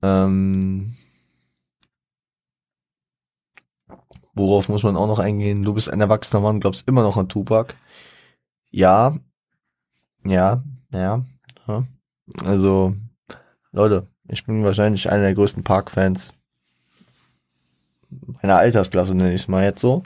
Ähm, 0.00 0.94
worauf 4.32 4.70
muss 4.70 4.84
man 4.84 4.96
auch 4.96 5.06
noch 5.06 5.18
eingehen? 5.18 5.64
Du 5.64 5.74
bist 5.74 5.90
ein 5.90 6.00
erwachsener 6.00 6.40
Mann, 6.40 6.60
glaubst 6.60 6.88
immer 6.88 7.02
noch 7.02 7.18
an 7.18 7.28
Tupac. 7.28 7.74
Ja, 8.70 9.16
ja, 10.24 10.62
ja. 10.92 11.22
Also, 12.44 12.94
Leute, 13.72 14.06
ich 14.28 14.44
bin 14.44 14.64
wahrscheinlich 14.64 15.10
einer 15.10 15.22
der 15.22 15.34
größten 15.34 15.64
Park-Fans 15.64 16.34
meiner 18.42 18.56
Altersklasse, 18.56 19.14
nenne 19.14 19.30
ich 19.34 19.42
es 19.42 19.48
mal 19.48 19.64
jetzt 19.64 19.80
so. 19.80 20.02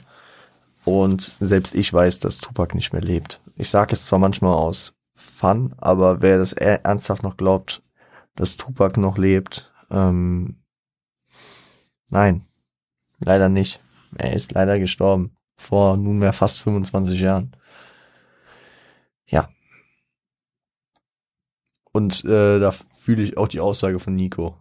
Und 0.85 1.21
selbst 1.21 1.75
ich 1.75 1.91
weiß, 1.93 2.19
dass 2.19 2.39
Tupac 2.39 2.75
nicht 2.75 2.93
mehr 2.93 3.01
lebt. 3.01 3.41
Ich 3.55 3.69
sage 3.69 3.93
es 3.93 4.05
zwar 4.05 4.19
manchmal 4.19 4.53
aus 4.53 4.93
Fun, 5.15 5.73
aber 5.77 6.21
wer 6.21 6.37
das 6.39 6.53
ernsthaft 6.53 7.23
noch 7.23 7.37
glaubt, 7.37 7.81
dass 8.35 8.57
Tupac 8.57 8.99
noch 8.99 9.17
lebt, 9.17 9.71
ähm, 9.91 10.57
nein, 12.09 12.45
leider 13.19 13.47
nicht. 13.47 13.79
Er 14.15 14.33
ist 14.33 14.51
leider 14.53 14.79
gestorben. 14.79 15.35
Vor 15.55 15.97
nunmehr 15.97 16.33
fast 16.33 16.59
25 16.61 17.19
Jahren. 17.21 17.55
Ja. 19.27 19.49
Und 21.93 22.25
äh, 22.25 22.59
da 22.59 22.71
fühle 22.71 23.23
ich 23.23 23.37
auch 23.37 23.47
die 23.47 23.61
Aussage 23.61 23.99
von 23.99 24.15
Nico. 24.15 24.57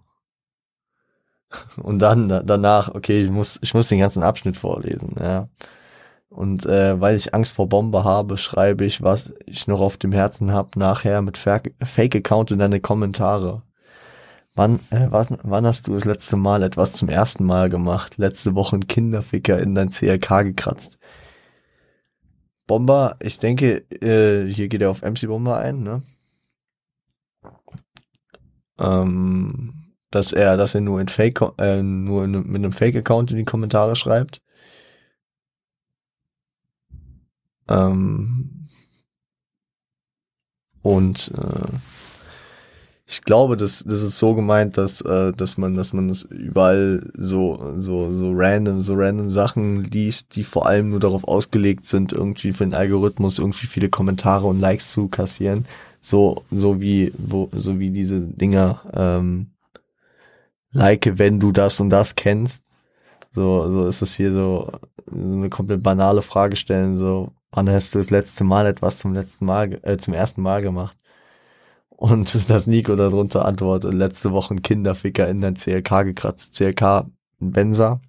Und 1.82 1.98
dann 1.98 2.28
danach, 2.28 2.94
okay, 2.94 3.22
ich 3.22 3.30
muss, 3.30 3.58
ich 3.62 3.74
muss 3.74 3.88
den 3.88 3.98
ganzen 3.98 4.22
Abschnitt 4.22 4.56
vorlesen, 4.56 5.16
ja. 5.20 5.48
Und 6.28 6.64
äh, 6.64 6.98
weil 6.98 7.16
ich 7.16 7.34
Angst 7.34 7.52
vor 7.52 7.68
Bombe 7.68 8.04
habe, 8.04 8.38
schreibe 8.38 8.86
ich, 8.86 9.02
was 9.02 9.34
ich 9.44 9.66
noch 9.66 9.80
auf 9.80 9.98
dem 9.98 10.12
Herzen 10.12 10.50
habe, 10.50 10.78
nachher 10.78 11.20
mit 11.20 11.36
Fake-Account 11.36 12.52
in 12.52 12.58
deine 12.58 12.80
Kommentare. 12.80 13.62
Wann, 14.54 14.76
äh, 14.90 15.08
wann, 15.10 15.38
wann 15.42 15.66
hast 15.66 15.88
du 15.88 15.94
das 15.94 16.06
letzte 16.06 16.36
Mal 16.36 16.62
etwas 16.62 16.92
zum 16.92 17.08
ersten 17.10 17.44
Mal 17.44 17.68
gemacht? 17.68 18.16
Letzte 18.16 18.54
Woche 18.54 18.76
ein 18.76 18.86
Kinderficker 18.86 19.58
in 19.58 19.74
dein 19.74 19.90
CLK 19.90 20.44
gekratzt. 20.44 20.98
Bomber, 22.66 23.16
ich 23.20 23.38
denke, 23.38 23.84
äh, 24.00 24.50
hier 24.50 24.68
geht 24.68 24.80
er 24.80 24.90
auf 24.90 25.02
MC 25.02 25.26
Bomber 25.26 25.58
ein, 25.58 25.82
ne? 25.82 26.02
Ähm, 28.78 29.94
dass 30.10 30.32
er, 30.32 30.56
dass 30.56 30.74
er 30.74 30.82
nur 30.82 31.00
in 31.00 31.08
Fake, 31.08 31.40
äh, 31.58 31.82
nur 31.82 32.24
in, 32.24 32.32
mit 32.32 32.56
einem 32.56 32.72
Fake-Account 32.72 33.30
in 33.30 33.38
die 33.38 33.44
Kommentare 33.44 33.96
schreibt. 33.96 34.42
Ähm, 37.68 38.68
und 40.82 41.32
äh, 41.36 41.78
ich 43.12 43.20
glaube, 43.20 43.58
das, 43.58 43.84
das 43.84 44.00
ist 44.00 44.16
so 44.16 44.34
gemeint, 44.34 44.78
dass, 44.78 45.02
äh, 45.02 45.32
dass 45.34 45.58
man, 45.58 45.74
dass 45.74 45.92
man 45.92 46.08
das 46.08 46.22
überall 46.22 47.10
so, 47.14 47.72
so, 47.74 48.10
so 48.10 48.32
random, 48.32 48.80
so 48.80 48.94
random 48.94 49.30
Sachen 49.30 49.84
liest, 49.84 50.34
die 50.34 50.44
vor 50.44 50.66
allem 50.66 50.88
nur 50.88 50.98
darauf 50.98 51.24
ausgelegt 51.24 51.84
sind, 51.84 52.14
irgendwie 52.14 52.52
für 52.52 52.64
den 52.64 52.72
Algorithmus 52.72 53.38
irgendwie 53.38 53.66
viele 53.66 53.90
Kommentare 53.90 54.46
und 54.46 54.60
Likes 54.60 54.92
zu 54.92 55.08
kassieren. 55.08 55.66
So, 56.00 56.42
so 56.50 56.80
wie, 56.80 57.12
wo, 57.18 57.50
so 57.52 57.78
wie 57.78 57.90
diese 57.90 58.18
Dinger, 58.20 58.80
ähm, 58.94 59.48
like, 60.72 61.12
wenn 61.18 61.38
du 61.38 61.52
das 61.52 61.80
und 61.80 61.90
das 61.90 62.14
kennst. 62.14 62.64
So, 63.30 63.68
so 63.68 63.86
ist 63.86 64.00
es 64.00 64.14
hier 64.14 64.32
so, 64.32 64.70
so 65.06 65.36
eine 65.36 65.50
komplett 65.50 65.82
banale 65.82 66.22
Frage 66.22 66.56
stellen, 66.56 66.96
so, 66.96 67.32
wann 67.50 67.68
hast 67.68 67.94
du 67.94 67.98
das 67.98 68.08
letzte 68.08 68.44
Mal 68.44 68.66
etwas 68.66 68.98
zum 68.98 69.12
letzten 69.12 69.44
Mal, 69.44 69.78
äh, 69.82 69.98
zum 69.98 70.14
ersten 70.14 70.40
Mal 70.40 70.62
gemacht? 70.62 70.96
Und 72.02 72.34
das 72.50 72.66
Nico 72.66 72.96
darunter 72.96 73.44
antwortet, 73.44 73.94
letzte 73.94 74.32
Woche 74.32 74.54
ein 74.54 74.62
Kinderficker 74.62 75.28
in 75.28 75.40
dein 75.40 75.54
CLK 75.54 76.02
gekratzt. 76.02 76.54
CLK 76.54 77.06
Benza. 77.38 78.00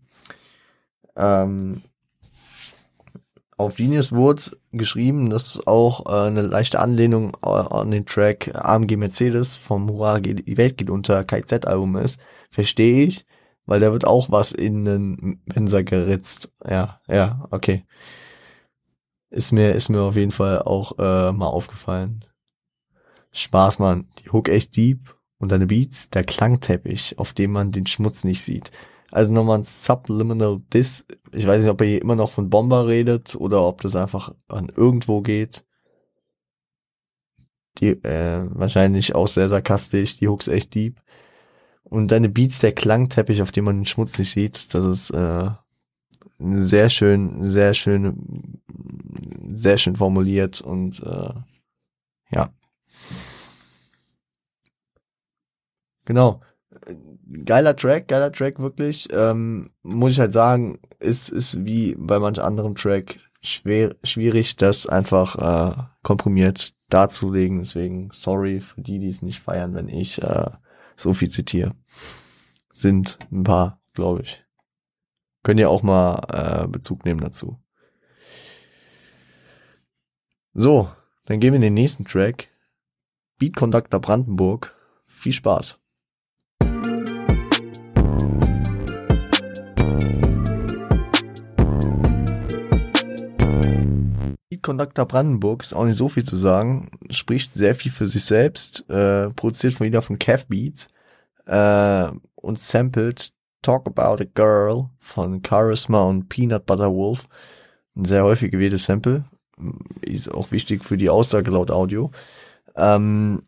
Ähm, 1.15 1.83
auf 3.55 3.75
Genius 3.75 4.11
wurde 4.11 4.41
geschrieben, 4.71 5.29
das 5.29 5.55
ist 5.55 5.67
auch 5.67 6.07
äh, 6.07 6.25
eine 6.25 6.41
leichte 6.41 6.79
Anlehnung 6.79 7.35
an 7.43 7.91
den 7.91 8.07
Track 8.07 8.49
AMG 8.55 8.97
Mercedes 8.97 9.57
vom 9.57 9.87
Hurra, 9.87 10.19
die 10.19 10.57
Welt 10.57 10.77
geht 10.77 10.89
unter 10.89 11.23
KZ-Album 11.23 11.97
ist. 11.97 12.19
Verstehe 12.49 13.05
ich, 13.05 13.27
weil 13.67 13.79
da 13.79 13.91
wird 13.91 14.07
auch 14.07 14.31
was 14.31 14.53
in 14.53 14.85
den 14.85 15.39
Benzer 15.45 15.83
geritzt. 15.83 16.51
Ja, 16.67 16.99
ja, 17.07 17.45
okay. 17.51 17.85
Ist 19.29 19.51
mir, 19.51 19.73
ist 19.73 19.89
mir 19.89 20.01
auf 20.01 20.15
jeden 20.15 20.31
Fall 20.31 20.63
auch 20.63 20.97
äh, 20.97 21.31
mal 21.31 21.45
aufgefallen. 21.45 22.25
Spaß, 23.33 23.79
Mann. 23.79 24.07
Die 24.19 24.31
Hook 24.31 24.49
echt 24.49 24.75
deep 24.75 25.15
und 25.39 25.51
deine 25.51 25.67
Beats, 25.67 26.09
der 26.09 26.23
Klangteppich, 26.23 27.19
auf 27.19 27.33
dem 27.33 27.51
man 27.51 27.71
den 27.71 27.87
Schmutz 27.87 28.23
nicht 28.23 28.41
sieht. 28.41 28.71
Also 29.11 29.31
nochmal 29.31 29.59
ein 29.59 29.65
Subliminal 29.65 30.61
Diss. 30.73 31.05
Ich 31.31 31.45
weiß 31.45 31.61
nicht, 31.61 31.71
ob 31.71 31.81
er 31.81 31.87
hier 31.87 32.01
immer 32.01 32.15
noch 32.15 32.31
von 32.31 32.49
Bomber 32.49 32.87
redet 32.87 33.35
oder 33.35 33.63
ob 33.63 33.81
das 33.81 33.95
einfach 33.95 34.33
an 34.47 34.71
irgendwo 34.75 35.21
geht. 35.21 35.65
Die, 37.79 37.89
äh, 37.89 38.47
wahrscheinlich 38.49 39.15
auch 39.15 39.27
sehr 39.27 39.49
sarkastisch, 39.49 40.17
die 40.17 40.27
Hooks 40.27 40.47
echt 40.47 40.73
deep. 40.73 41.01
Und 41.83 42.11
deine 42.11 42.29
Beats, 42.29 42.59
der 42.59 42.71
Klangteppich, 42.71 43.41
auf 43.41 43.51
dem 43.51 43.65
man 43.65 43.79
den 43.79 43.85
Schmutz 43.85 44.17
nicht 44.17 44.31
sieht, 44.31 44.73
das 44.73 44.85
ist 44.85 45.09
äh, 45.11 45.49
sehr 46.39 46.89
schön, 46.89 47.43
sehr 47.43 47.73
schön, 47.73 48.61
sehr 49.53 49.77
schön 49.77 49.95
formuliert 49.95 50.61
und 50.61 51.01
äh, 51.03 51.33
ja. 52.31 52.49
Genau. 56.05 56.41
Geiler 57.45 57.75
Track, 57.75 58.07
geiler 58.07 58.31
Track 58.31 58.59
wirklich. 58.59 59.07
Ähm, 59.11 59.71
muss 59.83 60.13
ich 60.13 60.19
halt 60.19 60.33
sagen, 60.33 60.79
ist, 60.99 61.29
ist 61.29 61.63
wie 61.65 61.95
bei 61.97 62.19
manch 62.19 62.41
anderem 62.41 62.75
Track 62.75 63.19
schwer, 63.41 63.95
schwierig, 64.03 64.55
das 64.55 64.87
einfach 64.87 65.35
äh, 65.35 65.83
komprimiert 66.01 66.73
darzulegen. 66.89 67.59
Deswegen 67.59 68.09
sorry 68.11 68.59
für 68.59 68.81
die, 68.81 68.99
die 68.99 69.09
es 69.09 69.21
nicht 69.21 69.39
feiern, 69.39 69.75
wenn 69.75 69.87
ich 69.87 70.21
äh, 70.21 70.49
so 70.95 71.13
viel 71.13 71.29
zitiere. 71.29 71.75
Sind 72.71 73.19
ein 73.31 73.43
paar, 73.43 73.79
glaube 73.93 74.23
ich. 74.23 74.43
Könnt 75.43 75.59
ihr 75.59 75.69
auch 75.69 75.83
mal 75.83 76.63
äh, 76.63 76.67
Bezug 76.67 77.05
nehmen 77.05 77.19
dazu. 77.19 77.59
So, 80.53 80.89
dann 81.25 81.39
gehen 81.39 81.53
wir 81.53 81.57
in 81.57 81.61
den 81.61 81.73
nächsten 81.73 82.05
Track. 82.05 82.49
Beat 83.37 83.55
Conductor 83.55 83.99
Brandenburg. 83.99 84.75
Viel 85.05 85.31
Spaß. 85.31 85.82
Conductor 94.63 95.05
Brandenburg 95.05 95.61
ist 95.61 95.73
auch 95.73 95.85
nicht 95.85 95.97
so 95.97 96.09
viel 96.09 96.23
zu 96.23 96.37
sagen. 96.37 96.89
Spricht 97.11 97.53
sehr 97.53 97.75
viel 97.75 97.91
für 97.91 98.07
sich 98.07 98.25
selbst. 98.25 98.89
Äh, 98.89 99.29
produziert 99.29 99.73
von 99.73 99.85
wieder 99.85 100.01
von 100.01 100.17
Kev 100.17 100.45
Beats. 100.47 100.87
Äh, 101.45 102.09
und 102.35 102.59
sampled 102.59 103.31
Talk 103.61 103.87
About 103.87 104.21
a 104.21 104.27
Girl 104.33 104.89
von 104.99 105.41
Charisma 105.47 106.01
und 106.01 106.29
Peanut 106.29 106.65
Butter 106.65 106.91
Wolf. 106.93 107.27
Ein 107.95 108.05
sehr 108.05 108.23
häufig 108.23 108.51
gewähltes 108.51 108.85
Sample. 108.85 109.25
Ist 110.01 110.31
auch 110.31 110.51
wichtig 110.51 110.83
für 110.83 110.97
die 110.97 111.09
Aussage 111.09 111.51
laut 111.51 111.69
Audio. 111.69 112.11
Ähm, 112.75 113.43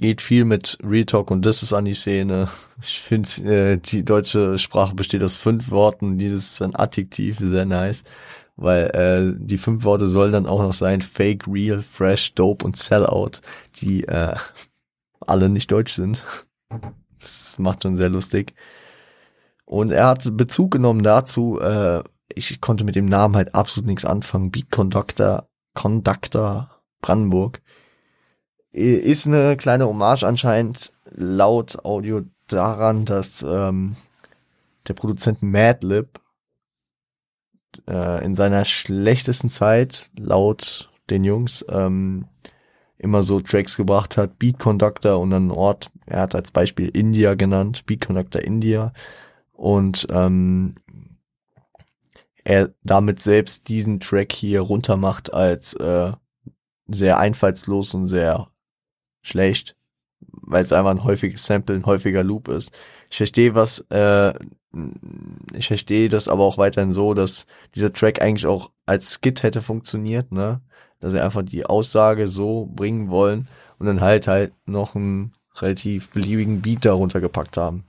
geht 0.00 0.22
viel 0.22 0.44
mit 0.44 0.78
Real 0.82 1.04
Talk 1.04 1.30
und 1.30 1.44
das 1.44 1.62
ist 1.62 1.72
an 1.72 1.84
die 1.84 1.94
Szene. 1.94 2.48
Ich 2.82 3.00
finde, 3.00 3.28
äh, 3.44 3.76
die 3.76 4.04
deutsche 4.04 4.58
Sprache 4.58 4.94
besteht 4.94 5.22
aus 5.22 5.36
fünf 5.36 5.70
Worten. 5.70 6.18
Dieses 6.18 6.52
ist 6.52 6.62
ein 6.62 6.74
Adjektiv, 6.74 7.38
sehr 7.38 7.66
nice 7.66 8.04
weil 8.56 8.86
äh, 8.90 9.36
die 9.36 9.58
fünf 9.58 9.84
Worte 9.84 10.08
sollen 10.08 10.32
dann 10.32 10.46
auch 10.46 10.62
noch 10.62 10.72
sein 10.72 11.02
Fake, 11.02 11.46
Real, 11.48 11.82
Fresh, 11.82 12.34
Dope 12.34 12.64
und 12.64 12.76
Sellout, 12.76 13.40
die 13.76 14.04
äh, 14.04 14.36
alle 15.20 15.48
nicht 15.48 15.70
deutsch 15.70 15.94
sind. 15.94 16.24
Das 17.18 17.58
macht 17.58 17.82
schon 17.82 17.96
sehr 17.96 18.10
lustig. 18.10 18.54
Und 19.64 19.90
er 19.90 20.08
hat 20.08 20.36
Bezug 20.36 20.72
genommen 20.72 21.02
dazu, 21.02 21.58
äh, 21.60 22.02
ich 22.34 22.60
konnte 22.60 22.84
mit 22.84 22.96
dem 22.96 23.06
Namen 23.06 23.36
halt 23.36 23.54
absolut 23.54 23.86
nichts 23.86 24.04
anfangen. 24.04 24.50
Beat 24.50 24.70
Conductor, 24.70 25.48
Conductor 25.74 26.70
Brandenburg. 27.00 27.62
Ist 28.72 29.26
eine 29.26 29.56
kleine 29.56 29.86
Hommage 29.86 30.24
anscheinend 30.24 30.92
laut 31.10 31.84
Audio 31.84 32.22
daran, 32.48 33.04
dass 33.04 33.42
ähm, 33.42 33.96
der 34.88 34.94
Produzent 34.94 35.42
Madlib 35.42 36.20
äh, 37.88 38.24
in 38.24 38.34
seiner 38.34 38.64
schlechtesten 38.64 39.48
Zeit 39.48 40.10
laut 40.18 40.90
den 41.10 41.24
Jungs 41.24 41.64
ähm, 41.68 42.26
immer 42.98 43.22
so 43.22 43.40
Tracks 43.40 43.76
gebracht 43.76 44.16
hat, 44.16 44.38
Beat 44.38 44.58
Conductor 44.58 45.20
und 45.20 45.32
einen 45.32 45.50
Ort, 45.50 45.90
er 46.06 46.20
hat 46.22 46.34
als 46.34 46.50
Beispiel 46.50 46.88
India 46.88 47.34
genannt, 47.34 47.84
Beat 47.86 48.06
Conductor 48.06 48.40
India 48.40 48.92
und 49.52 50.06
ähm, 50.10 50.76
er 52.44 52.74
damit 52.82 53.22
selbst 53.22 53.68
diesen 53.68 54.00
Track 54.00 54.32
hier 54.32 54.60
runter 54.60 54.96
macht 54.96 55.32
als 55.32 55.74
äh, 55.74 56.12
sehr 56.86 57.18
einfallslos 57.18 57.94
und 57.94 58.06
sehr 58.06 58.48
schlecht, 59.22 59.76
weil 60.20 60.62
es 60.62 60.72
einfach 60.72 60.90
ein 60.90 61.04
häufiges 61.04 61.44
Sample, 61.46 61.74
ein 61.74 61.86
häufiger 61.86 62.22
Loop 62.22 62.48
ist. 62.48 62.72
Ich 63.10 63.16
verstehe 63.16 63.54
was, 63.54 63.80
äh, 63.90 64.34
ich 65.52 65.68
verstehe 65.68 66.08
das 66.08 66.28
aber 66.28 66.44
auch 66.44 66.58
weiterhin 66.58 66.92
so, 66.92 67.14
dass 67.14 67.46
dieser 67.74 67.92
Track 67.92 68.20
eigentlich 68.20 68.46
auch 68.46 68.70
als 68.86 69.18
Skit 69.20 69.42
hätte 69.42 69.62
funktioniert, 69.62 70.32
ne? 70.32 70.60
Dass 71.00 71.12
sie 71.12 71.20
einfach 71.20 71.42
die 71.42 71.66
Aussage 71.66 72.28
so 72.28 72.66
bringen 72.66 73.10
wollen 73.10 73.48
und 73.78 73.86
dann 73.86 74.00
halt 74.00 74.26
halt 74.26 74.52
noch 74.66 74.94
einen 74.94 75.32
relativ 75.56 76.10
beliebigen 76.10 76.62
Beat 76.62 76.84
darunter 76.84 77.20
gepackt 77.20 77.56
haben. 77.56 77.84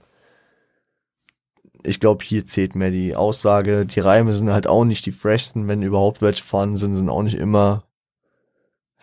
Ich 1.82 2.00
glaube, 2.00 2.24
hier 2.24 2.46
zählt 2.46 2.74
mehr 2.74 2.90
die 2.90 3.14
Aussage. 3.14 3.86
Die 3.86 4.00
Reime 4.00 4.32
sind 4.32 4.50
halt 4.50 4.66
auch 4.66 4.84
nicht 4.84 5.06
die 5.06 5.12
freshsten, 5.12 5.68
wenn 5.68 5.82
überhaupt 5.82 6.20
welche 6.20 6.42
vorhanden 6.42 6.76
sind, 6.76 6.96
sind 6.96 7.08
auch 7.08 7.22
nicht 7.22 7.36
immer. 7.36 7.84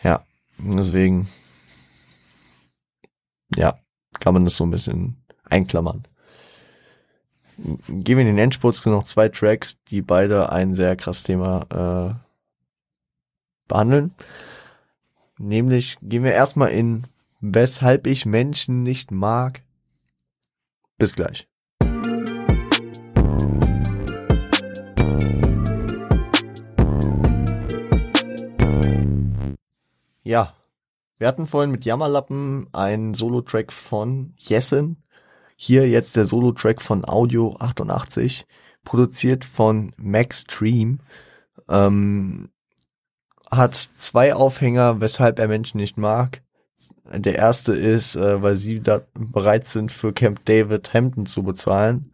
Ja, 0.03 0.25
deswegen. 0.57 1.29
Ja, 3.55 3.79
kann 4.19 4.33
man 4.33 4.43
das 4.43 4.57
so 4.57 4.65
ein 4.65 4.71
bisschen 4.71 5.23
einklammern 5.45 6.03
gehen 7.57 8.17
wir 8.17 8.21
in 8.21 8.27
den 8.27 8.37
Endspurt 8.37 8.85
noch 8.85 9.03
zwei 9.03 9.29
Tracks, 9.29 9.77
die 9.89 10.01
beide 10.01 10.51
ein 10.51 10.73
sehr 10.73 10.95
krass 10.95 11.23
Thema 11.23 11.65
äh, 11.69 13.67
behandeln. 13.67 14.11
Nämlich 15.37 15.97
gehen 16.01 16.23
wir 16.23 16.33
erstmal 16.33 16.71
in 16.71 17.07
Weshalb 17.45 18.07
ich 18.07 18.25
Menschen 18.25 18.83
nicht 18.83 19.11
mag. 19.11 19.63
Bis 20.97 21.15
gleich. 21.15 21.45
Ja, 30.23 30.53
wir 31.17 31.27
hatten 31.27 31.47
vorhin 31.47 31.71
mit 31.71 31.83
Jammerlappen 31.83 32.67
einen 32.71 33.13
Solo-Track 33.13 33.73
von 33.73 34.33
Jessen, 34.37 35.02
hier 35.63 35.87
jetzt 35.87 36.17
der 36.17 36.25
Solo-Track 36.25 36.81
von 36.81 37.05
Audio 37.05 37.55
88, 37.57 38.45
produziert 38.83 39.45
von 39.45 39.93
Max 39.95 40.43
Dream. 40.43 40.99
Ähm, 41.69 42.49
hat 43.49 43.75
zwei 43.95 44.33
Aufhänger, 44.33 44.99
weshalb 44.99 45.39
er 45.39 45.47
Menschen 45.47 45.77
nicht 45.77 45.97
mag. 45.97 46.41
Der 47.05 47.35
erste 47.35 47.73
ist, 47.73 48.17
äh, 48.17 48.41
weil 48.41 48.55
sie 48.55 48.81
da 48.81 49.03
bereit 49.13 49.67
sind, 49.67 49.91
für 49.91 50.11
Camp 50.11 50.43
David 50.45 50.93
Hampton 50.93 51.25
zu 51.25 51.43
bezahlen. 51.43 52.11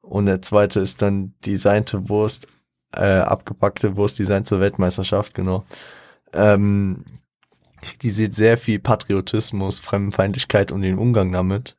Und 0.00 0.26
der 0.26 0.40
zweite 0.40 0.80
ist 0.80 1.02
dann 1.02 1.34
designte 1.44 2.08
Wurst, 2.08 2.46
äh, 2.92 3.18
abgepackte 3.18 3.96
Wurst, 3.96 4.18
Design 4.18 4.46
zur 4.46 4.60
Weltmeisterschaft, 4.60 5.34
genau. 5.34 5.64
Ähm, 6.32 7.04
die 8.00 8.10
sieht 8.10 8.34
sehr 8.34 8.56
viel 8.56 8.78
Patriotismus, 8.78 9.80
Fremdenfeindlichkeit 9.80 10.72
und 10.72 10.80
den 10.80 10.98
Umgang 10.98 11.30
damit 11.30 11.76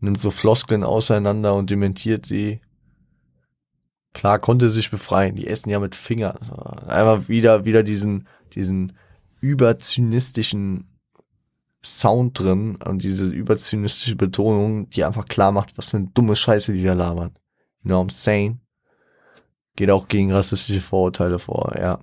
nimmt 0.00 0.20
so 0.20 0.30
Floskeln 0.30 0.84
auseinander 0.84 1.54
und 1.54 1.70
dementiert 1.70 2.30
die. 2.30 2.60
Klar 4.14 4.38
konnte 4.38 4.70
sich 4.70 4.90
befreien, 4.90 5.36
die 5.36 5.46
essen 5.46 5.70
ja 5.70 5.80
mit 5.80 5.94
Fingern. 5.94 6.38
Einfach 6.86 7.28
wieder, 7.28 7.64
wieder 7.64 7.82
diesen, 7.82 8.26
diesen 8.54 8.92
überzynistischen 9.40 10.88
Sound 11.84 12.38
drin 12.38 12.76
und 12.76 13.04
diese 13.04 13.26
überzynistische 13.26 14.16
Betonung, 14.16 14.90
die 14.90 15.04
einfach 15.04 15.26
klar 15.26 15.52
macht, 15.52 15.76
was 15.78 15.90
für 15.90 15.98
eine 15.98 16.08
dumme 16.08 16.34
Scheiße 16.34 16.72
die 16.72 16.82
da 16.82 16.94
labern. 16.94 17.32
You 17.82 17.90
know 17.90 18.00
I'm 18.00 18.10
saying? 18.10 18.60
Geht 19.76 19.90
auch 19.90 20.08
gegen 20.08 20.32
rassistische 20.32 20.80
Vorurteile 20.80 21.38
vor, 21.38 21.76
ja. 21.78 22.00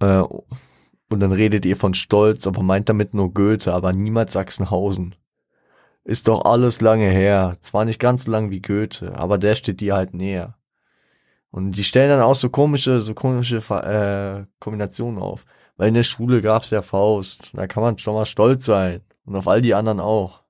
Äh, 0.00 0.24
und 1.08 1.20
dann 1.20 1.30
redet 1.30 1.64
ihr 1.64 1.76
von 1.76 1.94
Stolz, 1.94 2.46
aber 2.46 2.62
meint 2.62 2.88
damit 2.88 3.14
nur 3.14 3.32
Goethe, 3.32 3.72
aber 3.72 3.92
niemals 3.92 4.32
Sachsenhausen 4.32 5.14
ist 6.04 6.28
doch 6.28 6.44
alles 6.44 6.80
lange 6.80 7.08
her. 7.08 7.56
Zwar 7.60 7.84
nicht 7.84 7.98
ganz 8.00 8.24
so 8.24 8.32
lang 8.32 8.50
wie 8.50 8.60
Goethe, 8.60 9.14
aber 9.16 9.38
der 9.38 9.54
steht 9.54 9.80
dir 9.80 9.94
halt 9.94 10.14
näher. 10.14 10.56
Und 11.50 11.72
die 11.72 11.84
stellen 11.84 12.08
dann 12.08 12.22
auch 12.22 12.34
so 12.34 12.48
komische, 12.48 13.00
so 13.00 13.14
komische 13.14 13.58
äh, 13.58 14.46
Kombinationen 14.58 15.20
auf. 15.20 15.44
Weil 15.76 15.88
in 15.88 15.94
der 15.94 16.02
Schule 16.02 16.40
gab's 16.40 16.70
ja 16.70 16.82
Faust. 16.82 17.50
Da 17.52 17.66
kann 17.66 17.82
man 17.82 17.98
schon 17.98 18.14
mal 18.14 18.24
stolz 18.24 18.64
sein. 18.64 19.02
Und 19.26 19.36
auf 19.36 19.46
all 19.46 19.60
die 19.60 19.74
anderen 19.74 20.00
auch. 20.00 20.42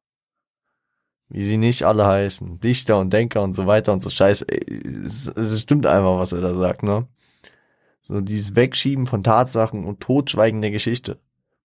Wie 1.29 1.43
sie 1.43 1.57
nicht 1.57 1.85
alle 1.85 2.07
heißen. 2.07 2.61
Dichter 2.61 2.99
und 2.99 3.13
Denker 3.13 3.43
und 3.43 3.55
so 3.55 3.67
weiter 3.67 3.93
und 3.93 4.03
so 4.03 4.11
scheiße. 4.11 4.47
Es, 5.05 5.27
es 5.29 5.61
stimmt 5.61 5.87
einfach, 5.87 6.19
was 6.19 6.33
er 6.33 6.41
da 6.41 6.55
sagt, 6.55 6.83
ne? 6.83 7.09
So 8.03 8.21
dieses 8.21 8.55
Wegschieben 8.55 9.07
von 9.07 9.23
Tatsachen 9.25 9.85
und 9.85 10.01
Totschweigen 10.01 10.61
der 10.61 10.71
Geschichte. 10.71 11.19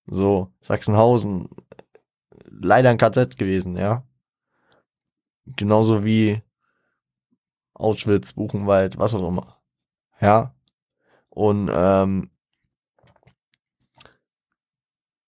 So, 0.08 0.52
Sachsenhausen 0.62 1.50
leider 2.50 2.90
ein 2.90 2.98
KZ 2.98 3.38
gewesen, 3.38 3.78
ja. 3.78 4.04
Genauso 5.46 6.04
wie 6.04 6.42
Auschwitz, 7.74 8.34
Buchenwald, 8.34 8.98
was 8.98 9.14
auch 9.14 9.28
immer. 9.28 9.58
Ja. 10.20 10.54
Und 11.30 11.70
ähm, 11.72 12.32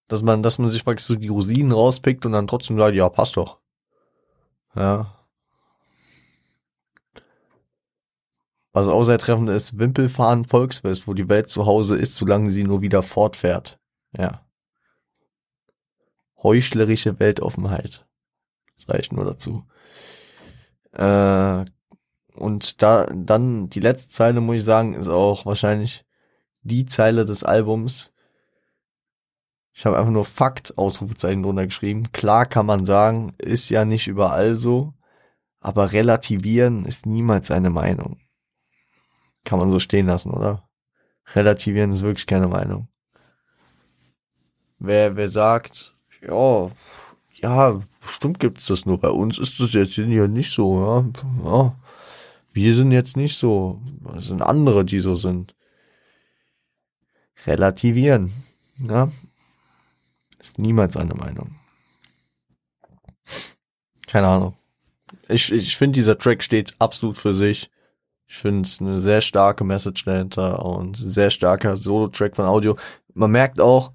dass 0.08 0.24
man, 0.24 0.42
dass 0.42 0.58
man 0.58 0.70
sich 0.70 0.84
praktisch 0.84 1.06
so 1.06 1.16
die 1.16 1.28
Rosinen 1.28 1.72
rauspickt 1.72 2.26
und 2.26 2.32
dann 2.32 2.48
trotzdem 2.48 2.78
sagt, 2.78 2.96
ja, 2.96 3.08
passt 3.10 3.38
doch. 3.38 3.60
Ja. 4.76 5.16
Was 8.72 8.88
auch 8.88 9.04
sehr 9.04 9.20
treffend 9.20 9.50
ist, 9.50 9.78
Wimpelfahren 9.78 10.46
Volksfest, 10.46 11.08
wo 11.08 11.14
die 11.14 11.30
Welt 11.30 11.50
zu 11.50 11.66
Hause 11.66 11.98
ist, 11.98 12.16
solange 12.16 12.50
sie 12.50 12.64
nur 12.64 12.82
wieder 12.82 13.04
fortfährt. 13.04 13.80
Ja 14.18 14.49
heuchlerische 16.44 17.20
Weltoffenheit. 17.20 18.06
Das 18.76 18.90
reicht 18.90 19.14
nur 19.14 19.26
dazu. 19.26 19.66
Äh, 20.94 21.66
und 22.36 22.82
da 22.82 23.06
dann 23.08 23.70
die 23.70 23.82
letzte 23.82 24.10
Zeile, 24.10 24.42
muss 24.42 24.58
ich 24.58 24.64
sagen, 24.64 24.94
ist 24.94 25.10
auch 25.10 25.46
wahrscheinlich 25.46 26.06
die 26.62 26.86
Zeile 26.86 27.26
des 27.26 27.44
Albums. 27.44 28.14
Ich 29.74 29.86
habe 29.86 29.98
einfach 29.98 30.12
nur 30.12 30.26
Fakt 30.26 30.78
Ausrufezeichen 30.78 31.44
drunter 31.44 31.66
geschrieben. 31.66 32.12
Klar 32.12 32.46
kann 32.46 32.66
man 32.66 32.86
sagen, 32.86 33.34
ist 33.38 33.70
ja 33.70 33.86
nicht 33.86 34.08
überall 34.08 34.56
so, 34.56 34.94
aber 35.60 35.92
relativieren 35.92 36.86
ist 36.86 37.06
niemals 37.06 37.52
eine 37.52 37.70
Meinung. 37.70 38.20
Kann 39.44 39.60
man 39.60 39.70
so 39.70 39.80
stehen 39.80 40.08
lassen, 40.08 40.32
oder? 40.32 40.70
Relativieren 41.34 41.92
ist 41.92 42.02
wirklich 42.02 42.28
keine 42.28 42.48
Meinung. 42.48 42.88
Wer, 44.80 45.16
wer 45.16 45.30
sagt, 45.30 45.96
ja, 46.22 46.72
ja, 47.36 47.82
bestimmt 48.02 48.40
gibt's 48.40 48.68
das 48.68 48.86
nur. 48.86 49.00
Bei 49.00 49.10
uns 49.10 49.38
ist 49.38 49.60
das 49.60 49.74
jetzt 49.74 49.94
hier 49.94 50.28
nicht 50.28 50.52
so, 50.52 50.80
ja. 50.86 51.50
ja. 51.50 51.76
Wir 52.52 52.76
sind 52.76 52.92
jetzt 52.92 53.16
nicht 53.16 53.38
so. 53.38 53.82
Es 54.18 54.28
sind 54.28 54.42
andere, 54.42 54.84
die 54.84 55.00
so 55.00 55.16
sind. 55.16 55.56
Relativieren. 57.46 58.34
Ja. 58.80 59.12
Ist 60.40 60.60
niemals 60.60 60.98
eine 60.98 61.14
Meinung. 61.14 61.56
Keine 64.08 64.28
Ahnung. 64.28 64.56
Ich, 65.28 65.52
ich 65.52 65.78
finde, 65.78 66.00
dieser 66.00 66.18
Track 66.18 66.44
steht 66.44 66.74
absolut 66.80 67.18
für 67.18 67.34
sich. 67.34 67.70
Ich 68.28 68.38
finde 68.38 68.68
es 68.68 68.80
eine 68.82 69.00
sehr 69.00 69.22
starke 69.22 69.64
Message 69.64 70.04
dahinter 70.06 70.66
und 70.66 70.96
sehr 70.98 71.30
starker 71.30 71.78
Solo-Track 71.78 72.36
von 72.36 72.46
Audio. 72.46 72.78
Man 73.14 73.32
merkt 73.32 73.60
auch, 73.60 73.92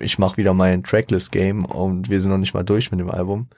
ich 0.00 0.18
mache 0.18 0.36
wieder 0.36 0.54
mein 0.54 0.82
Tracklist-Game 0.82 1.64
und 1.64 2.08
wir 2.10 2.20
sind 2.20 2.30
noch 2.30 2.38
nicht 2.38 2.54
mal 2.54 2.64
durch 2.64 2.90
mit 2.90 3.00
dem 3.00 3.10
Album. 3.10 3.48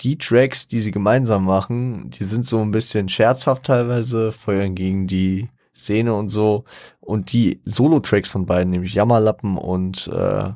Die 0.00 0.18
Tracks, 0.18 0.68
die 0.68 0.80
sie 0.80 0.90
gemeinsam 0.90 1.44
machen, 1.44 2.10
die 2.10 2.24
sind 2.24 2.44
so 2.46 2.60
ein 2.60 2.70
bisschen 2.70 3.08
scherzhaft 3.08 3.64
teilweise, 3.64 4.32
feuern 4.32 4.74
gegen 4.74 5.06
die 5.06 5.48
Szene 5.74 6.14
und 6.14 6.28
so. 6.28 6.64
Und 7.00 7.32
die 7.32 7.60
Solo-Tracks 7.64 8.30
von 8.30 8.46
beiden, 8.46 8.70
nämlich 8.70 8.94
Jammerlappen 8.94 9.56
und, 9.56 10.08
äh, 10.08 10.50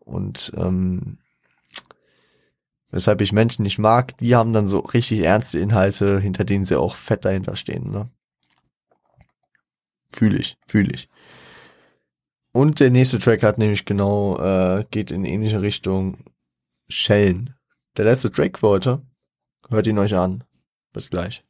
und 0.00 0.52
ähm, 0.56 1.18
weshalb 2.90 3.20
ich 3.20 3.32
Menschen 3.32 3.62
nicht 3.62 3.78
mag, 3.78 4.16
die 4.18 4.36
haben 4.36 4.52
dann 4.52 4.66
so 4.66 4.80
richtig 4.80 5.20
ernste 5.20 5.58
Inhalte, 5.58 6.18
hinter 6.20 6.44
denen 6.44 6.64
sie 6.64 6.78
auch 6.78 6.94
fett 6.94 7.24
dahinter 7.24 7.56
stehen. 7.56 7.90
Ne? 7.90 8.10
Fühle 10.10 10.38
ich, 10.38 10.56
fühle 10.66 10.92
ich. 10.92 11.08
Und 12.56 12.78
der 12.78 12.90
nächste 12.90 13.18
Track 13.18 13.42
hat 13.42 13.58
nämlich 13.58 13.84
genau, 13.84 14.38
äh, 14.38 14.84
geht 14.92 15.10
in 15.10 15.24
ähnliche 15.24 15.60
Richtung 15.60 16.18
Schellen. 16.88 17.56
Der 17.96 18.04
letzte 18.04 18.30
Track 18.30 18.60
für 18.60 18.68
heute. 18.68 19.02
Hört 19.70 19.88
ihn 19.88 19.98
euch 19.98 20.14
an. 20.14 20.44
Bis 20.92 21.10
gleich. 21.10 21.42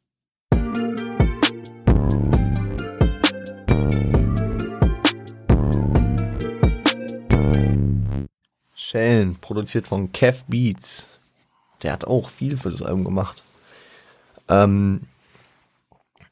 Schellen, 8.75 9.37
produziert 9.43 9.87
von 9.87 10.11
Kev 10.11 10.45
Beats. 10.49 11.21
Der 11.83 11.93
hat 11.93 12.07
auch 12.07 12.31
viel 12.31 12.57
für 12.57 12.71
das 12.71 12.81
Album 12.81 13.05
gemacht. 13.05 13.45
Ähm, 14.49 15.03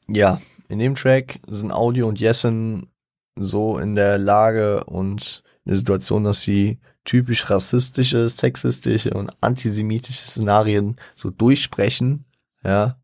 ja, 0.07 0.41
in 0.67 0.79
dem 0.79 0.95
Track 0.95 1.41
sind 1.45 1.71
Audio 1.71 2.07
und 2.07 2.19
Jessen 2.19 2.89
so 3.35 3.77
in 3.77 3.95
der 3.95 4.17
Lage 4.17 4.83
und 4.85 5.43
in 5.65 5.71
der 5.71 5.77
Situation, 5.77 6.23
dass 6.23 6.41
sie 6.41 6.79
typisch 7.03 7.49
rassistische, 7.49 8.29
sexistische 8.29 9.13
und 9.13 9.31
antisemitische 9.41 10.25
Szenarien 10.25 10.95
so 11.15 11.29
durchsprechen, 11.29 12.25
ja, 12.63 12.97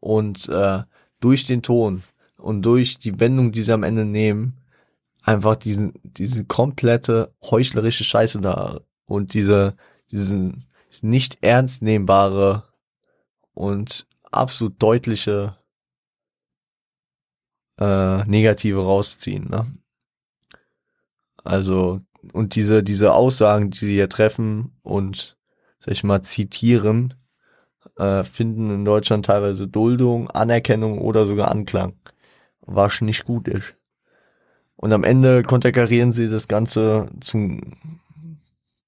und 0.00 0.48
äh, 0.48 0.82
durch 1.20 1.46
den 1.46 1.62
Ton 1.62 2.02
und 2.36 2.62
durch 2.62 2.98
die 2.98 3.20
Wendung, 3.20 3.52
die 3.52 3.62
sie 3.62 3.72
am 3.72 3.82
Ende 3.82 4.04
nehmen, 4.04 4.58
einfach 5.22 5.56
diesen, 5.56 5.92
diese 6.02 6.44
komplette 6.44 7.34
heuchlerische 7.42 8.04
Scheiße 8.04 8.40
da 8.40 8.80
und 9.06 9.34
diese, 9.34 9.74
diesen 10.10 10.64
nicht 11.02 11.38
ernst 11.42 11.82
nehmbare 11.82 12.64
und 13.54 14.06
absolut 14.30 14.80
deutliche 14.82 15.57
äh, 17.78 18.24
Negative 18.24 18.82
rausziehen. 18.82 19.48
Ne? 19.48 19.66
Also, 21.44 22.00
und 22.32 22.54
diese, 22.54 22.82
diese 22.82 23.12
Aussagen, 23.12 23.70
die 23.70 23.78
sie 23.78 23.94
hier 23.94 24.08
treffen 24.08 24.76
und, 24.82 25.38
sag 25.78 25.92
ich 25.92 26.04
mal, 26.04 26.22
zitieren, 26.22 27.14
äh, 27.96 28.24
finden 28.24 28.70
in 28.70 28.84
Deutschland 28.84 29.26
teilweise 29.26 29.68
Duldung, 29.68 30.30
Anerkennung 30.30 30.98
oder 30.98 31.26
sogar 31.26 31.50
Anklang. 31.50 31.94
Was 32.60 33.00
nicht 33.00 33.24
gut 33.24 33.48
ist. 33.48 33.76
Und 34.76 34.92
am 34.92 35.04
Ende 35.04 35.42
konterkarieren 35.42 36.12
sie 36.12 36.28
das 36.28 36.48
Ganze 36.48 37.06
zum, 37.20 37.60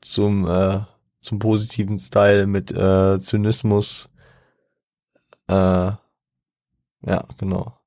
zum, 0.02 0.46
äh, 0.46 0.80
zum 1.20 1.38
positiven 1.38 1.98
Style 1.98 2.46
mit 2.46 2.70
äh, 2.70 3.18
Zynismus. 3.18 4.08
Äh, 5.48 5.92
ja, 7.02 7.24
genau 7.38 7.79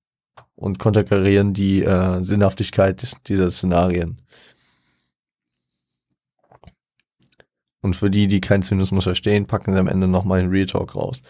und 0.63 0.79
konterkarieren 0.79 1.53
die 1.53 1.83
äh, 1.83 2.23
Sinnhaftigkeit 2.23 3.05
dieser 3.27 3.51
Szenarien. 3.51 4.21
Und 7.81 7.97
für 7.97 8.09
die, 8.09 8.29
die 8.29 8.39
keinen 8.39 8.63
Zynismus 8.63 9.03
verstehen, 9.03 9.45
packen 9.45 9.73
sie 9.73 9.79
am 9.79 9.89
Ende 9.89 10.07
nochmal 10.07 10.39
den 10.39 10.51
Real 10.51 10.65
Talk 10.65 10.95
raus. 10.95 11.21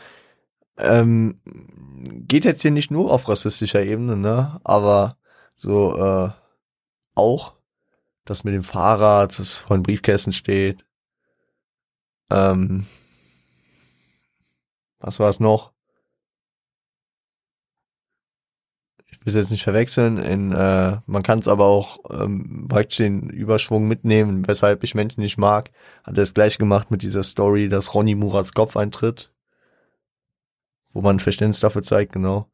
Ähm, 0.78 1.42
geht 2.28 2.46
jetzt 2.46 2.62
hier 2.62 2.70
nicht 2.70 2.92
nur 2.92 3.12
auf 3.12 3.28
rassistischer 3.28 3.82
Ebene, 3.84 4.16
ne? 4.18 4.62
Aber 4.64 5.18
so 5.56 5.98
äh, 5.98 6.30
auch 7.16 7.56
das 8.26 8.44
mit 8.44 8.54
dem 8.54 8.64
Fahrrad, 8.64 9.40
das 9.40 9.58
vor 9.58 9.76
den 9.76 9.84
Briefkästen 9.84 10.32
steht. 10.32 10.86
Ähm, 12.30 12.86
was 15.00 15.20
war 15.20 15.32
es 15.32 15.40
noch? 15.40 15.73
Will 19.26 19.36
jetzt 19.36 19.52
nicht 19.52 19.64
verwechseln, 19.64 20.18
in, 20.18 20.52
äh, 20.52 20.98
man 21.06 21.24
kann 21.24 21.40
es 21.40 21.48
aber 21.48 21.66
auch 21.66 22.00
ähm, 22.10 22.68
praktisch 22.68 22.98
den 22.98 23.30
Überschwung 23.30 23.88
mitnehmen, 23.88 24.48
weshalb 24.48 24.84
ich 24.84 24.96
Menschen 24.96 25.22
nicht 25.22 25.38
mag. 25.38 25.72
Hat 26.04 26.18
er 26.18 26.24
es 26.24 26.34
gleich 26.34 26.58
gemacht 26.58 26.92
mit 26.92 27.04
dieser 27.04 27.24
Story, 27.24 27.70
dass 27.70 27.94
Ronny 27.94 28.16
Murats 28.16 28.54
Kopf 28.54 28.76
eintritt, 28.76 29.32
wo 30.92 31.02
man 31.02 31.20
Verständnis 31.20 31.60
dafür 31.60 31.84
zeigt, 31.84 32.14
genau. 32.14 32.50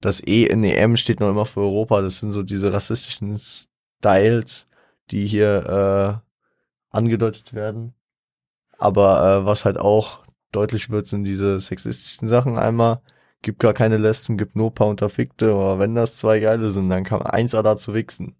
Das 0.00 0.20
E 0.26 0.44
in 0.44 0.62
EM 0.64 0.96
steht 0.96 1.20
noch 1.20 1.30
immer 1.30 1.46
für 1.46 1.60
Europa, 1.60 2.02
das 2.02 2.18
sind 2.18 2.30
so 2.30 2.42
diese 2.42 2.72
rassistischen 2.72 3.38
Styles, 3.38 4.66
die 5.10 5.26
hier 5.26 6.22
äh, 6.92 6.96
angedeutet 6.96 7.54
werden. 7.54 7.94
Aber 8.78 9.40
äh, 9.40 9.46
was 9.46 9.64
halt 9.64 9.78
auch 9.78 10.24
deutlich 10.52 10.90
wird, 10.90 11.06
sind 11.06 11.24
diese 11.24 11.60
sexistischen 11.60 12.28
Sachen 12.28 12.58
einmal 12.58 13.00
gibt 13.46 13.60
gar 13.60 13.74
keine 13.74 13.96
Lesben, 13.96 14.36
gibt 14.36 14.56
nur 14.56 14.74
paar 14.74 14.88
Unterfickte, 14.88 15.52
aber 15.52 15.78
wenn 15.78 15.94
das 15.94 16.16
zwei 16.16 16.40
geile 16.40 16.72
sind, 16.72 16.90
dann 16.90 17.04
kann 17.04 17.22
eins 17.22 17.52
da 17.52 17.76
zu 17.76 17.94
wichsen. 17.94 18.34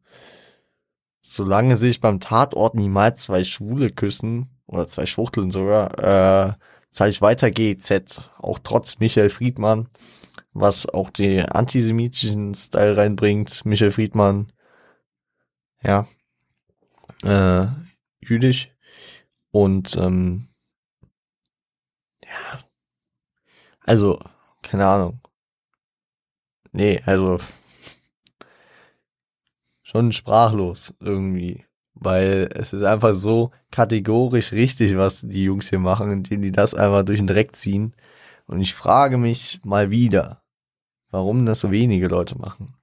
Solange 1.22 1.76
sich 1.76 2.00
beim 2.00 2.18
Tatort 2.18 2.74
niemals 2.74 3.22
zwei 3.22 3.44
Schwule 3.44 3.90
küssen, 3.90 4.50
oder 4.66 4.88
zwei 4.88 5.06
Schwuchteln 5.06 5.52
sogar, 5.52 6.48
äh, 6.48 6.54
zeige 6.90 7.10
ich 7.10 7.22
weiter 7.22 7.52
GZ, 7.52 8.32
auch 8.38 8.58
trotz 8.58 8.98
Michael 8.98 9.30
Friedmann, 9.30 9.88
was 10.52 10.88
auch 10.88 11.10
die 11.10 11.40
antisemitischen 11.40 12.56
Style 12.56 12.96
reinbringt. 12.96 13.64
Michael 13.64 13.92
Friedmann, 13.92 14.50
ja, 15.84 16.08
äh, 17.22 17.68
jüdisch 18.18 18.72
und 19.52 19.96
ähm, 19.96 20.48
ja, 22.24 22.58
also 23.82 24.18
keine 24.68 24.86
Ahnung. 24.86 25.20
Nee, 26.72 27.00
also 27.06 27.38
schon 29.82 30.12
sprachlos 30.12 30.94
irgendwie. 31.00 31.64
Weil 31.94 32.50
es 32.54 32.74
ist 32.74 32.82
einfach 32.84 33.14
so 33.14 33.52
kategorisch 33.70 34.52
richtig, 34.52 34.96
was 34.98 35.22
die 35.22 35.44
Jungs 35.44 35.70
hier 35.70 35.78
machen, 35.78 36.10
indem 36.12 36.42
die 36.42 36.52
das 36.52 36.74
einfach 36.74 37.04
durch 37.04 37.18
den 37.18 37.26
Dreck 37.26 37.56
ziehen. 37.56 37.94
Und 38.46 38.60
ich 38.60 38.74
frage 38.74 39.16
mich 39.16 39.60
mal 39.64 39.90
wieder, 39.90 40.42
warum 41.10 41.46
das 41.46 41.60
so 41.60 41.70
wenige 41.70 42.08
Leute 42.08 42.38
machen. 42.38 42.74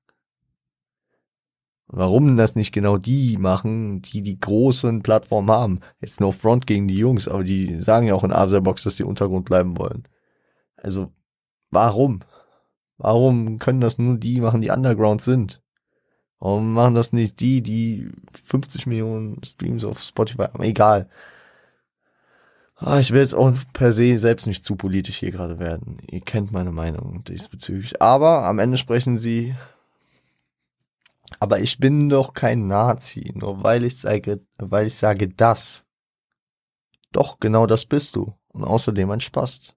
Warum 1.87 2.37
das 2.37 2.55
nicht 2.55 2.71
genau 2.71 2.97
die 2.97 3.37
machen, 3.37 4.01
die 4.01 4.23
die 4.23 4.39
großen 4.39 5.03
Plattformen 5.03 5.51
haben. 5.51 5.79
Jetzt 6.01 6.19
no 6.19 6.31
front 6.31 6.65
gegen 6.65 6.87
die 6.87 6.97
Jungs, 6.97 7.27
aber 7.27 7.43
die 7.43 7.79
sagen 7.79 8.07
ja 8.07 8.15
auch 8.15 8.23
in 8.23 8.33
Aserbox, 8.33 8.83
dass 8.83 8.95
die 8.95 9.03
Untergrund 9.03 9.45
bleiben 9.45 9.77
wollen. 9.77 10.07
Also, 10.75 11.11
Warum? 11.73 12.21
Warum 12.97 13.59
können 13.59 13.81
das 13.81 13.97
nur 13.97 14.17
die 14.17 14.39
machen, 14.39 14.61
die 14.61 14.69
Underground 14.69 15.21
sind? 15.21 15.61
Warum 16.39 16.73
machen 16.73 16.95
das 16.95 17.13
nicht 17.13 17.39
die, 17.39 17.61
die 17.61 18.11
50 18.33 18.85
Millionen 18.85 19.43
Streams 19.43 19.83
auf 19.83 20.01
Spotify 20.01 20.43
haben? 20.43 20.63
Egal. 20.63 21.09
Ah, 22.75 22.99
ich 22.99 23.11
will 23.11 23.21
jetzt 23.21 23.35
auch 23.35 23.53
per 23.71 23.93
se 23.93 24.17
selbst 24.17 24.45
nicht 24.45 24.65
zu 24.65 24.75
politisch 24.75 25.17
hier 25.17 25.31
gerade 25.31 25.57
werden. 25.57 25.99
Ihr 26.11 26.19
kennt 26.19 26.51
meine 26.51 26.71
Meinung 26.73 27.23
diesbezüglich. 27.23 28.01
Aber 28.01 28.43
am 28.45 28.59
Ende 28.59 28.77
sprechen 28.77 29.15
sie. 29.15 29.55
Aber 31.39 31.59
ich 31.59 31.79
bin 31.79 32.09
doch 32.09 32.33
kein 32.33 32.67
Nazi, 32.67 33.31
nur 33.35 33.63
weil 33.63 33.85
ich 33.85 33.97
sage, 33.99 34.41
weil 34.57 34.87
ich 34.87 34.95
sage 34.95 35.29
das. 35.29 35.85
Doch, 37.13 37.39
genau 37.39 37.67
das 37.67 37.85
bist 37.85 38.17
du. 38.17 38.33
Und 38.49 38.65
außerdem 38.65 39.09
ein 39.11 39.21
Spast. 39.21 39.75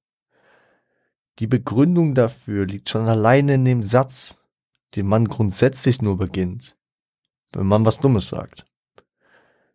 Die 1.39 1.47
Begründung 1.47 2.15
dafür 2.15 2.67
liegt 2.67 2.89
schon 2.89 3.09
alleine 3.09 3.55
in 3.55 3.65
dem 3.65 3.83
Satz, 3.83 4.39
den 4.95 5.07
man 5.07 5.29
grundsätzlich 5.29 6.01
nur 6.01 6.17
beginnt, 6.17 6.77
wenn 7.53 7.67
man 7.67 7.85
was 7.85 8.01
Dummes 8.01 8.29
sagt. 8.29 8.67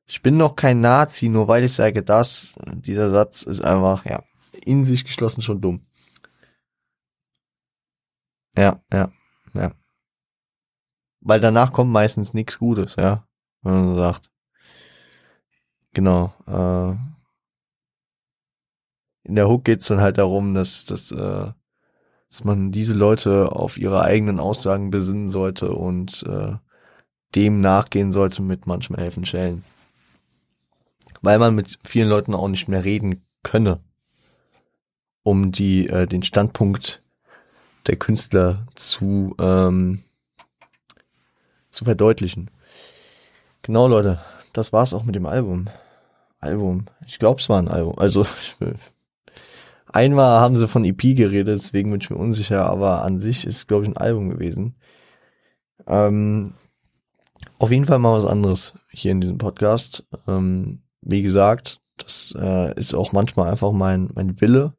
Ich 0.06 0.22
bin 0.22 0.38
noch 0.38 0.56
kein 0.56 0.82
Nazi, 0.82 1.30
nur 1.30 1.48
weil 1.48 1.64
ich 1.64 1.74
sage 1.74 2.04
das. 2.04 2.56
Dieser 2.74 3.12
Satz 3.12 3.44
ist 3.44 3.62
einfach, 3.62 4.06
ja, 4.06 4.24
in 4.66 4.84
sich 4.86 5.06
geschlossen 5.06 5.42
schon 5.42 5.62
dumm. 5.62 5.86
Ja, 8.58 8.82
ja, 8.92 9.10
ja. 9.54 9.72
Weil 11.22 11.40
danach 11.40 11.72
kommt 11.72 11.92
meistens 11.92 12.34
nichts 12.34 12.58
Gutes, 12.58 12.96
ja, 12.96 13.28
wenn 13.62 13.86
man 13.86 13.96
sagt. 13.96 14.30
Genau. 15.94 16.34
Äh, 16.48 17.21
in 19.24 19.36
der 19.36 19.48
Hook 19.48 19.66
geht's 19.66 19.88
dann 19.88 20.02
halt 20.02 20.18
darum, 20.18 20.54
dass, 20.54 20.86
dass, 20.86 21.12
äh, 21.12 21.52
dass 22.30 22.44
man 22.44 22.72
diese 22.72 22.94
Leute 22.94 23.52
auf 23.52 23.78
ihre 23.78 24.02
eigenen 24.02 24.40
Aussagen 24.40 24.90
besinnen 24.90 25.30
sollte 25.30 25.72
und 25.72 26.24
äh, 26.28 26.56
dem 27.36 27.62
nachgehen 27.62 28.12
sollte 28.12 28.42
mit 28.42 28.68
manchmal 28.68 29.02
helfen 29.02 29.26
Schellen. 29.26 29.64
Weil 31.22 31.40
man 31.40 31.56
mit 31.56 31.78
vielen 31.84 32.10
Leuten 32.10 32.34
auch 32.34 32.48
nicht 32.48 32.68
mehr 32.68 32.84
reden 32.84 33.26
könne, 33.44 33.80
um 35.24 35.52
die 35.52 35.88
äh, 35.88 36.08
den 36.08 36.24
Standpunkt 36.24 37.04
der 37.88 37.96
Künstler 37.96 38.68
zu 38.76 39.36
ähm, 39.40 40.02
zu 41.70 41.86
verdeutlichen. 41.86 42.52
Genau, 43.62 43.88
Leute, 43.88 44.20
das 44.54 44.74
war's 44.74 44.94
auch 44.94 45.04
mit 45.04 45.16
dem 45.16 45.26
Album. 45.26 45.68
Album. 46.40 46.86
Ich 47.08 47.20
glaube, 47.20 47.40
es 47.40 47.50
war 47.50 47.60
ein 47.60 47.68
Album. 47.68 47.98
Also 47.98 48.26
Einmal 49.94 50.40
haben 50.40 50.56
sie 50.56 50.68
von 50.68 50.86
EP 50.86 51.02
geredet, 51.02 51.60
deswegen 51.60 51.92
bin 51.92 52.00
ich 52.02 52.10
mir 52.10 52.18
unsicher, 52.18 52.66
aber 52.70 53.04
an 53.04 53.20
sich 53.20 53.46
ist 53.46 53.68
glaube 53.68 53.84
ich, 53.84 53.90
ein 53.90 53.98
Album 53.98 54.30
gewesen. 54.30 54.76
Ähm, 55.88 56.54
auf 57.60 57.72
jeden 57.72 57.86
Fall 57.86 58.00
mal 58.00 58.16
was 58.16 58.26
anderes 58.26 58.74
hier 58.90 59.12
in 59.12 59.22
diesem 59.22 59.38
Podcast. 59.38 60.06
Ähm, 60.28 60.82
wie 61.02 61.22
gesagt, 61.22 61.82
das 61.98 62.34
äh, 62.40 62.74
ist 62.80 62.94
auch 62.94 63.12
manchmal 63.12 63.50
einfach 63.50 63.72
mein, 63.72 64.10
mein 64.14 64.40
Wille, 64.40 64.74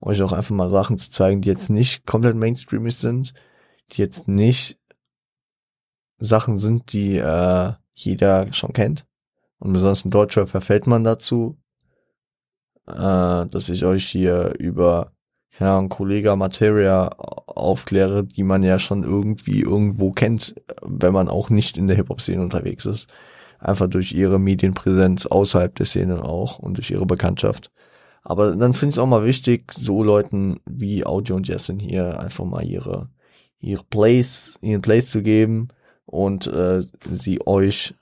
euch 0.00 0.22
auch 0.22 0.32
einfach 0.32 0.54
mal 0.54 0.70
Sachen 0.70 0.98
zu 0.98 1.10
zeigen, 1.10 1.40
die 1.40 1.48
jetzt 1.48 1.70
nicht 1.70 2.06
komplett 2.06 2.36
mainstreamig 2.36 2.96
sind, 2.96 3.34
die 3.92 4.02
jetzt 4.02 4.28
nicht 4.28 4.78
Sachen 6.18 6.58
sind, 6.58 6.92
die 6.92 7.16
äh, 7.16 7.72
jeder 7.94 8.52
schon 8.52 8.72
kennt. 8.72 9.06
Und 9.58 9.72
besonders 9.72 10.02
im 10.02 10.10
Deutschrap 10.10 10.48
verfällt 10.48 10.86
man 10.86 11.04
dazu, 11.04 11.56
äh, 12.86 13.46
dass 13.46 13.68
ich 13.68 13.84
euch 13.84 14.04
hier 14.06 14.54
über 14.58 15.12
ja, 15.60 15.78
ein 15.78 15.88
Kollege 15.88 16.34
Materia 16.36 17.10
aufkläre, 17.46 18.24
die 18.24 18.42
man 18.42 18.62
ja 18.62 18.78
schon 18.78 19.04
irgendwie 19.04 19.60
irgendwo 19.60 20.10
kennt, 20.10 20.54
wenn 20.82 21.12
man 21.12 21.28
auch 21.28 21.50
nicht 21.50 21.76
in 21.76 21.86
der 21.86 21.96
Hip-Hop-Szene 21.96 22.42
unterwegs 22.42 22.86
ist. 22.86 23.08
Einfach 23.60 23.88
durch 23.88 24.12
ihre 24.12 24.38
Medienpräsenz 24.38 25.26
außerhalb 25.26 25.74
der 25.74 25.86
Szene 25.86 26.24
auch 26.24 26.58
und 26.58 26.76
durch 26.76 26.90
ihre 26.90 27.06
Bekanntschaft. 27.06 27.70
Aber 28.22 28.56
dann 28.56 28.72
finde 28.72 28.90
ich 28.90 28.96
es 28.96 28.98
auch 28.98 29.06
mal 29.06 29.24
wichtig, 29.24 29.72
so 29.72 30.02
Leuten 30.02 30.60
wie 30.66 31.06
Audio 31.06 31.36
und 31.36 31.46
Jessin 31.46 31.78
hier 31.78 32.18
einfach 32.18 32.44
mal 32.44 32.64
ihre, 32.64 33.10
ihre 33.58 33.84
Place, 33.84 34.58
ihren 34.60 34.82
Place 34.82 35.10
zu 35.10 35.22
geben 35.22 35.68
und 36.06 36.46
äh, 36.46 36.82
sie 37.10 37.46
euch 37.46 37.94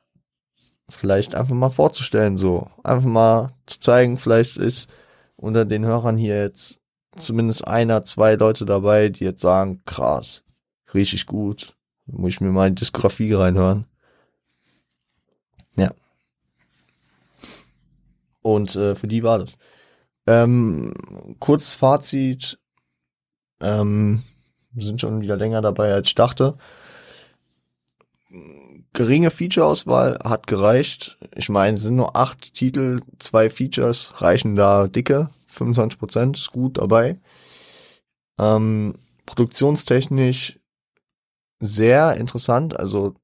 vielleicht 0.95 1.34
einfach 1.34 1.55
mal 1.55 1.70
vorzustellen, 1.70 2.36
so. 2.36 2.66
Einfach 2.82 3.09
mal 3.09 3.51
zu 3.66 3.80
zeigen, 3.80 4.16
vielleicht 4.16 4.57
ist 4.57 4.88
unter 5.36 5.64
den 5.64 5.84
Hörern 5.84 6.16
hier 6.16 6.40
jetzt 6.40 6.78
zumindest 7.16 7.66
einer, 7.66 8.05
zwei 8.05 8.34
Leute 8.34 8.64
dabei, 8.64 9.09
die 9.09 9.24
jetzt 9.24 9.43
sagen, 9.43 9.82
krass, 9.84 10.45
richtig 10.95 11.26
gut. 11.26 11.76
Muss 12.07 12.34
ich 12.34 12.40
mir 12.40 12.51
mal 12.51 12.68
in 12.68 12.74
Diskografie 12.74 13.32
reinhören. 13.32 13.86
Ja. 15.76 15.93
Und 18.43 18.74
äh, 18.76 18.95
für 18.95 19.09
die 19.09 19.22
war 19.22 19.38
das. 19.38 19.57
Ähm, 20.26 20.93
kurzes 21.38 21.74
Fazit. 21.74 22.59
Ähm, 23.61 24.22
sind 24.74 25.01
schon 25.01 25.20
wieder 25.20 25.36
länger 25.36 25.61
dabei, 25.61 25.93
als 25.93 26.09
ich 26.09 26.14
dachte 26.14 26.57
geringe 28.93 29.30
Feature-Auswahl 29.30 30.18
hat 30.24 30.47
gereicht. 30.47 31.18
Ich 31.34 31.49
meine, 31.49 31.76
sind 31.76 31.97
nur 31.97 32.16
acht 32.16 32.55
Titel, 32.55 33.01
zwei 33.18 33.51
Features 33.51 34.20
reichen 34.20 34.57
da 34.57 34.88
dicke. 34.88 35.30
25 35.49 35.99
Prozent 35.99 36.36
ist 36.36 36.53
gut 36.53 36.78
dabei. 36.78 37.20
Ähm, 38.38 38.95
produktionstechnisch 39.26 40.59
sehr 41.61 42.16
interessant. 42.16 42.78
Also 42.78 43.14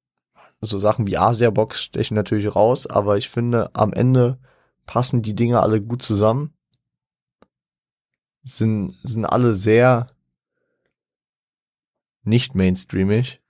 so 0.60 0.78
Sachen 0.78 1.06
wie 1.06 1.18
Asia 1.18 1.50
Box 1.50 1.82
stechen 1.82 2.14
natürlich 2.14 2.54
raus, 2.54 2.86
aber 2.86 3.16
ich 3.16 3.28
finde, 3.28 3.74
am 3.74 3.92
Ende 3.92 4.38
passen 4.86 5.22
die 5.22 5.34
Dinge 5.34 5.60
alle 5.60 5.80
gut 5.80 6.02
zusammen. 6.02 6.54
Sind, 8.42 8.96
sind 9.02 9.26
alle 9.26 9.54
sehr 9.54 10.10
nicht 12.22 12.54
mainstreamig 12.54 13.42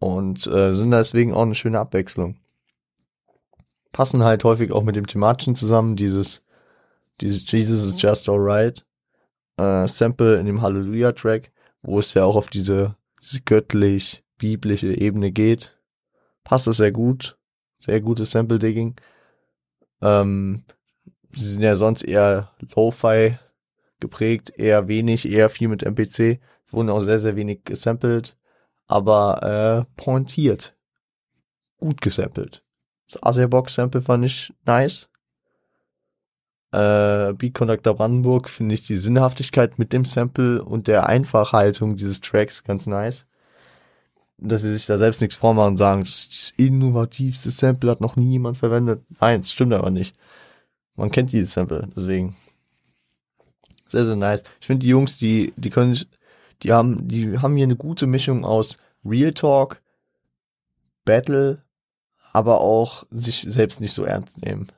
und 0.00 0.46
äh, 0.48 0.72
sind 0.72 0.90
deswegen 0.90 1.32
auch 1.32 1.42
eine 1.42 1.54
schöne 1.54 1.78
Abwechslung. 1.78 2.36
Passen 3.92 4.24
halt 4.24 4.42
häufig 4.42 4.72
auch 4.72 4.82
mit 4.82 4.96
dem 4.96 5.06
thematischen 5.06 5.54
zusammen, 5.54 5.94
dieses, 5.94 6.42
dieses 7.20 7.48
Jesus 7.50 7.84
is 7.84 8.02
just 8.02 8.28
alright 8.28 8.84
äh, 9.58 9.86
Sample 9.86 10.38
in 10.40 10.46
dem 10.46 10.62
Hallelujah-Track, 10.62 11.52
wo 11.82 11.98
es 11.98 12.14
ja 12.14 12.24
auch 12.24 12.36
auf 12.36 12.48
diese, 12.48 12.96
diese 13.20 13.42
göttlich-biblische 13.42 14.94
Ebene 14.94 15.30
geht. 15.30 15.78
Passt 16.44 16.66
es 16.66 16.78
sehr 16.78 16.92
gut. 16.92 17.36
Sehr 17.78 18.00
gutes 18.00 18.30
Sample-Digging. 18.30 18.96
Ähm, 20.02 20.64
sie 21.34 21.52
sind 21.52 21.62
ja 21.62 21.76
sonst 21.76 22.02
eher 22.02 22.52
Lo-Fi 22.74 23.38
geprägt, 24.00 24.52
eher 24.56 24.88
wenig, 24.88 25.28
eher 25.28 25.50
viel 25.50 25.68
mit 25.68 25.82
MPC. 25.82 26.40
Es 26.66 26.72
wurden 26.72 26.90
auch 26.90 27.00
sehr, 27.00 27.20
sehr 27.20 27.36
wenig 27.36 27.64
gesampelt 27.64 28.36
aber 28.90 29.86
äh, 29.86 30.02
pointiert. 30.02 30.74
Gut 31.78 32.00
gesampelt. 32.00 32.64
Das 33.08 33.22
Aserbox-Sample 33.22 34.02
fand 34.02 34.24
ich 34.24 34.52
nice. 34.66 35.08
Äh, 36.72 37.32
Beat 37.34 37.54
Conductor 37.54 37.94
Brandenburg 37.94 38.48
finde 38.48 38.74
ich 38.74 38.86
die 38.86 38.96
Sinnhaftigkeit 38.96 39.78
mit 39.78 39.92
dem 39.92 40.04
Sample 40.04 40.62
und 40.64 40.88
der 40.88 41.06
Einfachhaltung 41.06 41.96
dieses 41.96 42.20
Tracks 42.20 42.64
ganz 42.64 42.86
nice. 42.86 43.26
Dass 44.38 44.62
sie 44.62 44.72
sich 44.72 44.86
da 44.86 44.98
selbst 44.98 45.20
nichts 45.20 45.36
vormachen 45.36 45.72
und 45.72 45.76
sagen, 45.76 46.02
das 46.02 46.28
das 46.28 46.52
innovativste 46.56 47.50
Sample, 47.50 47.90
hat 47.90 48.00
noch 48.00 48.16
nie 48.16 48.32
jemand 48.32 48.56
verwendet. 48.56 49.04
Nein, 49.20 49.42
das 49.42 49.52
stimmt 49.52 49.72
aber 49.72 49.90
nicht. 49.90 50.16
Man 50.96 51.10
kennt 51.10 51.32
dieses 51.32 51.52
Sample, 51.52 51.88
deswegen. 51.94 52.36
Sehr, 53.86 54.06
sehr 54.06 54.16
nice. 54.16 54.42
Ich 54.60 54.66
finde 54.66 54.84
die 54.84 54.90
Jungs, 54.90 55.18
die, 55.18 55.52
die 55.56 55.70
können 55.70 55.96
die 56.62 56.72
haben, 56.72 57.08
die 57.08 57.38
haben 57.38 57.56
hier 57.56 57.64
eine 57.64 57.76
gute 57.76 58.06
Mischung 58.06 58.44
aus 58.44 58.78
Real 59.04 59.32
Talk, 59.32 59.80
Battle, 61.04 61.62
aber 62.32 62.60
auch 62.60 63.04
sich 63.10 63.42
selbst 63.42 63.80
nicht 63.80 63.92
so 63.92 64.04
ernst 64.04 64.38
nehmen. 64.38 64.68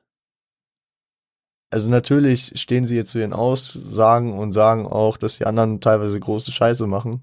Also 1.71 1.89
natürlich 1.89 2.53
stehen 2.61 2.87
sie 2.87 2.97
jetzt 2.97 3.13
zu 3.13 3.19
ihren 3.19 3.33
Aussagen 3.33 4.39
und 4.39 4.53
sagen 4.53 4.87
auch, 4.87 5.17
dass 5.17 5.39
die 5.39 5.47
anderen 5.47 5.81
teilweise 5.81 6.21
große 6.21 6.53
Scheiße 6.53 6.87
machen. 6.87 7.23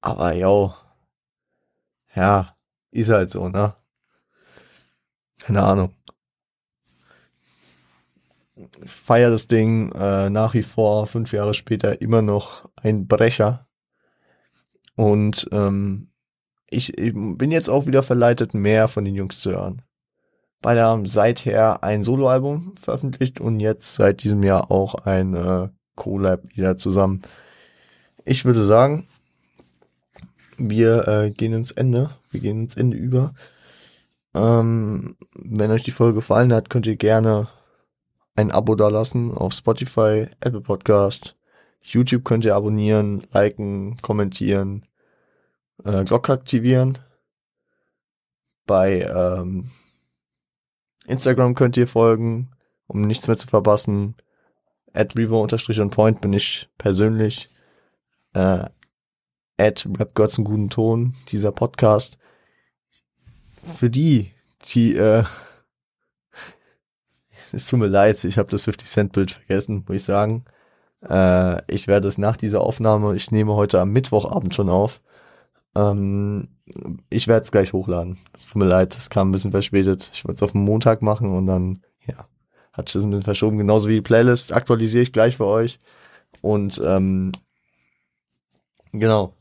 Aber 0.00 0.32
yo, 0.32 0.74
ja, 2.14 2.56
ist 2.92 3.10
halt 3.10 3.30
so, 3.30 3.48
ne? 3.48 3.74
Keine 5.40 5.62
Ahnung. 5.62 5.94
Feier 8.84 9.30
das 9.30 9.48
Ding 9.48 9.90
äh, 9.92 10.30
nach 10.30 10.54
wie 10.54 10.62
vor, 10.62 11.06
fünf 11.06 11.32
Jahre 11.32 11.54
später, 11.54 12.00
immer 12.00 12.22
noch 12.22 12.68
ein 12.76 13.08
Brecher. 13.08 13.66
Und 15.00 15.48
ähm, 15.50 16.08
ich, 16.68 16.98
ich 16.98 17.14
bin 17.14 17.50
jetzt 17.50 17.70
auch 17.70 17.86
wieder 17.86 18.02
verleitet, 18.02 18.52
mehr 18.52 18.86
von 18.86 19.02
den 19.02 19.14
Jungs 19.14 19.40
zu 19.40 19.52
hören. 19.52 19.80
Beide 20.60 20.82
haben 20.82 21.06
seither 21.06 21.82
ein 21.82 22.02
Soloalbum 22.02 22.76
veröffentlicht 22.76 23.40
und 23.40 23.60
jetzt 23.60 23.94
seit 23.94 24.22
diesem 24.22 24.42
Jahr 24.42 24.70
auch 24.70 24.94
ein 25.06 25.34
äh, 25.34 25.70
Collab 25.96 26.42
wieder 26.54 26.76
zusammen. 26.76 27.22
Ich 28.26 28.44
würde 28.44 28.62
sagen, 28.62 29.08
wir 30.58 31.08
äh, 31.08 31.30
gehen 31.30 31.54
ins 31.54 31.72
Ende. 31.72 32.10
Wir 32.30 32.40
gehen 32.42 32.64
ins 32.64 32.76
Ende 32.76 32.98
über. 32.98 33.32
Ähm, 34.34 35.16
wenn 35.32 35.70
euch 35.70 35.82
die 35.82 35.92
Folge 35.92 36.16
gefallen 36.16 36.52
hat, 36.52 36.68
könnt 36.68 36.86
ihr 36.86 36.96
gerne 36.96 37.48
ein 38.36 38.50
Abo 38.50 38.74
dalassen 38.74 39.32
auf 39.32 39.54
Spotify, 39.54 40.26
Apple 40.40 40.60
Podcast, 40.60 41.36
YouTube 41.80 42.22
könnt 42.22 42.44
ihr 42.44 42.54
abonnieren, 42.54 43.22
liken, 43.32 43.96
kommentieren, 44.02 44.84
äh, 45.84 46.04
Glocke 46.04 46.32
aktivieren. 46.32 46.98
Bei 48.66 49.00
ähm, 49.00 49.70
Instagram 51.06 51.54
könnt 51.54 51.76
ihr 51.76 51.88
folgen, 51.88 52.50
um 52.86 53.02
nichts 53.02 53.26
mehr 53.26 53.36
zu 53.36 53.48
verpassen. 53.48 54.16
At 54.92 55.16
Revo-on-point 55.16 56.20
bin 56.20 56.32
ich 56.32 56.68
persönlich. 56.78 57.48
Äh, 58.32 58.66
at 59.60 59.86
Rapgods 59.98 60.38
einen 60.38 60.44
guten 60.44 60.70
Ton, 60.70 61.14
dieser 61.28 61.52
Podcast. 61.52 62.16
Für 63.76 63.90
die, 63.90 64.32
die, 64.66 64.96
äh, 64.96 65.24
es 67.52 67.66
tut 67.66 67.78
mir 67.78 67.88
leid, 67.88 68.24
ich 68.24 68.38
habe 68.38 68.50
das 68.50 68.66
50-Cent-Bild 68.66 69.32
vergessen, 69.32 69.84
muss 69.86 69.96
ich 69.96 70.04
sagen. 70.04 70.44
Äh, 71.06 71.62
ich 71.72 71.88
werde 71.88 72.08
es 72.08 72.18
nach 72.18 72.36
dieser 72.36 72.62
Aufnahme, 72.62 73.14
ich 73.16 73.30
nehme 73.30 73.54
heute 73.54 73.80
am 73.80 73.90
Mittwochabend 73.90 74.54
schon 74.54 74.70
auf, 74.70 75.00
ähm, 75.74 76.48
ich 77.08 77.28
werde 77.28 77.44
es 77.44 77.52
gleich 77.52 77.72
hochladen. 77.72 78.18
Es 78.36 78.48
tut 78.48 78.56
mir 78.56 78.68
leid, 78.68 78.96
es 78.96 79.10
kam 79.10 79.28
ein 79.28 79.32
bisschen 79.32 79.50
verspätet. 79.50 80.10
Ich 80.12 80.24
wollte 80.24 80.36
es 80.36 80.42
auf 80.42 80.52
den 80.52 80.64
Montag 80.64 81.02
machen 81.02 81.32
und 81.32 81.46
dann, 81.46 81.82
ja, 82.06 82.28
hat 82.72 82.94
das 82.94 83.02
ein 83.02 83.10
bisschen 83.10 83.24
verschoben. 83.24 83.58
Genauso 83.58 83.88
wie 83.88 83.96
die 83.96 84.02
Playlist 84.02 84.52
aktualisiere 84.52 85.02
ich 85.02 85.12
gleich 85.12 85.36
für 85.36 85.46
euch. 85.46 85.78
Und 86.42 86.80
ähm, 86.84 87.32
genau. 88.92 89.34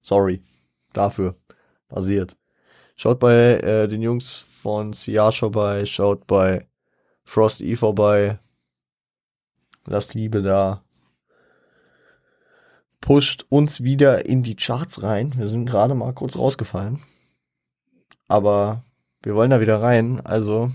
Sorry 0.00 0.40
dafür. 0.92 1.36
Basiert. 1.88 2.36
Schaut 2.96 3.18
bei 3.18 3.58
äh, 3.60 3.88
den 3.88 4.02
Jungs 4.02 4.38
von 4.38 4.92
Siage 4.92 5.38
vorbei, 5.38 5.86
schaut 5.86 6.26
bei 6.26 6.68
Frost 7.24 7.60
E 7.60 7.76
vorbei. 7.76 8.38
Lasst 9.86 10.14
Liebe 10.14 10.42
da 10.42 10.84
pusht 13.00 13.46
uns 13.48 13.82
wieder 13.82 14.26
in 14.26 14.42
die 14.42 14.56
Charts 14.56 15.02
rein. 15.02 15.36
Wir 15.36 15.48
sind 15.48 15.66
gerade 15.66 15.94
mal 15.94 16.12
kurz 16.12 16.36
rausgefallen. 16.36 17.00
Aber 18.28 18.84
wir 19.22 19.34
wollen 19.34 19.50
da 19.50 19.60
wieder 19.60 19.82
rein, 19.82 20.20
also 20.24 20.70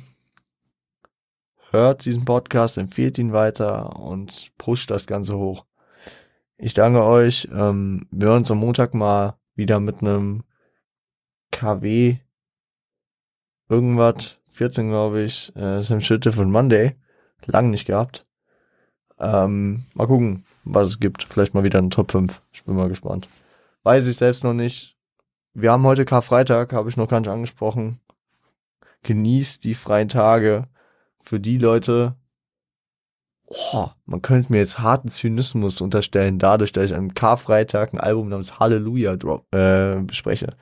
hört 1.71 2.05
diesen 2.05 2.25
Podcast, 2.25 2.77
empfiehlt 2.77 3.17
ihn 3.17 3.33
weiter 3.33 3.99
und 3.99 4.51
pusht 4.57 4.91
das 4.91 5.07
Ganze 5.07 5.37
hoch. 5.37 5.65
Ich 6.57 6.73
danke 6.73 7.03
euch. 7.03 7.49
Ähm, 7.51 8.07
wir 8.11 8.29
hören 8.29 8.37
uns 8.37 8.51
am 8.51 8.59
Montag 8.59 8.93
mal 8.93 9.37
wieder 9.55 9.79
mit 9.79 10.01
einem 10.01 10.43
KW 11.51 12.17
irgendwas, 13.67 14.37
14 14.49 14.89
glaube 14.89 15.23
ich, 15.23 15.53
äh, 15.55 15.81
Sam 15.81 16.01
Schütte 16.01 16.31
von 16.31 16.51
Monday. 16.51 16.95
Lang 17.45 17.69
nicht 17.69 17.85
gehabt. 17.85 18.25
Ähm, 19.19 19.85
mal 19.93 20.07
gucken, 20.07 20.44
was 20.65 20.89
es 20.89 20.99
gibt. 20.99 21.23
Vielleicht 21.23 21.53
mal 21.53 21.63
wieder 21.63 21.79
ein 21.79 21.89
Top 21.89 22.11
5. 22.11 22.41
Ich 22.51 22.63
bin 22.63 22.75
mal 22.75 22.89
gespannt. 22.89 23.29
Weiß 23.83 24.07
ich 24.07 24.17
selbst 24.17 24.43
noch 24.43 24.53
nicht. 24.53 24.97
Wir 25.53 25.71
haben 25.71 25.85
heute 25.85 26.03
Karfreitag, 26.03 26.73
habe 26.73 26.89
ich 26.89 26.97
noch 26.97 27.07
gar 27.07 27.19
nicht 27.19 27.29
angesprochen. 27.29 28.01
Genießt 29.03 29.63
die 29.63 29.75
freien 29.75 30.09
Tage. 30.09 30.67
Für 31.21 31.39
die 31.39 31.57
Leute, 31.57 32.15
oh, 33.47 33.87
man 34.05 34.21
könnte 34.21 34.51
mir 34.51 34.59
jetzt 34.59 34.79
harten 34.79 35.07
Zynismus 35.07 35.81
unterstellen, 35.81 36.39
dadurch, 36.39 36.71
dass 36.71 36.85
ich 36.85 36.95
am 36.95 37.13
Karfreitag 37.13 37.93
ein 37.93 37.99
Album 37.99 38.29
namens 38.29 38.59
Halleluja 38.59 39.15
drop, 39.15 39.53
äh, 39.53 40.01
bespreche. 40.01 40.55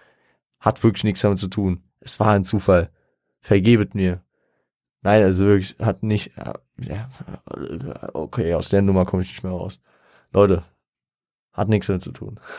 Hat 0.60 0.84
wirklich 0.84 1.04
nichts 1.04 1.22
damit 1.22 1.40
zu 1.40 1.48
tun. 1.48 1.84
Es 2.00 2.20
war 2.20 2.32
ein 2.32 2.46
Zufall. 2.46 2.90
Vergebet 3.40 3.96
mir. 3.96 4.22
Nein, 5.02 5.24
also 5.24 5.46
wirklich, 5.46 5.76
hat 5.80 6.02
nicht, 6.04 6.32
ja, 6.78 7.10
okay, 8.14 8.54
aus 8.54 8.70
der 8.70 8.82
Nummer 8.82 9.04
komme 9.06 9.24
ich 9.24 9.30
nicht 9.30 9.44
mehr 9.44 9.52
raus. 9.52 9.82
Leute, 10.34 10.64
hat 11.54 11.70
nichts 11.70 11.88
damit 11.88 12.04
zu 12.04 12.12
tun. 12.12 12.40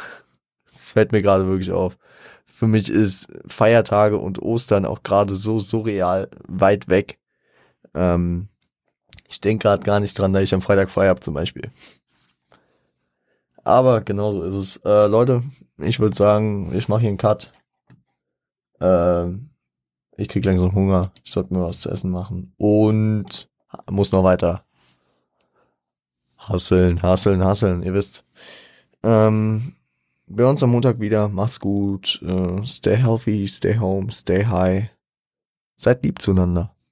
Das 0.67 0.91
fällt 0.91 1.13
mir 1.13 1.23
gerade 1.23 1.47
wirklich 1.47 1.71
auf. 1.71 1.97
Für 2.47 2.67
mich 2.67 2.91
ist 2.91 3.29
Feiertage 3.47 4.19
und 4.19 4.43
Ostern 4.43 4.87
auch 4.87 5.05
gerade 5.05 5.37
so 5.37 5.61
surreal 5.61 6.29
weit 6.49 6.89
weg. 6.89 7.21
Ähm, 7.95 8.49
ich 9.29 9.41
denke 9.41 9.63
gerade 9.63 9.85
gar 9.85 10.01
nicht 10.01 10.19
dran, 10.19 10.33
dass 10.33 10.43
ich 10.43 10.53
am 10.53 10.63
Freitag 10.63 10.91
frei 10.91 11.07
habe 11.07 11.21
zum 11.21 11.33
Beispiel. 11.33 11.71
Aber 13.63 14.01
genauso 14.03 14.43
ist 14.43 14.55
es. 14.55 14.77
Äh, 14.79 15.07
Leute, 15.07 15.43
ich 15.79 16.01
würde 16.01 16.17
sagen, 16.17 16.75
ich 16.77 16.89
mache 16.89 17.03
hier 17.03 17.09
einen 17.11 17.19
Cut. 17.19 17.53
Äh, 18.81 19.29
ich 20.17 20.29
krieg 20.29 20.45
langsam 20.45 20.75
Hunger. 20.75 21.13
Ich 21.25 21.33
sollte 21.33 21.55
mir 21.55 21.65
was 21.65 21.81
zu 21.81 21.91
essen 21.91 22.11
machen. 22.11 22.53
Und 22.57 23.49
muss 23.91 24.13
noch 24.13 24.25
weiter. 24.25 24.65
Hasseln, 26.49 27.03
hasseln, 27.03 27.43
hasseln, 27.43 27.83
ihr 27.83 27.95
wisst. 27.95 28.25
Ähm, 29.03 29.75
wir 30.27 30.49
uns 30.49 30.63
am 30.63 30.71
Montag 30.71 31.01
wieder. 31.01 31.29
Macht's 31.29 31.61
gut. 31.61 32.23
Äh, 32.23 32.65
stay 32.67 32.97
healthy, 32.97 33.47
stay 33.49 33.79
home, 33.79 34.11
stay 34.11 34.45
high. 34.45 34.91
Seid 35.77 36.03
lieb 36.03 36.21
zueinander. 36.21 36.74